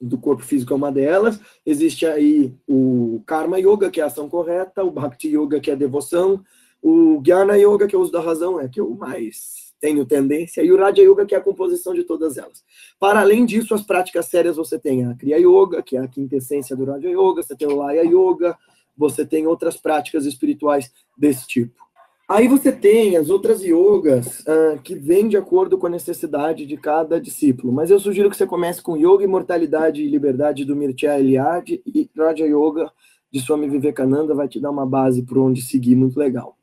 do 0.00 0.16
corpo 0.16 0.42
físico 0.42 0.72
é 0.72 0.76
uma 0.76 0.90
delas. 0.90 1.38
Existe 1.66 2.06
aí 2.06 2.52
o 2.66 3.22
Karma 3.26 3.58
Yoga, 3.58 3.90
que 3.90 4.00
é 4.00 4.04
a 4.04 4.06
ação 4.06 4.28
correta, 4.28 4.82
o 4.82 4.90
Bhakti 4.90 5.28
Yoga, 5.28 5.60
que 5.60 5.70
é 5.70 5.74
a 5.74 5.76
devoção, 5.76 6.42
o 6.86 7.18
Jnana 7.24 7.56
Yoga, 7.56 7.86
que 7.86 7.96
é 7.96 7.98
o 7.98 8.02
uso 8.02 8.12
da 8.12 8.20
razão, 8.20 8.60
é 8.60 8.68
que 8.68 8.78
eu 8.78 8.90
mais 8.90 9.72
tenho 9.80 10.04
tendência, 10.04 10.62
e 10.62 10.70
o 10.70 10.76
Raja 10.76 11.00
Yoga, 11.00 11.24
que 11.24 11.34
é 11.34 11.38
a 11.38 11.40
composição 11.40 11.94
de 11.94 12.04
todas 12.04 12.36
elas. 12.36 12.62
Para 13.00 13.20
além 13.20 13.46
disso, 13.46 13.74
as 13.74 13.82
práticas 13.82 14.26
sérias 14.26 14.56
você 14.56 14.78
tem 14.78 15.06
a 15.06 15.14
Kriya 15.14 15.38
Yoga, 15.38 15.82
que 15.82 15.96
é 15.96 16.00
a 16.00 16.06
quintessência 16.06 16.76
do 16.76 16.84
Raja 16.84 17.08
Yoga, 17.08 17.42
você 17.42 17.56
tem 17.56 17.66
o 17.66 17.76
Laya 17.76 18.02
Yoga, 18.02 18.54
você 18.94 19.24
tem 19.24 19.46
outras 19.46 19.78
práticas 19.78 20.26
espirituais 20.26 20.92
desse 21.16 21.46
tipo. 21.46 21.82
Aí 22.28 22.48
você 22.48 22.70
tem 22.70 23.16
as 23.16 23.30
outras 23.30 23.62
yogas 23.62 24.40
uh, 24.40 24.80
que 24.82 24.94
vêm 24.94 25.26
de 25.26 25.38
acordo 25.38 25.78
com 25.78 25.86
a 25.86 25.90
necessidade 25.90 26.66
de 26.66 26.76
cada 26.76 27.18
discípulo. 27.18 27.72
Mas 27.72 27.90
eu 27.90 27.98
sugiro 27.98 28.28
que 28.30 28.36
você 28.36 28.46
comece 28.46 28.82
com 28.82 28.96
Yoga, 28.96 29.24
Imortalidade 29.24 30.02
e 30.02 30.08
Liberdade 30.08 30.64
do 30.64 30.76
Mircea 30.76 31.18
Eliade 31.18 31.82
e 31.86 32.10
Raja 32.16 32.46
Yoga 32.46 32.90
de 33.30 33.40
Swami 33.40 33.68
Vivekananda 33.68 34.34
vai 34.34 34.48
te 34.48 34.60
dar 34.60 34.70
uma 34.70 34.86
base 34.86 35.22
por 35.22 35.38
onde 35.38 35.60
seguir 35.60 35.96
muito 35.96 36.18
legal. 36.18 36.56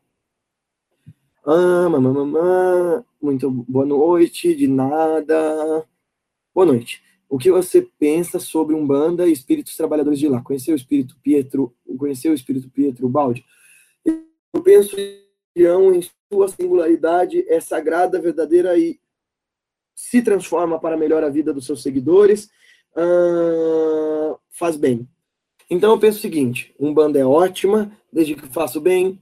Ah, 1.43 1.89
mamã, 1.89 3.03
muito 3.19 3.49
boa 3.49 3.83
noite, 3.83 4.53
de 4.53 4.67
nada. 4.67 5.87
Boa 6.53 6.67
noite. 6.67 7.01
O 7.27 7.39
que 7.39 7.49
você 7.49 7.81
pensa 7.97 8.37
sobre 8.37 8.75
Umbanda 8.75 9.27
e 9.27 9.31
espíritos 9.31 9.75
trabalhadores 9.75 10.19
de 10.19 10.27
lá? 10.27 10.39
Conheceu 10.43 10.75
o 10.75 10.77
espírito 10.77 11.17
Pietro, 11.23 11.75
conheceu 11.97 12.31
o 12.31 12.35
espírito 12.35 12.69
Pietro 12.69 13.09
Baldi? 13.09 13.43
Eu 14.05 14.61
penso 14.63 14.95
em 15.55 16.01
sua 16.31 16.47
singularidade 16.47 17.43
é 17.49 17.59
sagrada, 17.59 18.21
verdadeira 18.21 18.77
e 18.77 18.99
se 19.95 20.21
transforma 20.21 20.79
para 20.79 20.95
melhor 20.95 21.23
a 21.23 21.29
vida 21.29 21.51
dos 21.51 21.65
seus 21.65 21.81
seguidores, 21.81 22.51
uh, 22.95 24.37
faz 24.51 24.75
bem. 24.75 25.09
Então 25.71 25.91
eu 25.91 25.99
penso 25.99 26.19
o 26.19 26.21
seguinte: 26.21 26.75
Umbanda 26.79 27.17
é 27.17 27.25
ótima, 27.25 27.91
desde 28.13 28.35
que 28.35 28.45
faço 28.47 28.79
bem, 28.79 29.19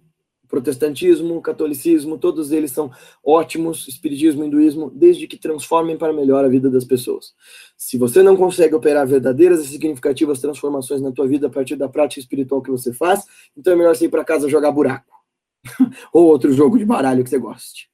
protestantismo, 0.50 1.42
catolicismo, 1.42 2.18
todos 2.18 2.52
eles 2.52 2.72
são 2.72 2.92
ótimos, 3.24 3.88
espiritismo, 3.88 4.44
hinduísmo, 4.44 4.90
desde 4.90 5.28
que 5.28 5.38
transformem 5.38 5.98
para 5.98 6.12
melhor 6.12 6.44
a 6.44 6.50
vida 6.50 6.70
das 6.70 6.84
pessoas. 6.84 7.34
Se 7.78 7.98
você 7.98 8.24
não 8.24 8.36
consegue 8.36 8.76
operar 8.76 9.08
verdadeiras 9.08 9.64
e 9.64 9.68
significativas 9.68 10.42
transformações 10.42 11.02
na 11.02 11.12
tua 11.12 11.28
vida 11.28 11.48
a 11.48 11.50
partir 11.50 11.76
da 11.76 11.88
prática 11.88 12.20
espiritual 12.20 12.62
que 12.62 12.72
você 12.72 12.92
faz, 12.92 13.24
então 13.56 13.72
é 13.72 13.76
melhor 13.76 13.96
você 13.96 14.06
ir 14.06 14.10
para 14.10 14.26
casa 14.26 14.50
jogar 14.50 14.72
buraco. 14.72 15.16
Ou 16.12 16.26
outro 16.26 16.52
jogo 16.52 16.78
de 16.78 16.86
baralho 16.86 17.24
que 17.24 17.30
você 17.30 17.38
goste. 17.38 17.90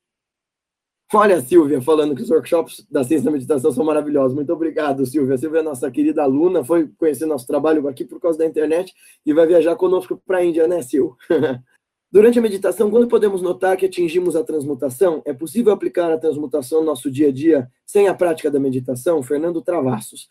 Olha 1.14 1.38
a 1.38 1.42
Silvia 1.42 1.82
falando 1.82 2.16
que 2.16 2.24
os 2.24 2.30
workshops 2.32 2.86
da 2.90 3.04
ciência 3.04 3.26
da 3.26 3.32
meditação 3.32 3.72
são 3.72 3.86
maravilhosos. 3.86 4.34
Muito 4.34 4.52
obrigado, 4.52 5.06
Silvia. 5.06 5.38
Silvia 5.38 5.60
é 5.60 5.64
nossa 5.64 5.90
querida 5.92 6.24
aluna, 6.24 6.64
foi 6.64 6.90
conhecer 6.98 7.26
nosso 7.26 7.46
trabalho 7.46 7.88
aqui 7.88 8.04
por 8.04 8.20
causa 8.20 8.40
da 8.40 8.46
internet 8.46 8.94
e 9.26 9.34
vai 9.34 9.46
viajar 9.46 9.76
conosco 9.76 10.20
para 10.26 10.40
a 10.40 10.46
Índia, 10.46 10.68
né, 10.68 10.82
Sil? 10.82 11.14
Durante 12.12 12.40
a 12.40 12.42
meditação, 12.42 12.90
quando 12.90 13.08
podemos 13.08 13.42
notar 13.42 13.76
que 13.76 13.86
atingimos 13.86 14.36
a 14.36 14.44
transmutação, 14.44 15.22
é 15.26 15.34
possível 15.34 15.74
aplicar 15.74 16.12
a 16.12 16.18
transmutação 16.18 16.80
no 16.80 16.86
nosso 16.86 17.12
dia 17.12 17.28
a 17.28 17.32
dia 17.32 17.70
sem 17.86 18.08
a 18.08 18.14
prática 18.14 18.50
da 18.50 18.60
meditação? 18.60 19.22
Fernando 19.22 19.62
Travassos. 19.62 20.30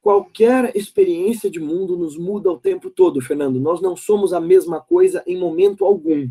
Qualquer 0.00 0.76
experiência 0.76 1.50
de 1.50 1.58
mundo 1.58 1.96
nos 1.96 2.16
muda 2.16 2.50
o 2.50 2.58
tempo 2.58 2.90
todo, 2.90 3.20
Fernando. 3.20 3.58
Nós 3.58 3.80
não 3.80 3.96
somos 3.96 4.32
a 4.32 4.40
mesma 4.40 4.80
coisa 4.80 5.22
em 5.26 5.36
momento 5.36 5.84
algum. 5.84 6.30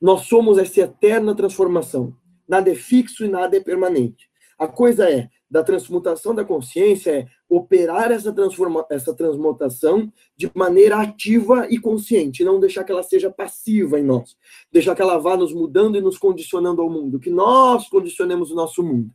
Nós 0.00 0.22
somos 0.26 0.58
essa 0.58 0.82
eterna 0.82 1.34
transformação. 1.34 2.14
Nada 2.46 2.70
é 2.70 2.74
fixo 2.74 3.24
e 3.24 3.28
nada 3.28 3.56
é 3.56 3.60
permanente. 3.60 4.28
A 4.58 4.66
coisa 4.68 5.08
é, 5.08 5.30
da 5.50 5.64
transmutação 5.64 6.34
da 6.34 6.44
consciência, 6.44 7.10
é 7.10 7.26
operar 7.48 8.12
essa, 8.12 8.32
transforma, 8.32 8.86
essa 8.90 9.12
transmutação 9.12 10.12
de 10.36 10.50
maneira 10.54 11.00
ativa 11.00 11.66
e 11.68 11.78
consciente, 11.78 12.44
não 12.44 12.60
deixar 12.60 12.84
que 12.84 12.92
ela 12.92 13.02
seja 13.02 13.30
passiva 13.30 13.98
em 13.98 14.04
nós, 14.04 14.36
deixar 14.72 14.94
que 14.94 15.02
ela 15.02 15.18
vá 15.18 15.36
nos 15.36 15.52
mudando 15.52 15.96
e 15.96 16.00
nos 16.00 16.16
condicionando 16.16 16.80
ao 16.80 16.88
mundo, 16.88 17.18
que 17.18 17.30
nós 17.30 17.88
condicionemos 17.88 18.50
o 18.50 18.54
nosso 18.54 18.82
mundo. 18.82 19.10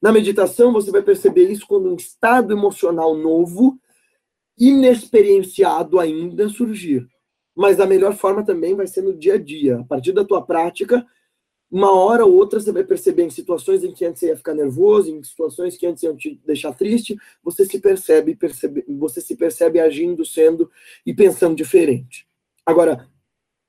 Na 0.00 0.12
meditação, 0.12 0.72
você 0.72 0.90
vai 0.90 1.02
perceber 1.02 1.50
isso 1.50 1.66
quando 1.66 1.90
um 1.90 1.96
estado 1.96 2.52
emocional 2.52 3.16
novo, 3.16 3.78
inexperienciado 4.58 5.98
ainda, 5.98 6.48
surgir 6.48 7.08
mas 7.54 7.80
a 7.80 7.86
melhor 7.86 8.14
forma 8.14 8.44
também 8.44 8.74
vai 8.74 8.86
ser 8.86 9.02
no 9.02 9.16
dia 9.16 9.34
a 9.34 9.38
dia. 9.38 9.80
A 9.80 9.84
partir 9.84 10.12
da 10.12 10.24
tua 10.24 10.44
prática, 10.44 11.04
uma 11.72 11.90
hora 11.90 12.26
ou 12.26 12.34
outra 12.34 12.60
você 12.60 12.70
vai 12.70 12.84
perceber 12.84 13.22
em 13.22 13.30
situações 13.30 13.82
em 13.82 13.92
que 13.92 14.04
antes 14.04 14.20
você 14.20 14.26
ia 14.26 14.36
ficar 14.36 14.52
nervoso, 14.52 15.10
em 15.10 15.24
situações 15.24 15.74
que 15.74 15.86
antes 15.86 16.02
iam 16.02 16.14
te 16.14 16.38
deixar 16.44 16.74
triste, 16.74 17.16
você 17.42 17.64
se 17.64 17.80
percebe, 17.80 18.36
percebe 18.36 18.84
você 18.86 19.22
se 19.22 19.34
percebe 19.34 19.80
agindo, 19.80 20.22
sendo 20.22 20.70
e 21.06 21.14
pensando 21.14 21.56
diferente. 21.56 22.28
Agora, 22.66 23.08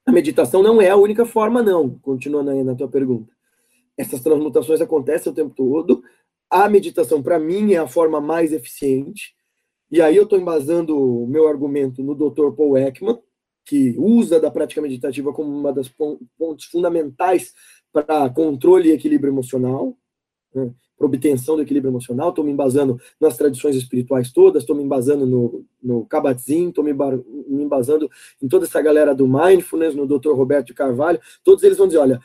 a 0.05 0.11
meditação 0.11 0.61
não 0.61 0.81
é 0.81 0.89
a 0.89 0.97
única 0.97 1.25
forma, 1.25 1.63
não, 1.63 1.97
continuando 1.99 2.49
aí 2.51 2.61
na 2.61 2.75
tua 2.75 2.89
pergunta. 2.89 3.33
Essas 3.97 4.19
transmutações 4.19 4.81
acontecem 4.81 5.31
o 5.31 5.35
tempo 5.35 5.55
todo. 5.55 6.03
A 6.49 6.67
meditação, 6.67 7.23
para 7.23 7.39
mim, 7.39 7.71
é 7.71 7.77
a 7.77 7.87
forma 7.87 8.19
mais 8.19 8.51
eficiente. 8.51 9.33
E 9.89 10.01
aí 10.01 10.17
eu 10.17 10.23
estou 10.23 10.37
embasando 10.37 10.97
o 10.99 11.25
meu 11.25 11.47
argumento 11.47 12.03
no 12.03 12.13
Dr. 12.15 12.51
Paul 12.51 12.77
Ekman, 12.77 13.17
que 13.63 13.95
usa 13.97 14.41
da 14.41 14.51
prática 14.51 14.81
meditativa 14.81 15.31
como 15.31 15.57
uma 15.57 15.71
das 15.71 15.87
pontos 15.87 16.65
fundamentais 16.65 17.53
para 17.93 18.29
controle 18.31 18.89
e 18.89 18.91
equilíbrio 18.91 19.31
emocional, 19.31 19.95
né, 20.53 20.73
para 20.97 21.07
obtenção 21.07 21.55
do 21.55 21.61
equilíbrio 21.61 21.91
emocional. 21.91 22.29
Estou 22.29 22.43
me 22.43 22.51
embasando 22.51 22.99
nas 23.21 23.37
tradições 23.37 23.75
espirituais 23.75 24.31
todas, 24.31 24.63
estou 24.63 24.75
me 24.75 24.83
embasando 24.83 25.25
no, 25.25 25.63
no 25.81 26.05
Kabat-Zinn, 26.05 26.69
estou 26.69 26.83
me, 26.83 26.91
me 26.91 27.63
embasando 27.63 28.09
em 28.41 28.47
toda 28.47 28.65
essa 28.65 28.81
galera 28.81 29.13
do 29.13 29.27
Mindfulness, 29.27 29.95
no 29.95 30.07
Dr. 30.07 30.31
Roberto 30.31 30.73
Carvalho. 30.73 31.21
Todos 31.43 31.63
eles 31.63 31.77
vão 31.77 31.87
dizer, 31.87 31.99
olha, 31.99 32.19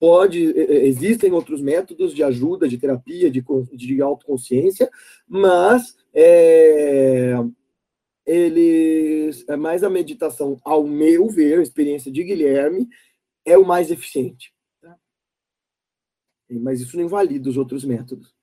pode, 0.00 0.42
existem 0.56 1.32
outros 1.32 1.60
métodos 1.60 2.14
de 2.14 2.22
ajuda, 2.22 2.66
de 2.66 2.78
terapia, 2.78 3.30
de, 3.30 3.44
de 3.72 4.02
autoconsciência, 4.02 4.90
mas 5.28 5.94
é, 6.12 7.34
eles, 8.26 9.44
é 9.46 9.56
mais 9.56 9.84
a 9.84 9.90
meditação, 9.90 10.56
ao 10.64 10.86
meu 10.86 11.28
ver, 11.28 11.58
a 11.58 11.62
experiência 11.62 12.10
de 12.10 12.24
Guilherme, 12.24 12.88
é 13.44 13.58
o 13.58 13.66
mais 13.66 13.90
eficiente. 13.90 14.52
Mas 16.58 16.80
isso 16.80 16.96
não 16.96 17.04
invalida 17.04 17.48
os 17.48 17.56
outros 17.56 17.84
métodos. 17.84 18.34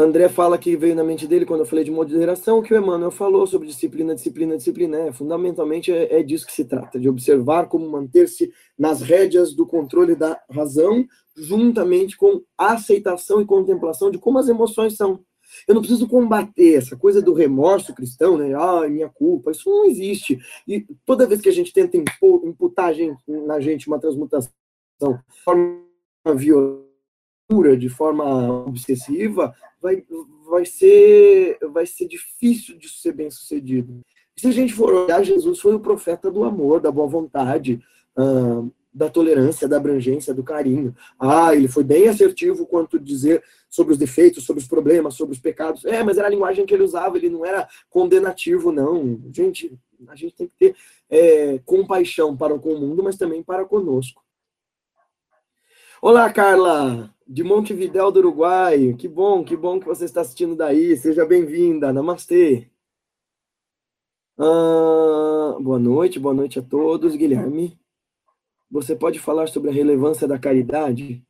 André 0.00 0.28
fala 0.28 0.56
que 0.56 0.76
veio 0.76 0.94
na 0.94 1.04
mente 1.04 1.26
dele 1.26 1.44
quando 1.44 1.60
eu 1.60 1.66
falei 1.66 1.84
de 1.84 1.90
moderação, 1.90 2.62
que 2.62 2.72
o 2.72 2.76
Emmanuel 2.76 3.10
falou 3.10 3.46
sobre 3.46 3.68
disciplina, 3.68 4.14
disciplina, 4.14 4.56
disciplina. 4.56 4.96
É, 4.96 5.12
fundamentalmente 5.12 5.92
é, 5.92 6.20
é 6.20 6.22
disso 6.22 6.46
que 6.46 6.52
se 6.52 6.64
trata, 6.64 6.98
de 6.98 7.08
observar 7.08 7.68
como 7.68 7.88
manter-se 7.88 8.50
nas 8.78 9.02
rédeas 9.02 9.54
do 9.54 9.66
controle 9.66 10.14
da 10.14 10.40
razão, 10.50 11.06
juntamente 11.36 12.16
com 12.16 12.42
a 12.56 12.72
aceitação 12.72 13.40
e 13.40 13.46
contemplação 13.46 14.10
de 14.10 14.18
como 14.18 14.38
as 14.38 14.48
emoções 14.48 14.96
são. 14.96 15.20
Eu 15.66 15.74
não 15.74 15.82
preciso 15.82 16.08
combater 16.08 16.74
essa 16.74 16.96
coisa 16.96 17.20
do 17.20 17.34
remorso 17.34 17.94
cristão, 17.94 18.38
né? 18.38 18.54
Ah, 18.54 18.88
minha 18.88 19.08
culpa. 19.08 19.50
Isso 19.50 19.68
não 19.68 19.84
existe. 19.84 20.38
E 20.66 20.86
toda 21.04 21.26
vez 21.26 21.40
que 21.40 21.48
a 21.48 21.52
gente 21.52 21.72
tenta 21.72 21.96
impor, 21.96 22.40
imputar 22.44 22.94
gente, 22.94 23.20
na 23.26 23.58
gente 23.58 23.88
uma 23.88 23.98
transmutação 23.98 24.52
de 25.08 25.42
forma 25.42 25.80
violenta, 26.36 27.76
de 27.78 27.88
forma 27.88 28.64
obsessiva, 28.64 29.54
vai, 29.80 30.04
vai, 30.48 30.64
ser, 30.64 31.58
vai 31.72 31.86
ser 31.86 32.06
difícil 32.06 32.78
de 32.78 32.88
ser 32.88 33.12
bem 33.12 33.30
sucedido. 33.30 34.00
Se 34.36 34.48
a 34.48 34.52
gente 34.52 34.72
for 34.72 34.92
olhar, 34.92 35.22
Jesus 35.22 35.60
foi 35.60 35.74
o 35.74 35.80
profeta 35.80 36.30
do 36.30 36.44
amor, 36.44 36.80
da 36.80 36.90
boa 36.90 37.08
vontade. 37.08 37.80
Uh, 38.16 38.70
da 38.92 39.08
tolerância, 39.08 39.68
da 39.68 39.76
abrangência, 39.76 40.34
do 40.34 40.42
carinho. 40.42 40.94
Ah, 41.18 41.54
ele 41.54 41.68
foi 41.68 41.84
bem 41.84 42.08
assertivo 42.08 42.66
quanto 42.66 42.98
dizer 42.98 43.42
sobre 43.68 43.92
os 43.92 43.98
defeitos, 43.98 44.44
sobre 44.44 44.60
os 44.60 44.68
problemas, 44.68 45.14
sobre 45.14 45.34
os 45.34 45.40
pecados. 45.40 45.84
É, 45.84 46.02
mas 46.02 46.18
era 46.18 46.26
a 46.26 46.30
linguagem 46.30 46.66
que 46.66 46.74
ele 46.74 46.82
usava, 46.82 47.16
ele 47.16 47.30
não 47.30 47.46
era 47.46 47.68
condenativo, 47.88 48.72
não. 48.72 49.20
Gente, 49.32 49.72
a 50.08 50.16
gente 50.16 50.34
tem 50.34 50.48
que 50.48 50.54
ter 50.58 50.76
é, 51.08 51.58
compaixão 51.64 52.36
para 52.36 52.58
com 52.58 52.74
o 52.74 52.80
mundo, 52.80 53.02
mas 53.02 53.16
também 53.16 53.42
para 53.42 53.64
conosco. 53.64 54.22
Olá, 56.02 56.32
Carla, 56.32 57.14
de 57.28 57.44
Montevidéu 57.44 58.10
do 58.10 58.20
Uruguai. 58.20 58.94
Que 58.94 59.06
bom, 59.06 59.44
que 59.44 59.54
bom 59.54 59.78
que 59.78 59.84
você 59.84 60.06
está 60.06 60.22
assistindo 60.22 60.56
daí. 60.56 60.96
Seja 60.96 61.26
bem-vinda. 61.26 61.92
Namastê. 61.92 62.70
Ah, 64.38 65.58
boa 65.60 65.78
noite, 65.78 66.18
boa 66.18 66.32
noite 66.32 66.58
a 66.58 66.62
todos. 66.62 67.14
Guilherme. 67.16 67.78
Você 68.70 68.96
pode 68.96 69.18
falar 69.18 69.48
sobre 69.48 69.68
a 69.68 69.74
relevância 69.74 70.26
da 70.26 70.38
caridade 70.38 71.22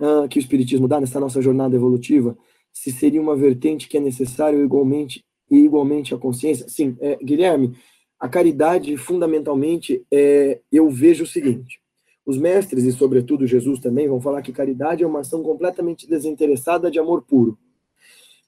ah, 0.00 0.26
que 0.28 0.38
o 0.38 0.40
Espiritismo 0.40 0.88
dá 0.88 1.00
nessa 1.00 1.20
nossa 1.20 1.40
jornada 1.40 1.76
evolutiva? 1.76 2.36
Se 2.72 2.90
seria 2.90 3.22
uma 3.22 3.36
vertente 3.36 3.88
que 3.88 3.96
é 3.96 4.00
necessário 4.00 4.64
igualmente 4.64 5.24
e 5.48 5.58
igualmente 5.58 6.14
a 6.14 6.18
consciência? 6.18 6.68
Sim, 6.68 6.96
é, 7.00 7.14
Guilherme, 7.22 7.78
a 8.18 8.28
caridade, 8.28 8.96
fundamentalmente, 8.96 10.04
é, 10.10 10.60
eu 10.72 10.90
vejo 10.90 11.22
o 11.22 11.28
seguinte: 11.28 11.81
os 12.24 12.38
mestres, 12.38 12.84
e 12.84 12.92
sobretudo 12.92 13.46
Jesus 13.46 13.80
também, 13.80 14.08
vão 14.08 14.20
falar 14.20 14.42
que 14.42 14.52
caridade 14.52 15.02
é 15.02 15.06
uma 15.06 15.20
ação 15.20 15.42
completamente 15.42 16.08
desinteressada 16.08 16.90
de 16.90 16.98
amor 16.98 17.22
puro. 17.22 17.58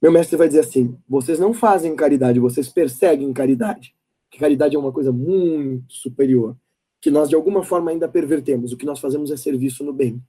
Meu 0.01 0.13
mestre 0.13 0.37
vai 0.37 0.47
dizer 0.47 0.61
assim: 0.61 0.97
vocês 1.09 1.39
não 1.39 1.53
fazem 1.53 1.95
caridade, 1.97 2.39
vocês 2.41 2.69
perseguem 2.69 3.33
caridade. 3.33 3.95
Que 4.31 4.39
caridade 4.39 4.77
é 4.77 4.79
uma 4.79 4.93
coisa 4.93 5.13
muito 5.13 5.93
superior 5.93 6.57
que 7.05 7.11
nós 7.11 7.29
de 7.29 7.35
alguma 7.35 7.63
forma 7.63 7.91
ainda 7.91 8.09
pervertemos. 8.09 8.73
O 8.73 8.79
que 8.79 8.87
nós 8.87 8.99
fazemos 8.99 9.31
é 9.31 9.37
serviço 9.37 9.85
no 9.85 9.93
bem. 9.93 10.23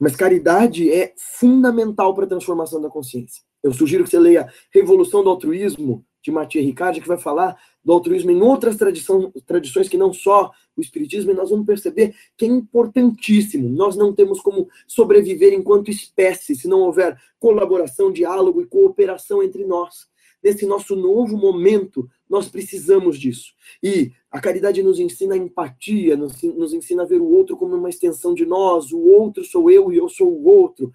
Mas 0.00 0.16
caridade 0.16 0.90
é 0.90 1.12
fundamental 1.18 2.14
para 2.14 2.24
a 2.24 2.28
transformação 2.28 2.80
da 2.80 2.88
consciência. 2.88 3.42
Eu 3.62 3.70
sugiro 3.74 4.02
que 4.02 4.08
você 4.08 4.18
leia 4.18 4.50
Revolução 4.72 5.22
do 5.22 5.28
Altruísmo, 5.28 6.05
de 6.26 6.32
Mathieu 6.32 6.62
Ricard, 6.62 7.00
que 7.00 7.06
vai 7.06 7.18
falar 7.18 7.56
do 7.84 7.92
altruísmo 7.92 8.32
em 8.32 8.42
outras 8.42 8.76
tradição, 8.76 9.32
tradições 9.46 9.88
que 9.88 9.96
não 9.96 10.12
só 10.12 10.50
o 10.76 10.80
Espiritismo, 10.80 11.30
e 11.30 11.34
nós 11.34 11.50
vamos 11.50 11.64
perceber 11.64 12.14
que 12.36 12.44
é 12.44 12.48
importantíssimo. 12.48 13.68
Nós 13.68 13.96
não 13.96 14.12
temos 14.12 14.40
como 14.40 14.68
sobreviver 14.88 15.52
enquanto 15.52 15.88
espécie 15.88 16.56
se 16.56 16.66
não 16.66 16.80
houver 16.80 17.16
colaboração, 17.38 18.10
diálogo 18.10 18.60
e 18.60 18.66
cooperação 18.66 19.40
entre 19.40 19.64
nós. 19.64 20.08
Nesse 20.42 20.66
nosso 20.66 20.96
novo 20.96 21.36
momento, 21.36 22.08
nós 22.28 22.48
precisamos 22.48 23.18
disso. 23.18 23.52
E 23.80 24.10
a 24.30 24.40
caridade 24.40 24.82
nos 24.82 24.98
ensina 24.98 25.34
a 25.34 25.38
empatia, 25.38 26.16
nos, 26.16 26.42
nos 26.42 26.74
ensina 26.74 27.04
a 27.04 27.06
ver 27.06 27.20
o 27.20 27.30
outro 27.30 27.56
como 27.56 27.76
uma 27.76 27.88
extensão 27.88 28.34
de 28.34 28.44
nós. 28.44 28.90
O 28.92 28.98
outro 28.98 29.44
sou 29.44 29.70
eu 29.70 29.92
e 29.92 29.96
eu 29.96 30.08
sou 30.08 30.28
o 30.28 30.44
outro. 30.44 30.92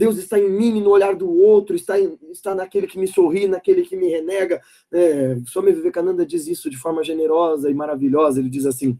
Deus 0.00 0.16
está 0.16 0.38
em 0.38 0.48
mim 0.50 0.80
no 0.80 0.88
olhar 0.88 1.14
do 1.14 1.30
outro, 1.30 1.76
está, 1.76 2.00
em, 2.00 2.18
está 2.30 2.54
naquele 2.54 2.86
que 2.86 2.98
me 2.98 3.06
sorri, 3.06 3.46
naquele 3.46 3.82
que 3.82 3.94
me 3.94 4.08
renega. 4.08 4.58
É, 4.90 5.36
Swami 5.44 5.72
Vivekananda 5.72 6.24
diz 6.24 6.46
isso 6.46 6.70
de 6.70 6.78
forma 6.78 7.04
generosa 7.04 7.70
e 7.70 7.74
maravilhosa. 7.74 8.40
Ele 8.40 8.48
diz 8.48 8.64
assim: 8.64 8.98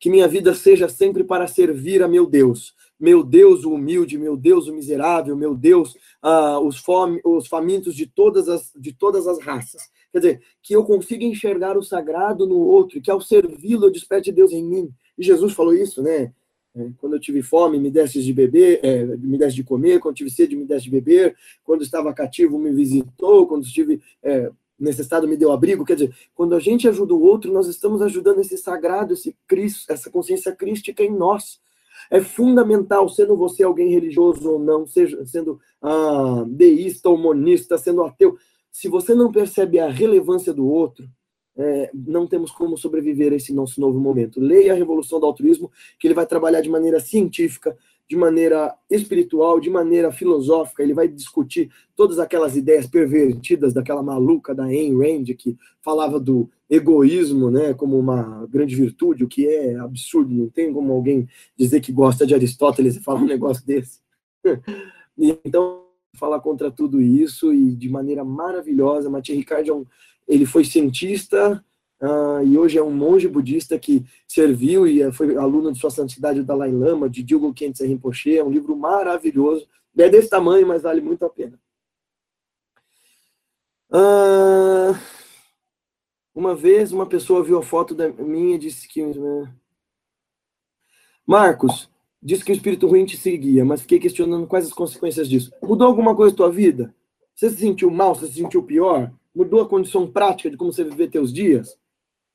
que 0.00 0.10
minha 0.10 0.26
vida 0.26 0.52
seja 0.54 0.88
sempre 0.88 1.22
para 1.22 1.46
servir 1.46 2.02
a 2.02 2.08
meu 2.08 2.26
Deus. 2.26 2.74
Meu 2.98 3.22
Deus 3.22 3.64
o 3.64 3.72
humilde, 3.72 4.18
meu 4.18 4.36
Deus 4.36 4.66
o 4.66 4.74
miserável, 4.74 5.36
meu 5.36 5.54
Deus 5.54 5.96
ah, 6.20 6.58
os, 6.58 6.78
fome, 6.78 7.20
os 7.24 7.46
famintos 7.46 7.94
de 7.94 8.06
todas, 8.06 8.48
as, 8.48 8.72
de 8.74 8.92
todas 8.92 9.28
as 9.28 9.40
raças. 9.40 9.82
Quer 10.10 10.18
dizer, 10.18 10.42
que 10.60 10.74
eu 10.74 10.84
consiga 10.84 11.24
enxergar 11.24 11.78
o 11.78 11.82
sagrado 11.84 12.44
no 12.44 12.58
outro, 12.58 13.00
que 13.00 13.10
ao 13.10 13.20
servi-lo 13.20 13.86
eu 13.86 13.92
desperte 13.92 14.32
Deus 14.32 14.50
em 14.50 14.64
mim. 14.64 14.90
E 15.16 15.22
Jesus 15.22 15.52
falou 15.52 15.72
isso, 15.72 16.02
né? 16.02 16.32
É, 16.74 16.88
quando 16.98 17.14
eu 17.14 17.20
tive 17.20 17.42
fome, 17.42 17.78
me 17.78 17.90
deste 17.90 18.22
de 18.22 18.32
beber, 18.32 18.80
é, 18.82 19.04
me 19.04 19.36
deste 19.36 19.56
de 19.56 19.64
comer. 19.64 20.00
Quando 20.00 20.16
tive 20.16 20.30
sede, 20.30 20.56
me 20.56 20.64
deste 20.64 20.84
de 20.84 20.90
beber. 20.90 21.36
Quando 21.64 21.82
estava 21.82 22.12
cativo, 22.14 22.58
me 22.58 22.70
visitou. 22.70 23.46
Quando 23.46 23.64
estive 23.64 24.00
é, 24.22 24.50
necessitado, 24.78 25.28
me 25.28 25.36
deu 25.36 25.52
abrigo. 25.52 25.84
Quer 25.84 25.94
dizer, 25.94 26.14
quando 26.34 26.54
a 26.54 26.60
gente 26.60 26.88
ajuda 26.88 27.14
o 27.14 27.22
outro, 27.22 27.52
nós 27.52 27.66
estamos 27.66 28.00
ajudando 28.02 28.40
esse 28.40 28.56
sagrado, 28.56 29.12
esse 29.12 29.36
Cristo, 29.46 29.92
essa 29.92 30.10
consciência 30.10 30.54
crística 30.54 31.02
em 31.02 31.10
nós. 31.10 31.60
É 32.10 32.20
fundamental, 32.20 33.08
sendo 33.08 33.36
você 33.36 33.62
alguém 33.62 33.90
religioso 33.90 34.50
ou 34.50 34.58
não, 34.58 34.86
seja 34.86 35.24
sendo 35.26 35.60
ah, 35.82 36.44
deísta 36.48 37.08
ou 37.08 37.18
monista, 37.18 37.76
sendo 37.76 38.02
ateu, 38.02 38.36
se 38.72 38.88
você 38.88 39.14
não 39.14 39.30
percebe 39.30 39.78
a 39.78 39.90
relevância 39.90 40.52
do 40.52 40.66
outro, 40.66 41.08
é, 41.60 41.90
não 41.94 42.26
temos 42.26 42.50
como 42.50 42.76
sobreviver 42.76 43.32
a 43.32 43.36
esse 43.36 43.52
nosso 43.52 43.80
novo 43.80 44.00
momento. 44.00 44.40
Leia 44.40 44.72
a 44.72 44.76
Revolução 44.76 45.20
do 45.20 45.26
Altruísmo, 45.26 45.70
que 45.98 46.06
ele 46.06 46.14
vai 46.14 46.26
trabalhar 46.26 46.60
de 46.60 46.70
maneira 46.70 46.98
científica, 46.98 47.76
de 48.10 48.16
maneira 48.16 48.74
espiritual, 48.90 49.60
de 49.60 49.70
maneira 49.70 50.10
filosófica, 50.10 50.82
ele 50.82 50.92
vai 50.92 51.06
discutir 51.06 51.70
todas 51.94 52.18
aquelas 52.18 52.56
ideias 52.56 52.84
pervertidas 52.84 53.72
daquela 53.72 54.02
maluca 54.02 54.52
da 54.52 54.64
Ayn 54.64 54.98
Rand, 54.98 55.26
que 55.38 55.56
falava 55.80 56.18
do 56.18 56.50
egoísmo 56.68 57.52
né, 57.52 57.72
como 57.72 57.96
uma 57.96 58.48
grande 58.50 58.74
virtude, 58.74 59.22
o 59.22 59.28
que 59.28 59.46
é 59.46 59.76
absurdo, 59.76 60.34
não 60.34 60.48
tem 60.48 60.72
como 60.72 60.92
alguém 60.92 61.28
dizer 61.56 61.80
que 61.80 61.92
gosta 61.92 62.26
de 62.26 62.34
Aristóteles 62.34 62.96
e 62.96 63.00
falar 63.00 63.20
um 63.20 63.26
negócio 63.26 63.64
desse. 63.64 64.00
então, 65.16 65.84
falar 66.14 66.40
contra 66.40 66.68
tudo 66.68 67.00
isso 67.00 67.54
e 67.54 67.76
de 67.76 67.88
maneira 67.88 68.24
maravilhosa, 68.24 69.08
Mathieu 69.08 69.36
Ricard 69.36 69.70
é 69.70 69.74
um 69.74 69.86
ele 70.30 70.46
foi 70.46 70.64
cientista 70.64 71.62
uh, 72.00 72.46
e 72.46 72.56
hoje 72.56 72.78
é 72.78 72.82
um 72.82 72.92
monge 72.92 73.26
budista 73.26 73.76
que 73.76 74.06
serviu 74.28 74.86
e 74.86 75.10
foi 75.12 75.36
aluno 75.36 75.72
de 75.72 75.78
Sua 75.80 75.90
Santidade 75.90 76.38
o 76.38 76.44
Dalai 76.44 76.70
Lama, 76.70 77.10
de 77.10 77.20
Dilgo 77.20 77.52
Khyentse 77.52 77.84
Rinpoche. 77.84 78.38
É 78.38 78.44
um 78.44 78.50
livro 78.50 78.76
maravilhoso. 78.76 79.66
É 79.98 80.08
desse 80.08 80.30
tamanho, 80.30 80.68
mas 80.68 80.82
vale 80.82 81.00
muito 81.00 81.24
a 81.24 81.28
pena. 81.28 81.60
Uh, 83.90 84.96
uma 86.32 86.54
vez, 86.54 86.92
uma 86.92 87.06
pessoa 87.06 87.42
viu 87.42 87.58
a 87.58 87.62
foto 87.62 87.92
da 87.92 88.08
minha 88.08 88.54
e 88.54 88.58
disse 88.58 88.86
que... 88.86 89.04
Né? 89.04 89.52
Marcos, 91.26 91.90
disse 92.22 92.44
que 92.44 92.52
o 92.52 92.54
espírito 92.54 92.86
ruim 92.86 93.04
te 93.04 93.16
seguia, 93.16 93.64
mas 93.64 93.82
fiquei 93.82 93.98
questionando 93.98 94.46
quais 94.46 94.66
as 94.66 94.72
consequências 94.72 95.28
disso. 95.28 95.50
Mudou 95.60 95.88
alguma 95.88 96.14
coisa 96.14 96.30
na 96.32 96.36
tua 96.36 96.52
vida? 96.52 96.94
Você 97.34 97.50
se 97.50 97.56
sentiu 97.56 97.90
mal? 97.90 98.14
Você 98.14 98.28
se 98.28 98.34
sentiu 98.34 98.62
pior? 98.62 99.12
Mudou 99.34 99.60
a 99.60 99.68
condição 99.68 100.10
prática 100.10 100.50
de 100.50 100.56
como 100.56 100.72
você 100.72 100.84
viver 100.84 101.08
teus 101.08 101.32
dias? 101.32 101.78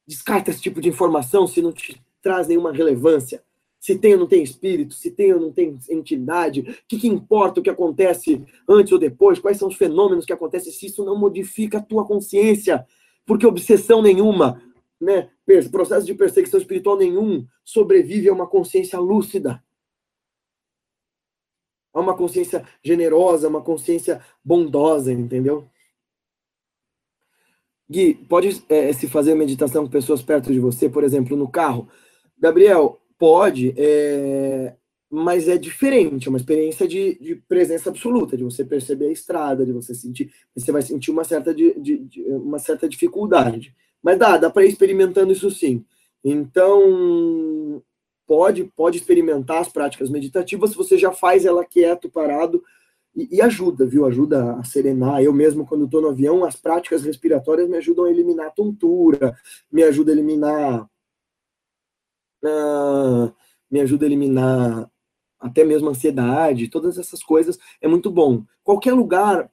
Descarta 0.08 0.52
esse 0.52 0.62
tipo 0.62 0.80
de 0.80 0.90
informação 0.90 1.48
se 1.48 1.62
não 1.62 1.72
te 1.72 2.02
traz 2.22 2.48
nenhuma 2.48 2.72
relevância. 2.72 3.44
Se 3.80 3.98
tem 3.98 4.14
ou 4.14 4.20
não 4.20 4.28
tem 4.28 4.42
espírito, 4.42 4.96
se 4.96 5.12
tem 5.12 5.34
ou 5.34 5.40
não 5.40 5.52
tem 5.52 5.78
entidade, 5.90 6.62
o 6.62 6.88
que, 6.88 6.98
que 6.98 7.08
importa 7.08 7.60
o 7.60 7.64
que 7.64 7.70
acontece 7.70 8.44
antes 8.68 8.92
ou 8.92 8.98
depois, 8.98 9.38
quais 9.38 9.58
são 9.58 9.68
os 9.68 9.76
fenômenos 9.76 10.26
que 10.26 10.34
acontecem, 10.34 10.72
se 10.72 10.88
isso 10.88 11.06
não 11.06 11.16
modifica 11.16 11.78
a 11.78 11.82
tua 11.82 12.06
consciência. 12.06 12.86
Porque 13.26 13.46
obsessão 13.46 14.02
nenhuma, 14.02 14.62
né, 15.00 15.30
processo 15.72 16.06
de 16.06 16.16
perseguição 16.16 16.60
espiritual 16.60 16.98
nenhum 16.98 17.46
sobrevive 17.64 18.30
a 18.30 18.34
uma 18.34 18.48
consciência 18.48 19.00
lúcida 19.00 19.64
a 21.96 22.00
uma 22.02 22.16
consciência 22.16 22.68
generosa, 22.84 23.48
uma 23.48 23.62
consciência 23.62 24.22
bondosa, 24.44 25.14
entendeu? 25.14 25.66
Gui, 27.90 28.16
pode 28.16 28.64
é, 28.68 28.92
se 28.94 29.08
fazer 29.08 29.36
meditação 29.36 29.84
com 29.84 29.92
pessoas 29.92 30.22
perto 30.22 30.52
de 30.52 30.60
você, 30.60 30.90
por 30.90 31.04
exemplo, 31.04 31.38
no 31.38 31.48
carro? 31.48 31.88
Gabriel, 32.40 33.00
pode, 33.18 33.74
é, 33.78 34.74
mas 35.10 35.48
é 35.48 35.58
diferente, 35.58 36.28
é 36.28 36.30
uma 36.30 36.38
experiência 36.38 36.88
de, 36.88 37.18
de, 37.20 37.36
presença 37.36 37.90
absoluta, 37.90 38.36
de 38.36 38.44
você 38.44 38.66
perceber 38.66 39.08
a 39.08 39.12
estrada, 39.12 39.66
de 39.66 39.72
você 39.72 39.94
sentir, 39.94 40.32
você 40.56 40.72
vai 40.72 40.82
sentir 40.82 41.12
uma 41.12 41.24
certa, 41.24 41.54
de, 41.54 41.80
de, 41.80 42.24
uma 42.28 42.60
certa 42.60 42.90
dificuldade. 42.90 43.74
Mas 44.02 44.18
dá, 44.18 44.38
dá 44.38 44.50
para 44.50 44.66
ir 44.66 44.70
experimentando 44.70 45.32
isso 45.32 45.50
sim. 45.50 45.86
Então, 46.24 47.82
pode, 48.28 48.64
pode 48.76 48.98
experimentar 48.98 49.62
as 49.62 49.70
práticas 49.70 50.10
meditativas 50.10 50.72
se 50.72 50.76
você 50.76 50.98
já 50.98 51.12
faz 51.12 51.46
ela 51.46 51.64
quieto, 51.64 52.10
parado, 52.10 52.64
e, 53.16 53.38
e, 53.38 53.42
ajuda, 53.42 53.86
viu? 53.86 54.06
Ajuda 54.06 54.56
a 54.56 54.64
serenar. 54.64 55.22
Eu 55.22 55.34
mesmo, 55.34 55.66
quando 55.66 55.86
estou 55.86 56.02
no 56.02 56.10
avião, 56.10 56.44
as 56.44 56.56
práticas 56.56 57.04
respiratórias 57.04 57.70
me 57.70 57.78
ajudam 57.78 58.06
a 58.06 58.12
eliminar 58.12 58.54
tontura, 58.54 59.38
me 59.72 59.84
ajuda 59.84 60.12
a 60.12 60.14
eliminar. 60.14 60.90
Uh, 62.44 63.34
me 63.72 63.80
ajuda 63.80 64.06
a 64.06 64.08
eliminar 64.08 64.92
até 65.40 65.64
mesmo 65.64 65.90
ansiedade, 65.90 66.70
todas 66.70 66.98
essas 66.98 67.24
coisas. 67.24 67.58
É 67.82 67.88
muito 67.88 68.12
bom. 68.12 68.44
Qualquer 68.64 68.94
lugar 68.94 69.50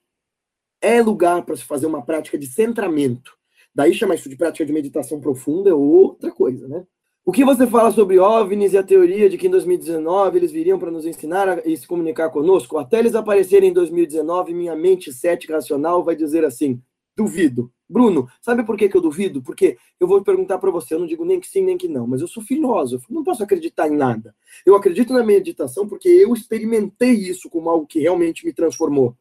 é 0.80 1.00
lugar 1.00 1.44
para 1.44 1.56
se 1.56 1.64
fazer 1.64 1.86
uma 1.86 2.04
prática 2.04 2.36
de 2.36 2.46
centramento. 2.46 3.32
Daí 3.74 3.94
chamar 3.94 4.16
isso 4.16 4.28
de 4.28 4.36
prática 4.36 4.66
de 4.66 4.72
meditação 4.72 5.20
profunda 5.20 5.70
é 5.70 5.74
outra 5.74 6.32
coisa, 6.32 6.66
né? 6.68 6.84
O 7.24 7.30
que 7.30 7.44
você 7.44 7.68
fala 7.68 7.92
sobre 7.92 8.18
OVNIs 8.18 8.72
e 8.72 8.78
a 8.78 8.82
teoria 8.82 9.30
de 9.30 9.38
que 9.38 9.46
em 9.46 9.50
2019 9.50 10.38
eles 10.38 10.50
viriam 10.50 10.76
para 10.76 10.90
nos 10.90 11.06
ensinar 11.06 11.64
e 11.64 11.76
se 11.76 11.86
comunicar 11.86 12.30
conosco? 12.30 12.78
Até 12.78 12.98
eles 12.98 13.14
aparecerem 13.14 13.70
em 13.70 13.72
2019, 13.72 14.52
minha 14.52 14.74
mente 14.74 15.12
cética 15.12 15.54
racional 15.54 16.02
vai 16.02 16.16
dizer 16.16 16.44
assim: 16.44 16.82
duvido. 17.16 17.72
Bruno, 17.88 18.26
sabe 18.40 18.64
por 18.64 18.76
que, 18.76 18.88
que 18.88 18.96
eu 18.96 19.00
duvido? 19.00 19.40
Porque 19.40 19.78
eu 20.00 20.08
vou 20.08 20.20
perguntar 20.24 20.58
para 20.58 20.72
você, 20.72 20.94
eu 20.94 20.98
não 20.98 21.06
digo 21.06 21.24
nem 21.24 21.38
que 21.38 21.46
sim 21.46 21.62
nem 21.62 21.78
que 21.78 21.86
não, 21.86 22.08
mas 22.08 22.22
eu 22.22 22.26
sou 22.26 22.42
filósofo, 22.42 23.06
não 23.08 23.22
posso 23.22 23.44
acreditar 23.44 23.86
em 23.86 23.96
nada. 23.96 24.34
Eu 24.66 24.74
acredito 24.74 25.12
na 25.12 25.22
meditação 25.22 25.86
porque 25.86 26.08
eu 26.08 26.32
experimentei 26.32 27.12
isso 27.12 27.48
como 27.48 27.70
algo 27.70 27.86
que 27.86 28.00
realmente 28.00 28.44
me 28.44 28.52
transformou. 28.52 29.16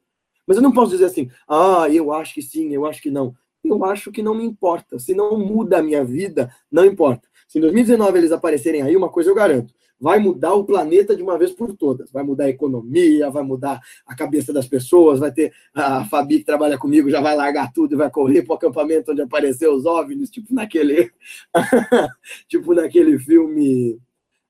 Mas 0.47 0.57
eu 0.57 0.63
não 0.63 0.71
posso 0.71 0.89
dizer 0.89 1.05
assim, 1.05 1.29
ah, 1.47 1.87
eu 1.91 2.11
acho 2.11 2.33
que 2.33 2.41
sim, 2.41 2.73
eu 2.73 2.83
acho 2.87 2.99
que 2.99 3.11
não. 3.11 3.35
Eu 3.63 3.85
acho 3.85 4.11
que 4.11 4.23
não 4.23 4.33
me 4.33 4.43
importa. 4.43 4.97
Se 4.97 5.13
não 5.13 5.37
muda 5.37 5.77
a 5.77 5.83
minha 5.83 6.03
vida, 6.03 6.51
não 6.71 6.83
importa. 6.83 7.27
Se 7.51 7.57
em 7.57 7.61
2019 7.61 8.17
eles 8.17 8.31
aparecerem 8.31 8.81
aí, 8.81 8.95
uma 8.95 9.09
coisa 9.09 9.29
eu 9.29 9.35
garanto: 9.35 9.73
vai 9.99 10.19
mudar 10.19 10.53
o 10.53 10.63
planeta 10.63 11.13
de 11.13 11.21
uma 11.21 11.37
vez 11.37 11.51
por 11.51 11.75
todas. 11.75 12.09
Vai 12.09 12.23
mudar 12.23 12.45
a 12.45 12.49
economia, 12.49 13.29
vai 13.29 13.43
mudar 13.43 13.81
a 14.07 14.15
cabeça 14.15 14.53
das 14.53 14.65
pessoas, 14.65 15.19
vai 15.19 15.33
ter 15.33 15.51
a 15.73 16.05
Fabi 16.05 16.37
que 16.37 16.45
trabalha 16.45 16.77
comigo, 16.77 17.09
já 17.09 17.19
vai 17.19 17.35
largar 17.35 17.69
tudo 17.73 17.93
e 17.93 17.97
vai 17.97 18.09
correr 18.09 18.43
para 18.43 18.53
o 18.53 18.55
acampamento 18.55 19.11
onde 19.11 19.21
apareceu 19.21 19.73
os 19.73 19.85
OVNIs, 19.85 20.29
tipo 20.29 20.55
naquele, 20.55 21.11
tipo 22.47 22.73
naquele 22.73 23.19
filme. 23.19 23.99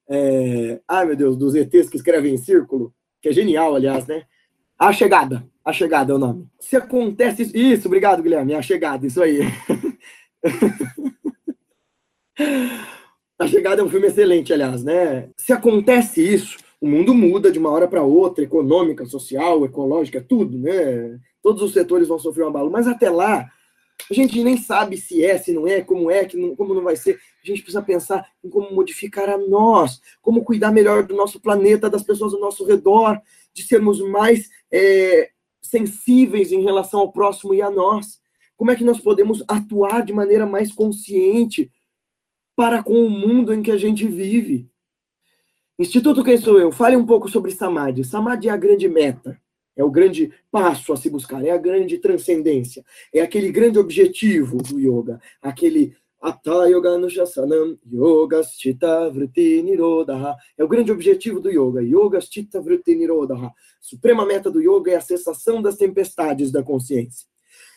É... 0.07 0.79
Ai, 0.87 1.07
meu 1.07 1.15
Deus, 1.15 1.35
dos 1.35 1.55
ETs 1.55 1.89
que 1.89 1.97
escrevem 1.97 2.35
em 2.35 2.37
círculo, 2.37 2.93
que 3.19 3.29
é 3.29 3.33
genial, 3.33 3.75
aliás, 3.75 4.05
né? 4.05 4.25
A 4.77 4.93
Chegada. 4.93 5.43
A 5.65 5.73
Chegada 5.73 6.11
é 6.11 6.15
o 6.15 6.19
nome. 6.19 6.47
Se 6.59 6.75
acontece 6.75 7.41
isso. 7.41 7.57
Isso, 7.57 7.87
obrigado, 7.87 8.21
Guilherme. 8.21 8.53
A 8.53 8.61
Chegada, 8.61 9.07
isso 9.07 9.23
aí. 9.23 9.39
A 13.39 13.47
Chegada 13.47 13.82
é 13.82 13.84
um 13.84 13.89
filme 13.89 14.07
excelente, 14.07 14.53
aliás, 14.53 14.84
né? 14.84 15.29
Se 15.38 15.51
acontece 15.51 16.21
isso, 16.21 16.57
o 16.79 16.88
mundo 16.88 17.13
muda 17.13 17.51
de 17.51 17.59
uma 17.59 17.69
hora 17.69 17.88
para 17.88 18.03
outra, 18.03 18.43
econômica, 18.43 19.05
social, 19.05 19.65
ecológica, 19.65 20.23
tudo, 20.27 20.57
né? 20.57 21.19
Todos 21.41 21.61
os 21.61 21.73
setores 21.73 22.07
vão 22.07 22.19
sofrer 22.19 22.45
um 22.45 22.49
abalo, 22.49 22.69
mas 22.69 22.88
até 22.88 23.09
lá, 23.09 23.49
a 24.09 24.13
gente 24.13 24.43
nem 24.43 24.57
sabe 24.57 24.97
se 24.97 25.23
é, 25.23 25.38
se 25.38 25.53
não 25.53 25.67
é, 25.67 25.82
como 25.82 26.09
é, 26.09 26.27
como 26.55 26.73
não 26.73 26.84
vai 26.84 26.95
ser. 26.95 27.19
A 27.43 27.47
gente 27.47 27.61
precisa 27.61 27.82
pensar 27.82 28.27
em 28.43 28.49
como 28.49 28.73
modificar 28.73 29.29
a 29.29 29.38
nós, 29.38 29.99
como 30.21 30.43
cuidar 30.43 30.71
melhor 30.71 31.03
do 31.03 31.15
nosso 31.15 31.39
planeta, 31.39 31.89
das 31.89 32.03
pessoas 32.03 32.34
ao 32.34 32.39
nosso 32.39 32.65
redor, 32.65 33.19
de 33.53 33.63
sermos 33.63 33.99
mais 34.01 34.49
é, 34.71 35.29
sensíveis 35.61 36.51
em 36.51 36.61
relação 36.61 36.99
ao 36.99 37.11
próximo 37.11 37.53
e 37.53 37.61
a 37.61 37.69
nós 37.69 38.19
Como 38.57 38.71
é 38.71 38.75
que 38.75 38.84
nós 38.84 38.99
podemos 38.99 39.43
atuar 39.47 40.03
de 40.03 40.13
maneira 40.13 40.45
mais 40.45 40.71
consciente 40.71 41.71
para 42.55 42.83
com 42.83 43.05
o 43.05 43.09
mundo 43.09 43.53
em 43.53 43.61
que 43.61 43.71
a 43.71 43.77
gente 43.77 44.07
vive? 44.07 44.69
Instituto 45.79 46.23
Quem 46.23 46.37
Sou 46.37 46.59
Eu, 46.59 46.71
fale 46.71 46.95
um 46.95 47.05
pouco 47.05 47.29
sobre 47.29 47.51
Samadhi. 47.51 48.03
Samadhi 48.03 48.49
é 48.49 48.51
a 48.51 48.57
grande 48.57 48.87
meta, 48.87 49.39
é 49.75 49.83
o 49.83 49.89
grande 49.89 50.31
passo 50.51 50.93
a 50.93 50.97
se 50.97 51.09
buscar, 51.09 51.43
é 51.43 51.49
a 51.49 51.57
grande 51.57 51.97
transcendência, 51.97 52.83
é 53.13 53.21
aquele 53.21 53.51
grande 53.51 53.79
objetivo 53.79 54.57
do 54.57 54.79
yoga, 54.79 55.19
aquele 55.41 55.95
Atta 56.21 56.67
Yoga 56.69 56.99
Nushasanam 56.99 57.79
Yoga 57.91 58.43
Chitta 58.43 59.09
Vritti 59.09 59.63
Nirodha. 59.63 60.35
É 60.55 60.63
o 60.63 60.67
grande 60.67 60.91
objetivo 60.91 61.39
do 61.39 61.49
yoga. 61.49 61.81
Yoga 61.81 62.21
Chitta 62.21 62.61
Vritti 62.61 62.93
Nirodha. 62.93 63.35
Suprema 63.79 64.23
meta 64.23 64.51
do 64.51 64.61
yoga 64.61 64.91
é 64.91 64.95
a 64.95 65.01
cessação 65.01 65.63
das 65.63 65.77
tempestades 65.77 66.51
da 66.51 66.61
consciência. 66.61 67.27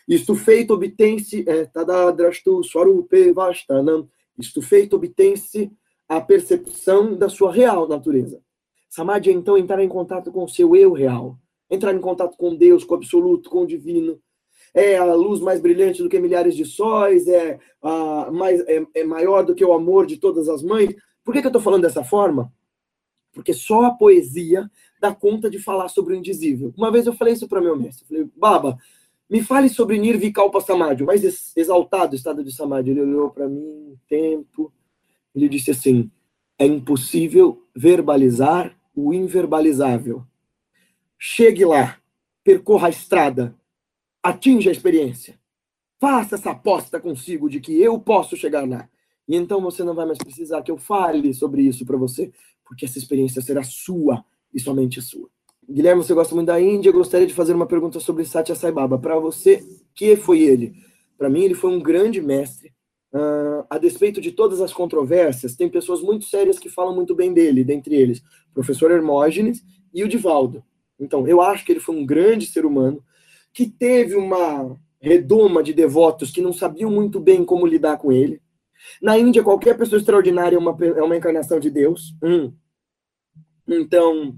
Isto 0.07 0.35
feito 0.35 0.75
obtém-se 0.75 1.43
é, 1.49 1.65
Tadadrashtu 1.65 2.63
Swarupe 2.63 3.33
Vastanam. 3.33 4.11
Isto 4.39 4.61
feito 4.63 4.97
obtém-se 4.97 5.71
a 6.09 6.21
percepção 6.21 7.17
da 7.17 7.29
sua 7.29 7.53
real 7.53 7.89
natureza. 7.89 8.41
Samadhi 8.89 9.31
é 9.31 9.33
então 9.33 9.59
entrar 9.59 9.83
em 9.83 9.89
contato 9.89 10.31
com 10.31 10.45
o 10.45 10.49
seu 10.49 10.77
eu 10.77 10.93
real, 10.93 11.39
entrar 11.71 11.95
em 11.95 12.01
contato 12.01 12.37
com 12.37 12.55
Deus, 12.55 12.85
com 12.85 12.95
o 12.95 12.97
absoluto, 12.97 13.51
com 13.51 13.63
o 13.63 13.67
divino, 13.67 14.21
é 14.75 14.97
a 14.97 15.15
luz 15.15 15.41
mais 15.41 15.61
brilhante 15.61 16.03
do 16.03 16.09
que 16.09 16.19
milhares 16.19 16.57
de 16.57 16.65
sóis, 16.65 17.29
é, 17.29 17.59
a, 17.81 18.31
mais, 18.33 18.61
é, 18.67 18.85
é 18.95 19.05
maior 19.05 19.45
do 19.45 19.55
que 19.55 19.65
o 19.65 19.73
amor 19.73 20.05
de 20.05 20.17
todas 20.17 20.49
as 20.49 20.63
mães. 20.63 20.95
Por 21.25 21.33
que, 21.33 21.41
que 21.41 21.47
eu 21.47 21.51
estou 21.51 21.63
falando 21.63 21.83
dessa 21.83 22.03
forma? 22.03 22.53
Porque 23.33 23.53
só 23.53 23.85
a 23.85 23.91
poesia 23.93 24.69
dá 25.01 25.15
conta 25.15 25.49
de 25.49 25.59
falar 25.59 25.89
sobre 25.89 26.15
o 26.15 26.17
indizível. 26.17 26.73
Uma 26.77 26.91
vez 26.91 27.07
eu 27.07 27.13
falei 27.13 27.35
isso 27.35 27.49
para 27.49 27.61
meu 27.61 27.77
mestre. 27.77 28.05
Eu 28.05 28.09
falei, 28.09 28.31
Baba, 28.37 28.79
me 29.29 29.43
fale 29.43 29.69
sobre 29.69 29.99
Nirvikalpa 29.99 30.61
Samadhi, 30.61 31.03
o 31.03 31.07
mais 31.07 31.53
exaltado 31.57 32.15
estado 32.15 32.45
de 32.45 32.53
Samadhi. 32.53 32.91
Ele 32.91 33.01
olhou 33.01 33.31
para 33.31 33.49
mim, 33.49 33.99
tempo. 34.09 34.73
Ele 35.35 35.49
disse 35.49 35.71
assim: 35.71 36.11
é 36.59 36.67
impossível 36.67 37.67
verbalizar 37.75 38.77
o 38.95 39.13
inverbalizável. 39.13 40.25
Chegue 41.19 41.65
lá, 41.65 41.99
percorra 42.43 42.89
a 42.89 42.91
estrada, 42.91 43.55
atinja 44.23 44.71
a 44.71 44.73
experiência. 44.73 45.39
Faça 46.01 46.35
essa 46.35 46.51
aposta 46.51 47.01
consigo 47.01 47.49
de 47.49 47.61
que 47.61 47.81
eu 47.81 47.99
posso 47.99 48.37
chegar 48.37 48.69
lá. 48.69 48.89
E 49.27 49.37
então 49.37 49.61
você 49.61 49.83
não 49.83 49.95
vai 49.95 50.07
mais 50.07 50.19
precisar 50.19 50.63
que 50.63 50.71
eu 50.71 50.77
fale 50.77 51.33
sobre 51.33 51.63
isso 51.63 51.87
para 51.87 51.97
você, 51.97 52.31
porque 52.65 52.85
essa 52.85 52.99
experiência 52.99 53.41
será 53.41 53.63
sua 53.63 54.25
e 54.53 54.61
somente 54.61 55.01
sua. 55.01 55.31
Guilherme, 55.69 56.03
você 56.03 56.13
gosta 56.13 56.35
muito 56.35 56.49
da 56.49 56.61
Índia, 56.61 56.93
gostaria 56.93 57.27
de 57.27 57.35
fazer 57.35 57.55
uma 57.55 57.67
pergunta 57.67 57.99
sobre 57.99 58.25
Satya 58.25 58.55
Sai 58.55 58.71
Baba. 58.71 58.99
Para 58.99 59.19
você, 59.19 59.65
que 59.95 60.17
foi 60.17 60.43
ele? 60.43 60.75
Para 61.17 61.31
mim, 61.31 61.43
ele 61.43 61.55
foi 61.55 61.71
um 61.71 61.81
grande 61.81 62.21
mestre. 62.21 62.73
Uh, 63.13 63.65
a 63.71 63.79
despeito 63.79 64.21
de 64.21 64.33
todas 64.33 64.61
as 64.61 64.73
controvérsias, 64.73 65.55
tem 65.55 65.69
pessoas 65.69 66.03
muito 66.03 66.25
sérias 66.25 66.59
que 66.59 66.69
falam 66.69 66.95
muito 66.95 67.15
bem 67.15 67.33
dele, 67.33 67.63
dentre 67.63 67.95
eles 67.95 68.19
o 68.51 68.55
professor 68.55 68.91
Hermógenes 68.91 69.65
e 69.93 70.03
o 70.03 70.09
Divaldo. 70.09 70.65
Então, 70.99 71.27
eu 71.27 71.41
acho 71.41 71.65
que 71.65 71.73
ele 71.73 71.81
foi 71.81 71.95
um 71.95 72.05
grande 72.05 72.47
ser 72.47 72.67
humano, 72.67 73.03
que 73.53 73.67
teve 73.67 74.17
uma 74.17 74.77
redoma 75.01 75.63
de 75.63 75.73
devotos 75.73 76.31
que 76.31 76.41
não 76.41 76.53
sabiam 76.53 76.91
muito 76.91 77.21
bem 77.21 77.45
como 77.45 77.67
lidar 77.67 77.99
com 77.99 78.11
ele. 78.11 78.43
Na 79.01 79.17
Índia, 79.17 79.43
qualquer 79.43 79.77
pessoa 79.77 79.99
extraordinária 79.99 80.57
é 80.57 80.59
uma, 80.59 80.77
é 80.81 81.03
uma 81.03 81.17
encarnação 81.17 81.61
de 81.61 81.71
Deus. 81.71 82.15
Hum. 82.23 82.53
Então, 83.69 84.35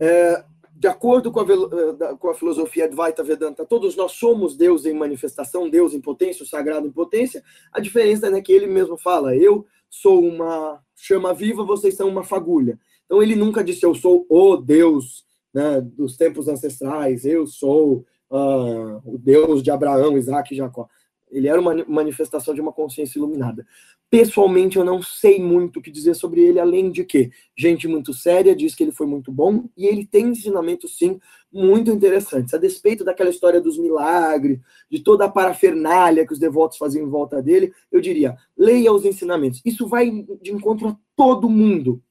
é, 0.00 0.44
de 0.80 0.88
acordo 0.88 1.30
com 1.30 1.40
a, 1.40 1.44
eh, 1.44 2.14
com 2.18 2.30
a 2.30 2.34
filosofia 2.34 2.86
Advaita 2.86 3.22
Vedanta, 3.22 3.66
todos 3.66 3.94
nós 3.94 4.12
somos 4.12 4.56
Deus 4.56 4.86
em 4.86 4.94
manifestação, 4.94 5.68
Deus 5.68 5.92
em 5.92 6.00
potência, 6.00 6.42
o 6.42 6.46
sagrado 6.46 6.86
em 6.86 6.90
potência. 6.90 7.44
A 7.70 7.78
diferença 7.80 8.28
é 8.28 8.30
né, 8.30 8.40
que 8.40 8.50
ele 8.50 8.66
mesmo 8.66 8.96
fala: 8.96 9.36
eu 9.36 9.66
sou 9.90 10.24
uma 10.24 10.80
chama 10.96 11.34
viva, 11.34 11.62
vocês 11.64 11.94
são 11.94 12.08
uma 12.08 12.24
fagulha. 12.24 12.80
Então 13.04 13.22
ele 13.22 13.36
nunca 13.36 13.62
disse 13.62 13.84
eu 13.84 13.94
sou 13.94 14.24
o 14.30 14.56
Deus 14.56 15.26
né, 15.52 15.82
dos 15.82 16.16
tempos 16.16 16.48
ancestrais, 16.48 17.26
eu 17.26 17.46
sou 17.46 18.06
uh, 18.30 19.02
o 19.04 19.18
Deus 19.18 19.62
de 19.62 19.70
Abraão, 19.70 20.16
Isaac 20.16 20.54
e 20.54 20.56
Jacó. 20.56 20.88
Ele 21.30 21.48
era 21.48 21.60
uma 21.60 21.74
manifestação 21.86 22.54
de 22.54 22.60
uma 22.60 22.72
consciência 22.72 23.18
iluminada. 23.18 23.66
Pessoalmente, 24.08 24.76
eu 24.76 24.84
não 24.84 25.00
sei 25.00 25.40
muito 25.40 25.78
o 25.78 25.82
que 25.82 25.90
dizer 25.90 26.14
sobre 26.14 26.40
ele, 26.40 26.58
além 26.58 26.90
de 26.90 27.04
que 27.04 27.30
gente 27.56 27.86
muito 27.86 28.12
séria 28.12 28.56
diz 28.56 28.74
que 28.74 28.82
ele 28.82 28.92
foi 28.92 29.06
muito 29.06 29.30
bom 29.30 29.68
e 29.76 29.86
ele 29.86 30.04
tem 30.04 30.28
ensinamentos, 30.28 30.98
sim, 30.98 31.20
muito 31.52 31.90
interessantes. 31.90 32.52
A 32.52 32.58
despeito 32.58 33.04
daquela 33.04 33.30
história 33.30 33.60
dos 33.60 33.78
milagres, 33.78 34.58
de 34.90 35.00
toda 35.00 35.24
a 35.26 35.30
parafernália 35.30 36.26
que 36.26 36.32
os 36.32 36.38
devotos 36.38 36.78
faziam 36.78 37.06
em 37.06 37.10
volta 37.10 37.40
dele, 37.42 37.72
eu 37.90 38.00
diria: 38.00 38.36
leia 38.56 38.92
os 38.92 39.04
ensinamentos. 39.04 39.60
Isso 39.64 39.86
vai 39.86 40.10
de 40.42 40.52
encontro 40.52 40.88
a 40.88 40.96
todo 41.14 41.48
mundo. 41.48 42.02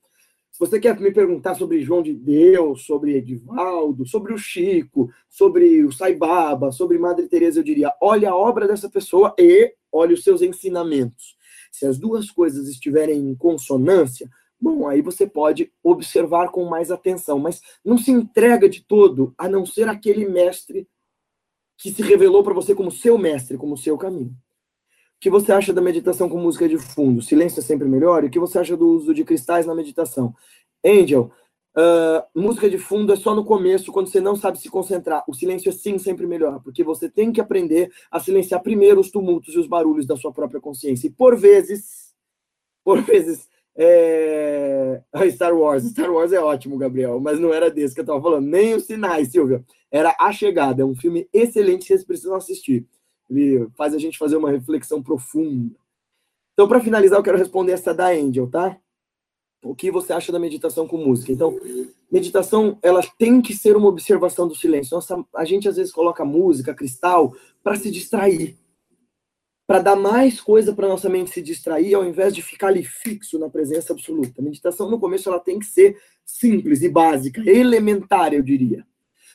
Se 0.60 0.66
você 0.66 0.78
quer 0.78 1.00
me 1.00 1.10
perguntar 1.10 1.56
sobre 1.56 1.80
João 1.80 2.04
de 2.04 2.14
Deus, 2.14 2.86
sobre 2.86 3.16
Edivaldo, 3.16 4.06
sobre 4.06 4.34
o 4.34 4.38
Chico, 4.38 5.10
sobre 5.30 5.86
o 5.86 5.92
Saibaba, 5.94 6.70
sobre 6.70 6.98
Madre 6.98 7.30
Teresa, 7.30 7.62
eu 7.62 7.64
diria: 7.64 7.94
olhe 8.02 8.26
a 8.26 8.36
obra 8.36 8.68
dessa 8.68 8.90
pessoa 8.90 9.34
e 9.40 9.74
olhe 9.90 10.14
os 10.14 10.22
seus 10.22 10.42
ensinamentos. 10.42 11.38
Se 11.72 11.86
as 11.86 11.98
duas 11.98 12.30
coisas 12.30 12.68
estiverem 12.68 13.20
em 13.20 13.34
consonância, 13.36 14.30
bom, 14.60 14.86
aí 14.86 15.02
você 15.02 15.26
pode 15.26 15.72
observar 15.82 16.52
com 16.52 16.66
mais 16.66 16.92
atenção, 16.92 17.40
mas 17.40 17.62
não 17.84 17.98
se 17.98 18.12
entrega 18.12 18.68
de 18.68 18.84
todo 18.84 19.34
a 19.38 19.48
não 19.48 19.66
ser 19.66 19.88
aquele 19.88 20.28
mestre 20.28 20.90
que 21.78 21.90
se 21.90 22.02
revelou 22.02 22.44
para 22.44 22.54
você 22.54 22.76
como 22.76 22.92
seu 22.92 23.18
mestre, 23.18 23.58
como 23.58 23.78
seu 23.78 23.98
caminho. 23.98 24.36
O 25.20 25.22
que 25.22 25.30
você 25.30 25.52
acha 25.52 25.74
da 25.74 25.82
meditação 25.82 26.30
com 26.30 26.38
música 26.38 26.66
de 26.66 26.78
fundo? 26.78 27.22
Silêncio 27.22 27.60
é 27.60 27.62
sempre 27.62 27.90
melhor? 27.90 28.24
E 28.24 28.28
o 28.28 28.30
que 28.30 28.40
você 28.40 28.58
acha 28.58 28.78
do 28.78 28.88
uso 28.88 29.14
de 29.14 29.26
cristais 29.26 29.66
na 29.66 29.76
meditação? 29.76 30.34
Angel, 30.82 31.30
uh, 31.78 32.24
música 32.34 32.70
de 32.70 32.78
fundo 32.78 33.12
é 33.12 33.18
só 33.18 33.36
no 33.36 33.44
começo, 33.44 33.92
quando 33.92 34.08
você 34.08 34.22
não 34.22 34.38
sabe 34.38 34.58
se 34.58 34.70
concentrar. 34.70 35.26
O 35.28 35.34
silêncio 35.34 35.68
é 35.68 35.74
sim 35.74 35.98
sempre 35.98 36.26
melhor, 36.26 36.62
porque 36.64 36.86
você 36.86 37.10
tem 37.10 37.34
que 37.34 37.42
aprender 37.42 37.92
a 38.10 38.18
silenciar 38.22 38.64
primeiro 38.64 39.02
os 39.02 39.12
tumultos 39.12 39.54
e 39.56 39.60
os 39.60 39.68
barulhos 39.68 40.08
da 40.08 40.16
sua 40.16 40.32
própria 40.32 40.62
consciência. 40.62 41.08
E 41.08 41.12
por 41.12 41.36
vezes, 41.36 42.14
por 42.82 43.02
vezes, 43.02 43.46
é... 43.76 45.02
Star 45.32 45.54
Wars. 45.54 45.84
Star 45.84 46.10
Wars 46.10 46.32
é 46.32 46.40
ótimo, 46.40 46.78
Gabriel, 46.78 47.20
mas 47.20 47.38
não 47.42 47.54
era 47.54 47.70
desse 47.70 47.94
que 47.94 48.00
eu 48.00 48.04
estava 48.04 48.22
falando. 48.22 48.48
Nem 48.48 48.74
os 48.74 48.86
sinais, 48.86 49.34
Silvia. 49.34 49.66
Era 49.92 50.16
A 50.18 50.32
Chegada. 50.32 50.82
É 50.82 50.86
um 50.86 50.96
filme 50.96 51.28
excelente 51.34 51.82
que 51.82 51.88
vocês 51.88 52.06
precisam 52.06 52.36
assistir. 52.36 52.88
Ele 53.30 53.68
faz 53.78 53.94
a 53.94 54.00
gente 54.00 54.18
fazer 54.18 54.38
uma 54.38 54.52
reflexão 54.52 55.02
profunda. 55.02 55.76
Então, 56.54 56.68
para 56.68 56.82
finalizar, 56.82 57.20
eu 57.20 57.24
quero 57.24 57.38
responder 57.38 57.74
essa 57.74 57.94
da 57.94 58.10
Angel, 58.10 58.50
tá? 58.50 58.78
O 59.64 59.76
que 59.76 59.92
você 59.92 60.14
acha 60.14 60.32
da 60.32 60.40
meditação 60.40 60.88
com 60.88 60.98
música? 60.98 61.32
Então, 61.32 61.60
meditação, 62.12 62.78
ela 62.82 63.02
tem 63.18 63.42
que 63.42 63.54
ser 63.54 63.76
uma 63.76 63.90
observação 63.90 64.48
do 64.48 64.56
silêncio. 64.56 64.96
Nossa, 64.96 65.24
a 65.36 65.46
gente 65.46 65.68
às 65.68 65.76
vezes 65.76 65.92
coloca 65.92 66.26
música, 66.26 66.74
cristal, 66.74 67.36
para 67.64 67.76
se 67.76 67.92
distrair. 67.92 68.58
Para 69.68 69.80
dar 69.80 69.96
mais 69.96 70.42
coisa 70.42 70.74
para 70.74 70.88
nossa 70.88 71.08
mente 71.10 71.30
se 71.30 71.42
distrair, 71.42 71.94
ao 71.94 72.04
invés 72.04 72.34
de 72.34 72.42
ficar 72.42 72.68
ali 72.68 72.84
fixo 72.84 73.38
na 73.38 73.50
presença 73.50 73.94
absoluta. 73.94 74.42
A 74.42 74.44
meditação, 74.44 74.90
no 74.90 75.00
começo, 75.00 75.30
ela 75.30 75.40
tem 75.40 75.60
que 75.60 75.66
ser 75.66 75.98
simples 76.26 76.82
e 76.82 76.90
básica, 76.90 77.42
elementar, 77.50 78.34
eu 78.34 78.42
diria. 78.42 78.86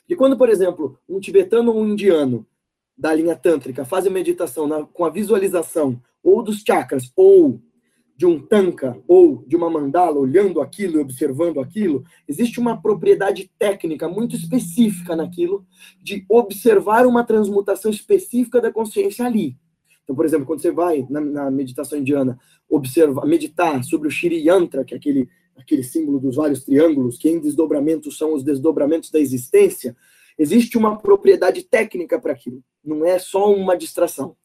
E 0.09 0.15
quando, 0.15 0.37
por 0.37 0.49
exemplo, 0.49 0.99
um 1.07 1.19
tibetano 1.19 1.71
ou 1.71 1.81
um 1.81 1.87
indiano 1.87 2.45
da 2.97 3.13
linha 3.13 3.35
tântrica 3.35 3.83
fazem 3.83 4.11
meditação 4.11 4.67
na, 4.67 4.83
com 4.83 5.03
a 5.03 5.09
visualização 5.09 6.01
ou 6.23 6.41
dos 6.41 6.63
chakras 6.65 7.11
ou 7.15 7.61
de 8.17 8.25
um 8.25 8.39
tanka 8.39 8.97
ou 9.07 9.43
de 9.45 9.55
uma 9.55 9.69
mandala 9.69 10.17
olhando 10.17 10.61
aquilo 10.61 10.97
e 10.97 11.01
observando 11.01 11.59
aquilo, 11.59 12.03
existe 12.27 12.59
uma 12.59 12.81
propriedade 12.81 13.51
técnica 13.59 14.07
muito 14.07 14.35
específica 14.35 15.15
naquilo 15.15 15.65
de 16.01 16.25
observar 16.29 17.05
uma 17.05 17.25
transmutação 17.25 17.91
específica 17.91 18.61
da 18.61 18.71
consciência 18.71 19.25
ali. 19.25 19.57
Então, 20.03 20.15
por 20.15 20.23
exemplo, 20.23 20.45
quando 20.45 20.61
você 20.61 20.71
vai 20.71 21.05
na, 21.09 21.19
na 21.19 21.51
meditação 21.51 21.99
indiana 21.99 22.39
observar, 22.69 23.25
meditar 23.25 23.83
sobre 23.83 24.07
o 24.07 24.11
Shri 24.11 24.47
Yantra, 24.47 24.85
que 24.85 24.93
é 24.93 24.97
aquele, 24.97 25.27
aquele 25.57 25.83
símbolo 25.83 26.19
dos 26.19 26.35
vários 26.35 26.63
triângulos, 26.63 27.17
que 27.17 27.27
em 27.27 27.39
desdobramentos 27.39 28.17
são 28.17 28.33
os 28.33 28.43
desdobramentos 28.43 29.09
da 29.09 29.19
existência, 29.19 29.95
Existe 30.37 30.77
uma 30.77 30.97
propriedade 30.97 31.63
técnica 31.63 32.19
para 32.19 32.33
aquilo, 32.33 32.63
não 32.83 33.05
é 33.05 33.17
só 33.17 33.53
uma 33.53 33.77
distração. 33.77 34.35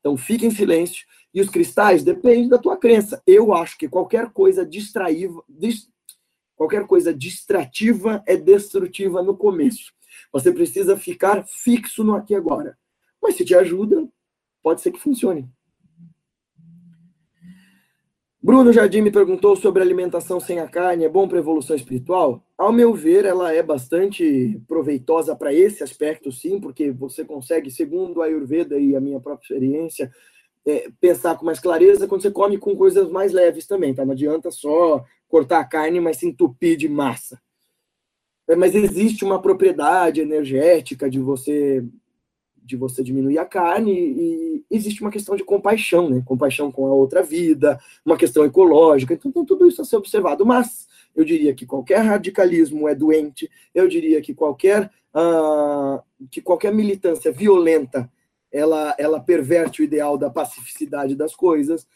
Então 0.00 0.16
fique 0.16 0.46
em 0.46 0.50
silêncio. 0.50 1.06
E 1.32 1.40
os 1.40 1.48
cristais 1.48 2.02
depende 2.02 2.48
da 2.48 2.58
tua 2.58 2.76
crença. 2.76 3.22
Eu 3.26 3.54
acho 3.54 3.78
que 3.78 3.88
qualquer 3.88 4.30
coisa 4.30 4.66
distrativa, 4.66 5.44
dist... 5.48 5.88
qualquer 6.56 6.86
coisa 6.86 7.14
distrativa 7.14 8.22
é 8.26 8.36
destrutiva 8.36 9.22
no 9.22 9.36
começo. 9.36 9.92
Você 10.32 10.52
precisa 10.52 10.96
ficar 10.96 11.46
fixo 11.46 12.02
no 12.02 12.14
aqui 12.14 12.32
e 12.32 12.36
agora. 12.36 12.76
Mas 13.22 13.36
se 13.36 13.44
te 13.44 13.54
ajuda, 13.54 14.08
pode 14.62 14.80
ser 14.80 14.90
que 14.90 14.98
funcione. 14.98 15.48
Bruno 18.42 18.72
Jardim 18.72 19.02
me 19.02 19.10
perguntou 19.10 19.54
sobre 19.54 19.82
alimentação 19.82 20.40
sem 20.40 20.60
a 20.60 20.66
carne, 20.66 21.04
é 21.04 21.08
bom 21.08 21.28
para 21.28 21.38
evolução 21.38 21.76
espiritual? 21.76 22.42
ao 22.60 22.72
meu 22.74 22.92
ver, 22.92 23.24
ela 23.24 23.54
é 23.54 23.62
bastante 23.62 24.60
proveitosa 24.68 25.34
para 25.34 25.50
esse 25.50 25.82
aspecto, 25.82 26.30
sim, 26.30 26.60
porque 26.60 26.90
você 26.90 27.24
consegue, 27.24 27.70
segundo 27.70 28.20
a 28.20 28.26
Ayurveda 28.26 28.78
e 28.78 28.94
a 28.94 29.00
minha 29.00 29.18
própria 29.18 29.46
experiência, 29.46 30.12
é, 30.66 30.90
pensar 31.00 31.38
com 31.38 31.46
mais 31.46 31.58
clareza 31.58 32.06
quando 32.06 32.20
você 32.20 32.30
come 32.30 32.58
com 32.58 32.76
coisas 32.76 33.10
mais 33.10 33.32
leves 33.32 33.66
também, 33.66 33.94
tá? 33.94 34.04
Não 34.04 34.12
adianta 34.12 34.50
só 34.50 35.02
cortar 35.26 35.60
a 35.60 35.64
carne, 35.64 36.00
mas 36.00 36.18
se 36.18 36.26
entupir 36.26 36.76
de 36.76 36.86
massa. 36.86 37.40
É, 38.46 38.54
mas 38.54 38.74
existe 38.74 39.24
uma 39.24 39.40
propriedade 39.40 40.20
energética 40.20 41.08
de 41.08 41.18
você 41.18 41.82
de 42.62 42.76
você 42.76 43.02
diminuir 43.02 43.38
a 43.38 43.44
carne 43.44 43.92
e 43.92 44.64
existe 44.70 45.00
uma 45.00 45.10
questão 45.10 45.34
de 45.36 45.44
compaixão, 45.44 46.08
né? 46.08 46.22
Compaixão 46.24 46.70
com 46.70 46.86
a 46.86 46.94
outra 46.94 47.22
vida, 47.22 47.80
uma 48.04 48.16
questão 48.16 48.44
ecológica. 48.44 49.14
Então 49.14 49.32
tem 49.32 49.44
tudo 49.44 49.66
isso 49.66 49.82
a 49.82 49.84
ser 49.84 49.96
observado. 49.96 50.46
Mas 50.46 50.86
eu 51.14 51.24
diria 51.24 51.54
que 51.54 51.66
qualquer 51.66 51.98
radicalismo 51.98 52.88
é 52.88 52.94
doente. 52.94 53.50
Eu 53.74 53.88
diria 53.88 54.20
que 54.20 54.34
qualquer 54.34 54.90
uh, 55.14 56.00
que 56.30 56.40
qualquer 56.40 56.72
militância 56.72 57.32
violenta 57.32 58.10
ela 58.52 58.94
ela 58.98 59.20
perverte 59.20 59.82
o 59.82 59.84
ideal 59.84 60.16
da 60.16 60.30
pacificidade 60.30 61.14
das 61.14 61.34
coisas. 61.34 61.86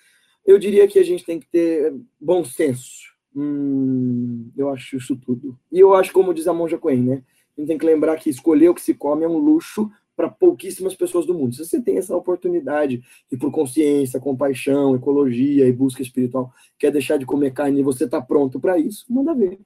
Eu 0.44 0.58
diria 0.58 0.86
que 0.88 0.98
a 0.98 1.04
gente 1.04 1.24
tem 1.24 1.38
que 1.40 1.46
ter 1.46 1.94
bom 2.20 2.44
senso. 2.44 3.14
Hum, 3.34 4.50
eu 4.56 4.68
acho 4.70 4.96
isso 4.96 5.16
tudo. 5.16 5.58
E 5.72 5.80
eu 5.80 5.94
acho 5.94 6.12
como 6.12 6.34
diz 6.34 6.46
a 6.46 6.52
Monja 6.52 6.78
Coen, 6.78 7.02
né? 7.02 7.22
A 7.56 7.60
gente 7.60 7.68
tem 7.68 7.78
que 7.78 7.86
lembrar 7.86 8.16
que 8.16 8.28
escolher 8.28 8.68
o 8.68 8.74
que 8.74 8.82
se 8.82 8.94
come 8.94 9.24
é 9.24 9.28
um 9.28 9.38
luxo 9.38 9.90
para 10.16 10.28
pouquíssimas 10.28 10.94
pessoas 10.94 11.26
do 11.26 11.34
mundo. 11.34 11.54
Se 11.54 11.64
você 11.64 11.80
tem 11.80 11.98
essa 11.98 12.16
oportunidade 12.16 13.02
e 13.30 13.36
por 13.36 13.50
consciência, 13.50 14.20
compaixão, 14.20 14.94
ecologia 14.94 15.66
e 15.66 15.72
busca 15.72 16.02
espiritual, 16.02 16.52
quer 16.78 16.90
deixar 16.90 17.18
de 17.18 17.26
comer 17.26 17.52
carne 17.52 17.80
e 17.80 17.84
você 17.84 18.04
está 18.04 18.20
pronto 18.20 18.60
para 18.60 18.78
isso, 18.78 19.04
manda 19.08 19.34
ver. 19.34 19.58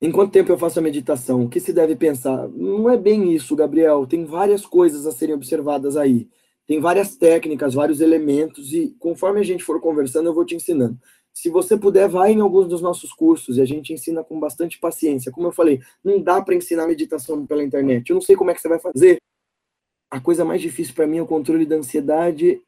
Em 0.00 0.12
quanto 0.12 0.32
tempo 0.32 0.52
eu 0.52 0.58
faço 0.58 0.78
a 0.78 0.82
meditação? 0.82 1.44
O 1.44 1.48
que 1.48 1.58
se 1.58 1.72
deve 1.72 1.96
pensar? 1.96 2.46
Não 2.48 2.90
é 2.90 2.96
bem 2.96 3.32
isso, 3.32 3.56
Gabriel. 3.56 4.06
Tem 4.06 4.24
várias 4.24 4.66
coisas 4.66 5.06
a 5.06 5.12
serem 5.12 5.34
observadas 5.34 5.96
aí. 5.96 6.28
Tem 6.66 6.80
várias 6.80 7.16
técnicas, 7.16 7.74
vários 7.74 8.00
elementos, 8.00 8.72
e 8.72 8.94
conforme 8.98 9.40
a 9.40 9.42
gente 9.42 9.64
for 9.64 9.80
conversando, 9.80 10.28
eu 10.28 10.34
vou 10.34 10.44
te 10.44 10.54
ensinando. 10.54 10.98
Se 11.34 11.50
você 11.50 11.76
puder, 11.76 12.08
vai 12.08 12.32
em 12.32 12.40
alguns 12.40 12.68
dos 12.68 12.80
nossos 12.80 13.12
cursos 13.12 13.58
e 13.58 13.60
a 13.60 13.64
gente 13.64 13.92
ensina 13.92 14.22
com 14.22 14.38
bastante 14.38 14.78
paciência. 14.78 15.32
Como 15.32 15.48
eu 15.48 15.52
falei, 15.52 15.82
não 16.02 16.22
dá 16.22 16.40
para 16.40 16.54
ensinar 16.54 16.86
meditação 16.86 17.44
pela 17.44 17.64
internet. 17.64 18.08
Eu 18.08 18.14
não 18.14 18.20
sei 18.20 18.36
como 18.36 18.52
é 18.52 18.54
que 18.54 18.60
você 18.60 18.68
vai 18.68 18.78
fazer. 18.78 19.18
A 20.08 20.20
coisa 20.20 20.44
mais 20.44 20.62
difícil 20.62 20.94
para 20.94 21.08
mim 21.08 21.18
é 21.18 21.22
o 21.22 21.26
controle 21.26 21.66
da 21.66 21.74
ansiedade, 21.74 22.62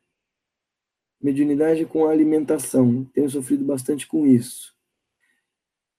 mediunidade 1.23 1.87
com 1.87 2.07
a 2.07 2.11
alimentação. 2.11 3.05
Tenho 3.15 3.31
sofrido 3.31 3.65
bastante 3.65 4.05
com 4.05 4.27
isso. 4.27 4.75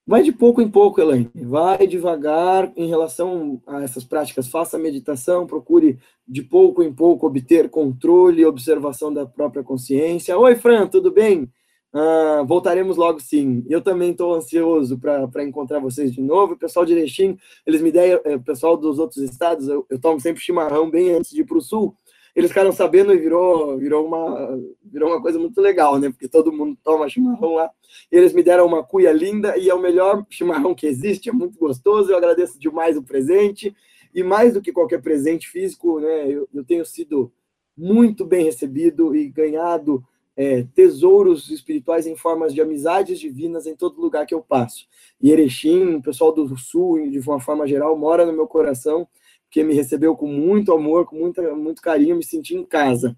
Vai 0.06 0.22
de 0.24 0.34
pouco 0.34 0.62
em 0.62 0.70
pouco, 0.70 1.00
Elaine. 1.00 1.32
Vai 1.36 1.88
devagar 1.88 2.72
em 2.76 2.88
relação 2.88 3.62
a 3.66 3.82
essas 3.82 4.04
práticas. 4.04 4.50
Faça 4.50 4.78
meditação, 4.78 5.48
procure 5.48 6.00
de 6.28 6.42
pouco 6.42 6.84
em 6.84 6.94
pouco 6.94 7.28
obter 7.28 7.70
controle 7.70 8.42
e 8.42 8.46
observação 8.46 9.14
da 9.14 9.26
própria 9.26 9.64
consciência. 9.64 10.38
Oi, 10.38 10.56
Fran, 10.56 10.88
tudo 10.88 11.12
bem? 11.12 11.50
Uh, 11.94 12.46
voltaremos 12.46 12.98
logo 12.98 13.20
sim. 13.20 13.66
Eu 13.70 13.82
também 13.82 14.12
estou 14.12 14.34
ansioso 14.34 15.00
para 15.00 15.44
encontrar 15.44 15.80
vocês 15.80 16.14
de 16.14 16.22
novo. 16.22 16.54
O 16.54 16.58
pessoal 16.58 16.86
de 16.86 16.94
Erechim, 16.94 17.38
eles 17.66 17.82
me 17.82 17.92
deram, 17.92 18.22
é, 18.26 18.36
o 18.36 18.42
pessoal 18.42 18.76
dos 18.76 19.00
outros 19.00 19.24
estados, 19.24 19.68
eu, 19.68 19.86
eu 19.90 20.00
tomo 20.00 20.20
sempre 20.20 20.42
chimarrão 20.42 20.90
bem 20.90 21.12
antes 21.12 21.32
de 21.32 21.42
ir 21.42 21.46
para 21.46 21.58
o 21.58 21.62
sul. 21.62 21.96
Eles 22.36 22.52
ficaram 22.52 22.72
sabendo 22.72 23.12
e 23.12 23.18
virou, 23.18 23.78
virou, 23.80 24.06
uma, 24.06 24.60
virou 24.86 25.10
uma 25.10 25.20
coisa 25.20 25.40
muito 25.40 25.60
legal, 25.60 25.98
né? 25.98 26.12
Porque 26.12 26.28
todo 26.28 26.54
mundo 26.54 26.78
toma 26.84 27.10
chimarrão 27.10 27.56
lá. 27.56 27.72
Eles 28.12 28.32
me 28.32 28.44
deram 28.44 28.68
uma 28.68 28.84
cuia 28.84 29.12
linda 29.12 29.58
e 29.58 29.70
é 29.70 29.74
o 29.74 29.82
melhor 29.82 30.24
chimarrão 30.30 30.76
que 30.76 30.86
existe, 30.86 31.30
é 31.30 31.34
muito 31.34 31.58
gostoso. 31.58 32.12
Eu 32.12 32.18
agradeço 32.18 32.60
demais 32.60 32.96
o 32.96 33.02
presente. 33.02 33.76
E 34.14 34.22
mais 34.22 34.54
do 34.54 34.62
que 34.62 34.72
qualquer 34.72 35.02
presente 35.02 35.48
físico, 35.48 36.00
né? 36.00 36.28
eu, 36.28 36.48
eu 36.54 36.64
tenho 36.64 36.86
sido 36.86 37.32
muito 37.76 38.26
bem 38.26 38.46
recebido 38.46 39.16
e 39.16 39.30
ganhado 39.30 40.04
é, 40.38 40.64
tesouros 40.76 41.50
espirituais 41.50 42.06
em 42.06 42.16
formas 42.16 42.54
de 42.54 42.62
amizades 42.62 43.20
divinas 43.20 43.66
em 43.66 43.76
todo 43.76 44.00
lugar 44.00 44.28
que 44.28 44.36
eu 44.36 44.42
passo. 44.42 44.86
E 45.20 45.32
Erechim, 45.32 45.96
o 45.96 46.02
pessoal 46.02 46.32
do 46.32 46.56
Sul, 46.56 47.10
de 47.10 47.20
uma 47.20 47.40
forma 47.40 47.68
geral, 47.68 47.98
mora 47.98 48.24
no 48.24 48.32
meu 48.32 48.46
coração, 48.46 49.08
que 49.50 49.64
me 49.64 49.74
recebeu 49.74 50.16
com 50.16 50.28
muito 50.28 50.72
amor, 50.72 51.06
com 51.06 51.16
muita, 51.16 51.56
muito 51.56 51.82
carinho, 51.82 52.16
me 52.16 52.24
senti 52.24 52.56
em 52.56 52.64
casa. 52.64 53.18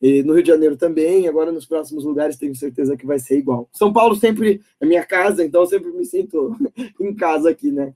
E 0.00 0.22
no 0.22 0.32
Rio 0.32 0.44
de 0.44 0.48
Janeiro 0.48 0.76
também, 0.76 1.26
agora 1.26 1.50
nos 1.50 1.66
próximos 1.66 2.04
lugares 2.04 2.36
tenho 2.36 2.54
certeza 2.54 2.96
que 2.96 3.04
vai 3.04 3.18
ser 3.18 3.36
igual. 3.38 3.68
São 3.72 3.92
Paulo 3.92 4.14
sempre 4.14 4.62
é 4.80 4.86
minha 4.86 5.04
casa, 5.04 5.44
então 5.44 5.66
sempre 5.66 5.90
me 5.90 6.06
sinto 6.06 6.56
em 7.00 7.14
casa 7.14 7.50
aqui, 7.50 7.72
né? 7.72 7.92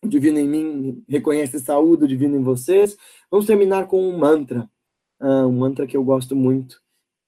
O 0.00 0.08
Divino 0.08 0.38
em 0.38 0.48
mim 0.48 1.04
reconhece 1.08 1.58
saúde, 1.58 2.04
o 2.04 2.08
Divino 2.08 2.36
em 2.36 2.42
vocês. 2.42 2.96
Vamos 3.30 3.46
terminar 3.46 3.88
com 3.88 4.00
um 4.00 4.16
mantra, 4.16 4.70
uh, 5.20 5.46
um 5.46 5.58
mantra 5.58 5.86
que 5.86 5.96
eu 5.96 6.04
gosto 6.04 6.36
muito, 6.36 6.80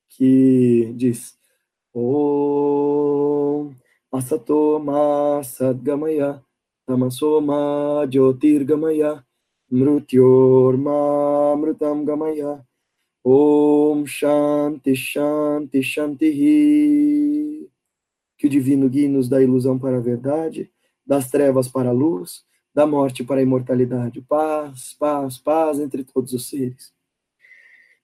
que 0.09 0.93
diz 0.97 1.37
Om 1.95 3.75
Asatoma 4.13 5.43
Sadgamaya 5.43 6.43
Tamasoma 6.87 8.07
Jyotirgamaya 8.09 9.25
Mrutyorma 9.71 11.57
Mrutam 11.57 12.05
Gamaya 12.05 12.65
Om 13.25 14.07
Shanti 14.07 14.95
Shanti 14.95 15.83
Shanti 15.83 17.71
Que 18.39 18.47
o 18.47 18.51
divino 18.51 18.89
guie-nos 18.89 19.29
da 19.29 19.43
ilusão 19.43 19.79
para 19.79 19.97
a 19.97 20.01
verdade, 20.01 20.71
das 21.07 21.31
trevas 21.31 21.69
para 21.69 21.89
a 21.89 21.93
luz, 21.93 22.45
da 22.75 22.87
morte 22.87 23.25
para 23.25 23.41
a 23.41 23.43
imortalidade. 23.43 24.21
Paz, 24.21 24.95
paz, 24.99 25.39
paz 25.39 25.81
entre 25.81 26.05
todos 26.05 26.35
os 26.35 26.49
seres 26.49 26.96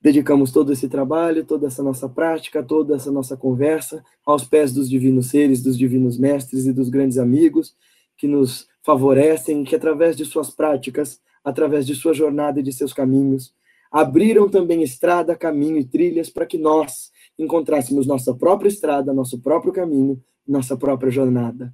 dedicamos 0.03 0.51
todo 0.51 0.73
esse 0.73 0.89
trabalho, 0.89 1.45
toda 1.45 1.69
essa 1.69 1.83
nossa 1.83 2.09
prática, 2.09 2.63
toda 2.63 2.97
essa 2.97 3.13
nossa 3.13 3.37
conversa 3.37 4.05
aos 4.27 4.45
pés 4.45 4.73
dos 4.73 4.91
divinos 4.91 5.31
seres, 5.31 5.63
dos 5.63 5.79
divinos 5.79 6.19
mestres 6.19 6.67
e 6.67 6.73
dos 6.73 6.89
grandes 6.89 7.19
amigos 7.19 7.75
que 8.17 8.27
nos 8.27 8.67
favorecem, 8.83 9.63
que 9.63 9.77
através 9.77 10.17
de 10.17 10.25
suas 10.25 10.51
práticas, 10.51 11.21
através 11.45 11.87
de 11.87 11.95
sua 11.95 12.13
jornada 12.13 12.59
e 12.59 12.63
de 12.63 12.73
seus 12.73 12.93
caminhos, 12.93 13.55
abriram 13.91 14.49
também 14.49 14.83
estrada, 14.83 15.37
caminho 15.37 15.79
e 15.79 15.85
trilhas 15.85 16.29
para 16.29 16.47
que 16.47 16.59
nós 16.59 17.13
encontrássemos 17.39 18.07
nossa 18.07 18.35
própria 18.35 18.69
estrada, 18.69 19.13
nosso 19.13 19.39
próprio 19.39 19.73
caminho, 19.73 20.21
nossa 20.47 20.77
própria 20.77 21.11
jornada. 21.11 21.73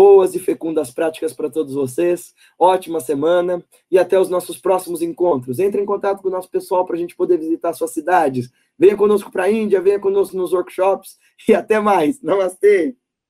Boas 0.00 0.36
e 0.36 0.38
fecundas 0.38 0.92
práticas 0.92 1.32
para 1.32 1.50
todos 1.50 1.74
vocês. 1.74 2.32
Ótima 2.56 3.00
semana 3.00 3.60
e 3.90 3.98
até 3.98 4.16
os 4.16 4.28
nossos 4.28 4.56
próximos 4.56 5.02
encontros. 5.02 5.58
Entre 5.58 5.82
em 5.82 5.84
contato 5.84 6.22
com 6.22 6.28
o 6.28 6.30
nosso 6.30 6.48
pessoal 6.48 6.86
para 6.86 6.94
a 6.94 6.98
gente 7.00 7.16
poder 7.16 7.36
visitar 7.36 7.72
suas 7.72 7.90
cidades. 7.90 8.48
Venha 8.78 8.96
conosco 8.96 9.28
para 9.28 9.42
a 9.42 9.50
Índia, 9.50 9.80
venha 9.80 9.98
conosco 9.98 10.36
nos 10.36 10.52
workshops 10.52 11.18
e 11.48 11.52
até 11.52 11.80
mais. 11.80 12.22
Namastê! 12.22 12.94